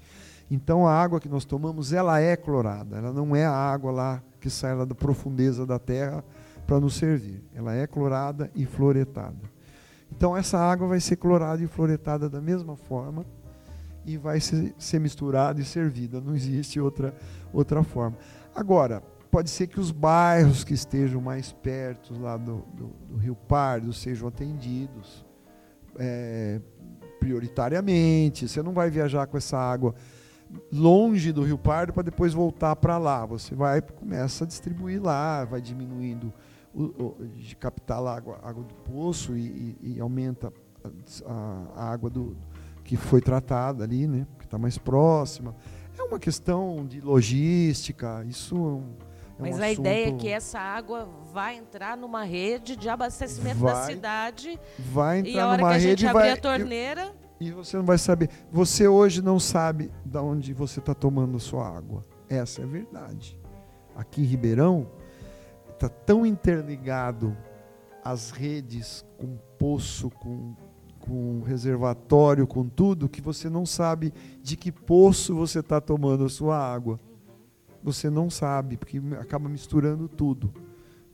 Então 0.51 0.87
a 0.87 0.93
água 0.93 1.21
que 1.21 1.29
nós 1.29 1.45
tomamos, 1.45 1.93
ela 1.93 2.21
é 2.21 2.37
clorada, 2.37 2.97
ela 2.97 3.13
não 3.13 3.37
é 3.37 3.45
a 3.45 3.53
água 3.53 3.93
lá 3.93 4.23
que 4.41 4.51
sai 4.51 4.75
lá 4.75 4.85
da 4.85 4.95
profundeza 4.95 5.65
da 5.65 5.79
terra 5.79 6.25
para 6.67 6.81
nos 6.81 6.95
servir. 6.95 7.43
Ela 7.55 7.75
é 7.75 7.87
clorada 7.87 8.51
e 8.55 8.67
fluoretada. 8.67 9.39
Então 10.11 10.37
essa 10.37 10.59
água 10.59 10.89
vai 10.89 10.99
ser 10.99 11.17
clorada 11.17 11.63
e 11.63 11.69
fluoretada 11.69 12.29
da 12.29 12.41
mesma 12.41 12.75
forma 12.75 13.25
e 14.05 14.17
vai 14.17 14.41
ser, 14.41 14.75
ser 14.77 14.99
misturada 14.99 15.61
e 15.61 15.65
servida. 15.65 16.21
Não 16.21 16.35
existe 16.35 16.81
outra, 16.81 17.15
outra 17.53 17.85
forma. 17.85 18.17
Agora, 18.55 19.03
pode 19.31 19.51
ser 19.51 19.67
que 19.69 19.79
os 19.79 19.91
bairros 19.91 20.65
que 20.65 20.75
estejam 20.75 21.21
mais 21.21 21.53
perto 21.53 22.19
lá 22.21 22.37
do, 22.37 22.65
do, 22.75 22.87
do 23.09 23.17
Rio 23.17 23.37
Pardo 23.37 23.93
sejam 23.93 24.29
atendidos 24.29 25.25
é, 25.99 26.61
prioritariamente. 27.19 28.49
Você 28.49 28.63
não 28.63 28.73
vai 28.73 28.91
viajar 28.91 29.27
com 29.27 29.37
essa 29.37 29.57
água 29.57 29.95
longe 30.73 31.33
do 31.33 31.43
Rio 31.43 31.59
Pardo 31.59 31.93
para 31.93 32.03
depois 32.03 32.35
voltar 32.35 32.75
para 32.77 32.99
lá. 32.99 33.25
Você 33.27 33.55
vai 33.55 33.81
começa 33.81 34.45
a 34.45 34.47
distribuir 34.47 35.01
lá, 35.01 35.45
vai 35.45 35.61
diminuindo 35.61 36.33
o, 36.75 36.83
o, 36.83 37.17
de 37.37 37.55
captar 37.57 38.01
lá 38.01 38.17
água, 38.17 38.39
água 38.43 38.65
do 38.65 38.75
poço 38.75 39.37
e, 39.37 39.77
e, 39.81 39.95
e 39.97 40.01
aumenta 40.01 40.53
a, 41.27 41.67
a, 41.77 41.93
água 41.93 42.11
do, 42.11 42.37
que 42.83 42.97
foi 42.97 43.21
tratada 43.21 43.85
ali, 43.85 44.07
né? 44.07 44.27
Que 44.39 44.45
está 44.45 44.59
mais 44.59 44.79
próxima. 44.79 45.55
É 45.97 46.03
uma 46.03 46.19
questão 46.19 46.87
de 46.87 47.01
logística. 47.01 48.25
Isso 48.25 48.83
é 49.47 49.49
um, 49.49 49.53
Mas 49.53 49.61
a 49.61 49.67
assunto... 49.67 49.81
ideia 49.81 50.09
é 50.09 50.13
que 50.13 50.29
essa 50.29 50.59
água 50.59 51.09
vai 51.33 51.57
entrar 51.57 51.97
numa 51.97 52.25
rede 52.25 52.77
de 52.77 52.89
abastecimento 52.89 53.59
vai, 53.59 53.75
da 53.75 53.83
cidade. 53.83 54.61
Vai 54.79 55.19
entrar 55.21 55.31
e 55.31 55.39
a 55.39 55.49
hora 55.49 55.57
numa 55.59 55.71
que 55.71 55.75
a 55.75 55.79
rede 55.79 56.03
gente 56.03 56.07
abrir 56.07 56.21
vai, 56.21 56.31
a 56.31 56.37
torneira. 56.37 57.13
E 57.41 57.51
você 57.51 57.77
não 57.77 57.85
vai 57.85 57.99
saber. 57.99 58.29
Você 58.53 58.87
hoje 58.87 59.23
não 59.23 59.41
sabe 59.41 59.91
de 60.05 60.19
onde 60.19 60.53
você 60.53 60.79
está 60.79 60.95
tomando 60.95 61.37
a 61.37 61.41
sua 61.41 61.67
água. 61.67 62.05
Essa 62.29 62.61
é 62.61 62.65
a 62.65 62.69
verdade. 62.69 63.39
Aqui 63.97 64.21
em 64.21 64.25
Ribeirão 64.25 64.87
está 65.73 65.89
tão 65.89 66.27
interligado 66.27 67.37
as 68.05 68.31
redes 68.31 69.05
com 69.19 69.39
poço, 69.59 70.11
com, 70.11 70.55
com 70.99 71.43
reservatório, 71.43 72.47
com 72.47 72.69
tudo, 72.69 73.09
que 73.09 73.21
você 73.21 73.49
não 73.49 73.65
sabe 73.65 74.13
de 74.43 74.57
que 74.57 74.71
poço 74.71 75.35
você 75.35 75.61
está 75.61 75.81
tomando 75.81 76.25
a 76.25 76.29
sua 76.29 76.59
água. 76.59 77.01
Você 77.83 78.11
não 78.11 78.29
sabe, 78.29 78.77
porque 78.77 79.01
acaba 79.19 79.49
misturando 79.49 80.09
tudo. 80.09 80.53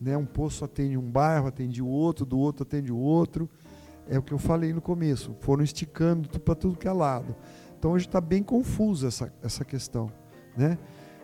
Né? 0.01 0.17
Um 0.17 0.27
poço 0.27 0.65
atende 0.65 0.97
um 0.97 1.11
bairro, 1.11 1.47
atende 1.47 1.83
o 1.83 1.87
outro, 1.87 2.27
do 2.27 2.39
outro 2.39 2.63
atende 2.63 2.93
o 2.93 2.99
outro 2.99 3.49
é 4.09 4.19
o 4.19 4.23
que 4.23 4.33
eu 4.33 4.39
falei 4.39 4.73
no 4.73 4.81
começo. 4.81 5.37
Foram 5.41 5.65
esticando 5.65 6.29
para 6.41 6.55
tudo 6.55 6.79
que 6.79 6.89
é 6.89 6.93
lado. 6.93 7.35
Então 7.79 7.93
hoje 7.93 8.07
está 8.07 8.21
bem 8.21 8.43
confusa 8.43 9.09
essa, 9.09 9.33
essa 9.43 9.65
questão. 9.65 10.11
Né? 10.57 10.79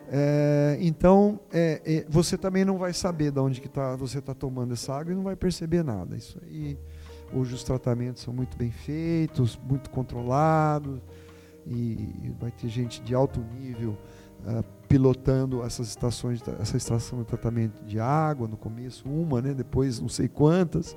É, 0.09 0.76
então 0.80 1.40
é, 1.53 1.80
é, 1.84 2.07
você 2.09 2.36
também 2.36 2.64
não 2.64 2.76
vai 2.76 2.93
saber 2.93 3.30
de 3.30 3.40
onde 3.40 3.61
que 3.61 3.68
tá, 3.68 3.97
você 3.97 4.18
está 4.18 4.34
tomando 4.34 4.72
essa 4.72 4.95
água 4.95 5.12
e 5.12 5.16
não 5.16 5.22
vai 5.22 5.36
perceber 5.36 5.82
nada. 5.82 6.16
Isso 6.16 6.38
aí, 6.43 6.78
hoje 7.32 7.55
os 7.55 7.62
tratamentos 7.62 8.22
são 8.22 8.34
muito 8.34 8.57
bem 8.57 8.70
feitos, 8.70 9.59
muito 9.68 9.88
controlados 9.90 11.01
e 11.64 12.34
vai 12.40 12.51
ter 12.51 12.68
gente 12.68 13.01
de 13.03 13.14
alto 13.14 13.40
nível 13.40 13.97
pilotando 14.93 15.62
essas 15.64 15.88
estações, 15.88 16.43
essa 16.61 16.76
estação 16.76 17.20
de 17.20 17.24
tratamento 17.24 17.82
de 17.84 17.99
água. 17.99 18.47
No 18.47 18.57
começo 18.57 19.09
uma, 19.09 19.40
né? 19.40 19.55
depois 19.55 19.99
não 19.99 20.09
sei 20.09 20.28
quantas 20.28 20.97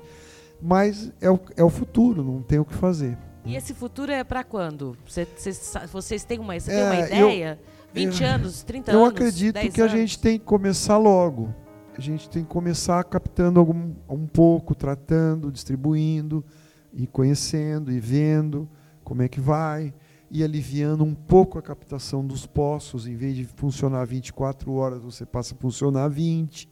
mas 0.60 1.12
é 1.20 1.30
o, 1.30 1.38
é 1.56 1.62
o 1.62 1.68
futuro, 1.70 2.22
não 2.24 2.42
tem 2.42 2.58
o 2.58 2.64
que 2.64 2.74
fazer. 2.74 3.16
E 3.44 3.54
esse 3.54 3.74
futuro 3.74 4.10
é 4.10 4.24
para 4.24 4.42
quando? 4.42 4.96
Vocês, 5.06 5.74
vocês 5.92 6.24
têm 6.24 6.38
uma, 6.38 6.58
você 6.58 6.72
é, 6.72 6.84
uma 6.84 7.06
ideia? 7.06 7.58
Eu, 7.94 8.02
20 8.06 8.22
eu, 8.22 8.28
anos, 8.28 8.62
30 8.62 8.90
eu 8.90 8.98
anos? 8.98 9.06
Eu 9.06 9.10
acredito 9.10 9.54
que 9.54 9.80
anos? 9.80 9.92
a 9.92 9.96
gente 9.96 10.18
tem 10.18 10.38
que 10.38 10.44
começar 10.44 10.96
logo. 10.96 11.54
A 11.96 12.00
gente 12.00 12.28
tem 12.28 12.42
que 12.42 12.48
começar 12.48 13.02
captando 13.04 13.60
algum, 13.60 13.94
um 14.08 14.26
pouco, 14.26 14.74
tratando, 14.74 15.52
distribuindo, 15.52 16.44
e 16.92 17.06
conhecendo, 17.06 17.92
e 17.92 18.00
vendo 18.00 18.68
como 19.04 19.22
é 19.22 19.28
que 19.28 19.40
vai, 19.40 19.94
e 20.30 20.42
aliviando 20.42 21.04
um 21.04 21.14
pouco 21.14 21.58
a 21.58 21.62
captação 21.62 22.26
dos 22.26 22.46
poços. 22.46 23.06
Em 23.06 23.14
vez 23.14 23.36
de 23.36 23.44
funcionar 23.44 24.04
24 24.04 24.72
horas, 24.72 25.02
você 25.02 25.24
passa 25.24 25.54
a 25.54 25.58
funcionar 25.58 26.08
20, 26.08 26.68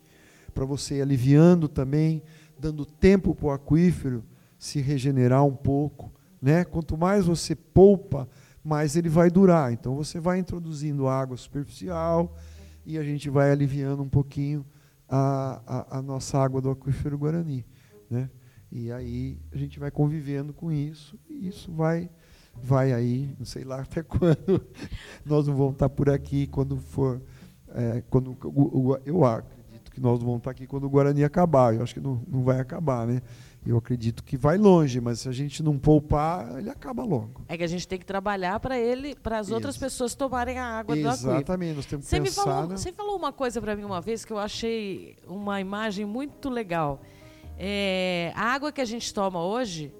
para 0.52 0.64
você 0.64 0.96
ir 0.96 1.02
aliviando 1.02 1.68
também 1.68 2.22
dando 2.58 2.86
tempo 2.86 3.34
para 3.34 3.46
o 3.46 3.50
aquífero 3.50 4.24
se 4.58 4.80
regenerar 4.80 5.44
um 5.44 5.54
pouco. 5.54 6.12
Né? 6.40 6.64
Quanto 6.64 6.96
mais 6.96 7.26
você 7.26 7.54
poupa, 7.54 8.28
mais 8.62 8.96
ele 8.96 9.08
vai 9.08 9.30
durar. 9.30 9.72
Então 9.72 9.94
você 9.94 10.20
vai 10.20 10.38
introduzindo 10.38 11.08
água 11.08 11.36
superficial 11.36 12.36
e 12.86 12.98
a 12.98 13.02
gente 13.02 13.28
vai 13.28 13.50
aliviando 13.50 14.02
um 14.02 14.08
pouquinho 14.08 14.64
a, 15.08 15.60
a, 15.66 15.98
a 15.98 16.02
nossa 16.02 16.38
água 16.38 16.60
do 16.60 16.70
aquífero 16.70 17.18
Guarani. 17.18 17.66
Né? 18.08 18.30
E 18.70 18.90
aí 18.90 19.38
a 19.52 19.56
gente 19.56 19.78
vai 19.78 19.90
convivendo 19.90 20.52
com 20.52 20.72
isso 20.72 21.18
e 21.28 21.48
isso 21.48 21.72
vai 21.72 22.10
vai 22.62 22.92
aí, 22.92 23.34
não 23.38 23.46
sei 23.46 23.64
lá 23.64 23.80
até 23.80 24.02
quando 24.04 24.66
nós 25.24 25.46
não 25.46 25.54
vamos 25.54 25.72
estar 25.74 25.88
por 25.88 26.08
aqui 26.08 26.46
quando 26.46 26.76
for 26.76 27.20
é, 27.74 28.02
quando 28.08 28.36
o, 28.44 28.92
o, 28.92 28.98
eu 29.04 29.24
que 29.94 30.00
nós 30.00 30.20
vamos 30.20 30.38
estar 30.38 30.50
aqui 30.50 30.66
quando 30.66 30.84
o 30.84 30.90
Guarani 30.90 31.22
acabar. 31.22 31.72
Eu 31.72 31.82
acho 31.82 31.94
que 31.94 32.00
não, 32.00 32.20
não 32.26 32.42
vai 32.42 32.58
acabar, 32.58 33.06
né? 33.06 33.22
Eu 33.64 33.78
acredito 33.78 34.22
que 34.24 34.36
vai 34.36 34.58
longe, 34.58 35.00
mas 35.00 35.20
se 35.20 35.28
a 35.28 35.32
gente 35.32 35.62
não 35.62 35.78
poupar, 35.78 36.58
ele 36.58 36.68
acaba 36.68 37.02
logo. 37.04 37.42
É 37.48 37.56
que 37.56 37.62
a 37.62 37.66
gente 37.68 37.86
tem 37.88 37.98
que 37.98 38.04
trabalhar 38.04 38.58
para 38.60 38.78
ele, 38.78 39.14
para 39.14 39.38
as 39.38 39.50
outras 39.50 39.78
pessoas 39.78 40.14
tomarem 40.14 40.58
a 40.58 40.66
água 40.66 40.98
Exatamente, 40.98 41.22
do. 41.22 41.30
Exatamente, 41.30 41.76
nós 41.76 41.86
temos 41.86 42.04
que 42.04 42.10
você 42.10 42.20
pensar... 42.20 42.40
Me 42.44 42.52
falou, 42.52 42.68
Você 42.76 42.92
falou 42.92 43.16
uma 43.16 43.32
coisa 43.32 43.60
para 43.62 43.74
mim 43.74 43.84
uma 43.84 44.00
vez 44.00 44.24
que 44.24 44.32
eu 44.32 44.38
achei 44.38 45.16
uma 45.26 45.60
imagem 45.60 46.04
muito 46.04 46.50
legal. 46.50 47.00
É, 47.56 48.32
a 48.34 48.52
água 48.52 48.72
que 48.72 48.80
a 48.80 48.84
gente 48.84 49.14
toma 49.14 49.42
hoje, 49.42 49.94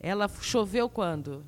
ela 0.00 0.30
choveu 0.40 0.88
quando? 0.88 1.44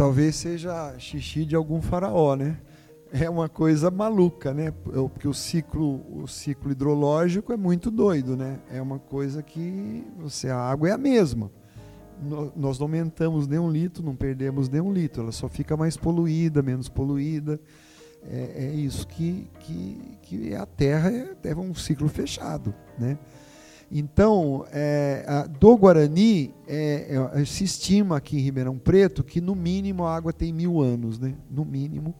Talvez 0.00 0.36
seja 0.36 0.98
xixi 0.98 1.44
de 1.44 1.54
algum 1.54 1.82
faraó, 1.82 2.34
né? 2.34 2.56
é 3.12 3.28
uma 3.28 3.50
coisa 3.50 3.90
maluca, 3.90 4.54
né? 4.54 4.70
Porque 4.70 5.28
o 5.28 5.34
ciclo, 5.34 6.22
o 6.22 6.26
ciclo 6.26 6.72
hidrológico 6.72 7.52
é 7.52 7.56
muito 7.58 7.90
doido, 7.90 8.34
né? 8.34 8.60
É 8.72 8.80
uma 8.80 8.98
coisa 8.98 9.42
que 9.42 10.02
você 10.16 10.48
a 10.48 10.56
água 10.56 10.88
é 10.88 10.92
a 10.92 10.96
mesma. 10.96 11.52
Nós 12.56 12.78
não 12.78 12.86
aumentamos 12.86 13.46
nem 13.46 13.58
um 13.58 13.70
litro, 13.70 14.02
não 14.02 14.16
perdemos 14.16 14.70
nem 14.70 14.80
um 14.80 14.90
litro. 14.90 15.20
Ela 15.20 15.32
só 15.32 15.50
fica 15.50 15.76
mais 15.76 15.98
poluída, 15.98 16.62
menos 16.62 16.88
poluída. 16.88 17.60
É, 18.22 18.68
é 18.68 18.72
isso 18.72 19.06
que, 19.06 19.50
que, 19.60 20.18
que 20.22 20.54
a 20.54 20.64
Terra 20.64 21.10
é, 21.10 21.36
é 21.44 21.54
um 21.54 21.74
ciclo 21.74 22.08
fechado, 22.08 22.74
né? 22.98 23.18
Então, 23.90 24.64
é, 24.72 25.24
a, 25.26 25.46
do 25.46 25.76
Guarani, 25.76 26.54
é, 26.68 27.16
é, 27.34 27.44
se 27.44 27.64
estima 27.64 28.16
aqui 28.16 28.36
em 28.36 28.40
Ribeirão 28.40 28.78
Preto 28.78 29.24
que 29.24 29.40
no 29.40 29.54
mínimo 29.54 30.04
a 30.04 30.14
água 30.14 30.32
tem 30.32 30.52
mil 30.52 30.80
anos, 30.80 31.18
né? 31.18 31.34
No 31.50 31.64
mínimo 31.64 32.14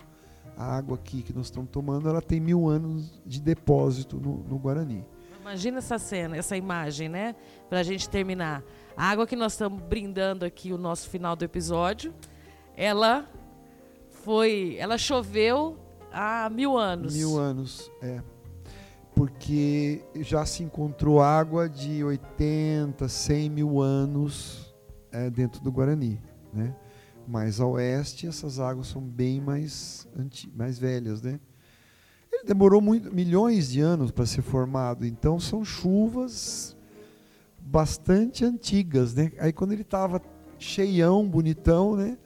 a 0.56 0.76
água 0.76 0.96
aqui 0.96 1.22
que 1.22 1.32
nós 1.32 1.46
estamos 1.46 1.70
tomando, 1.70 2.08
ela 2.08 2.20
tem 2.20 2.40
mil 2.40 2.68
anos 2.68 3.20
de 3.24 3.40
depósito 3.40 4.16
no, 4.16 4.38
no 4.48 4.58
Guarani. 4.58 5.06
Imagina 5.40 5.78
essa 5.78 5.98
cena, 5.98 6.36
essa 6.36 6.56
imagem, 6.56 7.08
né? 7.08 7.34
Para 7.68 7.80
a 7.80 7.82
gente 7.82 8.10
terminar. 8.10 8.62
A 8.96 9.06
água 9.06 9.26
que 9.26 9.34
nós 9.34 9.52
estamos 9.52 9.80
brindando 9.82 10.44
aqui, 10.44 10.72
o 10.72 10.76
nosso 10.76 11.08
final 11.08 11.34
do 11.34 11.44
episódio, 11.44 12.12
ela 12.76 13.26
foi, 14.10 14.76
ela 14.78 14.98
choveu 14.98 15.78
há 16.12 16.50
mil 16.50 16.76
anos. 16.76 17.16
Mil 17.16 17.38
anos, 17.38 17.90
é. 18.02 18.20
Porque 19.20 20.02
já 20.20 20.46
se 20.46 20.62
encontrou 20.62 21.20
água 21.20 21.68
de 21.68 22.02
80, 22.02 23.06
100 23.06 23.50
mil 23.50 23.78
anos 23.78 24.74
é, 25.12 25.28
dentro 25.28 25.60
do 25.60 25.70
Guarani, 25.70 26.18
né? 26.50 26.74
mais 27.28 27.60
a 27.60 27.66
oeste, 27.66 28.26
essas 28.26 28.58
águas 28.58 28.86
são 28.86 29.02
bem 29.02 29.38
mais, 29.38 30.08
mais 30.54 30.78
velhas, 30.78 31.20
né? 31.20 31.38
Ele 32.32 32.44
demorou 32.44 32.80
muito, 32.80 33.14
milhões 33.14 33.70
de 33.70 33.82
anos 33.82 34.10
para 34.10 34.24
ser 34.24 34.40
formado, 34.40 35.04
então 35.04 35.38
são 35.38 35.62
chuvas 35.62 36.74
bastante 37.58 38.42
antigas, 38.42 39.14
né? 39.14 39.32
Aí 39.38 39.52
quando 39.52 39.72
ele 39.72 39.82
estava 39.82 40.22
cheião, 40.58 41.28
bonitão, 41.28 41.94
né? 41.94 42.16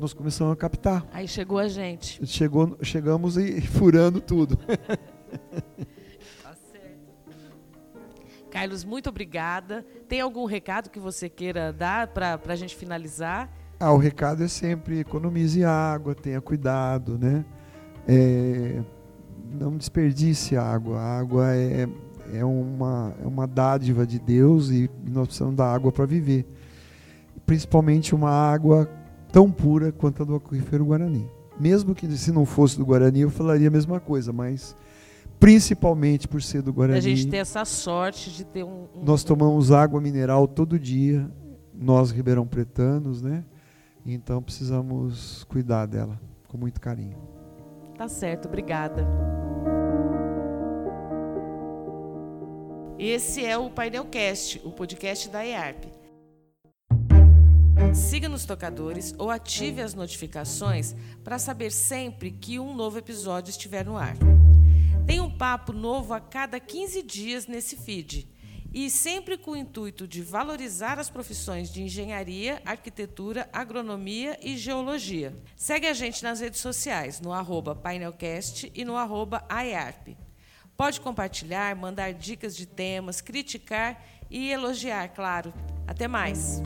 Nós 0.00 0.14
começamos 0.14 0.54
a 0.54 0.56
captar. 0.56 1.06
Aí 1.12 1.28
chegou 1.28 1.58
a 1.58 1.68
gente. 1.68 2.26
Chegou, 2.26 2.78
chegamos 2.80 3.36
e 3.36 3.60
furando 3.60 4.18
tudo. 4.18 4.58
Carlos, 8.58 8.84
muito 8.84 9.08
obrigada. 9.08 9.86
Tem 10.08 10.20
algum 10.20 10.44
recado 10.44 10.90
que 10.90 10.98
você 10.98 11.28
queira 11.28 11.72
dar 11.72 12.08
para 12.08 12.40
a 12.44 12.56
gente 12.56 12.74
finalizar? 12.74 13.48
Ah, 13.78 13.92
o 13.92 13.98
recado 13.98 14.42
é 14.42 14.48
sempre 14.48 14.98
economize 14.98 15.62
água, 15.62 16.12
tenha 16.12 16.40
cuidado, 16.40 17.16
né? 17.16 17.44
É, 18.08 18.82
não 19.52 19.76
desperdice 19.76 20.56
água. 20.56 20.98
A 20.98 21.20
água 21.20 21.54
é, 21.54 21.88
é, 22.32 22.44
uma, 22.44 23.14
é 23.22 23.26
uma 23.28 23.46
dádiva 23.46 24.04
de 24.04 24.18
Deus 24.18 24.70
e 24.70 24.90
nós 25.08 25.28
precisamos 25.28 25.54
da 25.54 25.72
água 25.72 25.92
para 25.92 26.04
viver. 26.04 26.44
Principalmente 27.46 28.12
uma 28.12 28.30
água 28.30 28.90
tão 29.30 29.52
pura 29.52 29.92
quanto 29.92 30.24
a 30.24 30.26
do 30.26 30.34
aquífero 30.34 30.86
Guarani. 30.86 31.30
Mesmo 31.60 31.94
que 31.94 32.10
se 32.16 32.32
não 32.32 32.44
fosse 32.44 32.76
do 32.76 32.84
Guarani, 32.84 33.20
eu 33.20 33.30
falaria 33.30 33.68
a 33.68 33.70
mesma 33.70 34.00
coisa, 34.00 34.32
mas 34.32 34.74
principalmente 35.38 36.26
por 36.26 36.42
ser 36.42 36.62
do 36.62 36.72
Guarani. 36.72 36.98
A 36.98 37.00
gente 37.00 37.26
tem 37.28 37.40
essa 37.40 37.64
sorte 37.64 38.30
de 38.30 38.44
ter 38.44 38.64
um. 38.64 38.88
um 38.94 39.04
nós 39.04 39.24
tomamos 39.24 39.70
água 39.70 40.00
mineral 40.00 40.46
todo 40.46 40.78
dia, 40.78 41.30
nós 41.74 42.10
ribeirão 42.10 42.46
pretanos, 42.46 43.22
né? 43.22 43.44
Então 44.04 44.42
precisamos 44.42 45.44
cuidar 45.44 45.86
dela 45.86 46.20
com 46.48 46.56
muito 46.56 46.80
carinho. 46.80 47.18
Tá 47.96 48.08
certo, 48.08 48.46
obrigada. 48.46 49.06
Esse 52.98 53.44
é 53.44 53.56
o 53.56 53.70
Painelcast, 53.70 54.60
o 54.64 54.72
podcast 54.72 55.28
da 55.28 55.46
EARP. 55.46 55.84
Siga 57.94 58.28
nos 58.28 58.44
tocadores 58.44 59.14
ou 59.18 59.30
ative 59.30 59.80
as 59.80 59.94
notificações 59.94 60.94
para 61.22 61.38
saber 61.38 61.70
sempre 61.70 62.30
que 62.30 62.58
um 62.58 62.74
novo 62.74 62.98
episódio 62.98 63.50
estiver 63.50 63.84
no 63.84 63.96
ar. 63.96 64.16
Tem 65.06 65.20
um 65.20 65.30
papo 65.30 65.72
novo 65.72 66.14
a 66.14 66.20
cada 66.20 66.58
15 66.60 67.02
dias 67.02 67.46
nesse 67.46 67.76
feed 67.76 68.28
e 68.72 68.90
sempre 68.90 69.38
com 69.38 69.52
o 69.52 69.56
intuito 69.56 70.06
de 70.06 70.22
valorizar 70.22 70.98
as 70.98 71.08
profissões 71.08 71.72
de 71.72 71.82
engenharia, 71.82 72.60
arquitetura, 72.64 73.48
agronomia 73.52 74.38
e 74.42 74.56
geologia. 74.56 75.34
Segue 75.56 75.86
a 75.86 75.94
gente 75.94 76.22
nas 76.22 76.40
redes 76.40 76.60
sociais, 76.60 77.20
no 77.20 77.32
arroba 77.32 77.74
painelcast 77.74 78.70
e 78.74 78.84
no 78.84 78.96
arroba 78.96 79.42
IARP. 79.50 80.16
Pode 80.76 81.00
compartilhar, 81.00 81.74
mandar 81.74 82.12
dicas 82.12 82.54
de 82.54 82.66
temas, 82.66 83.20
criticar 83.20 84.04
e 84.30 84.50
elogiar, 84.50 85.08
claro. 85.08 85.52
Até 85.86 86.06
mais! 86.06 86.62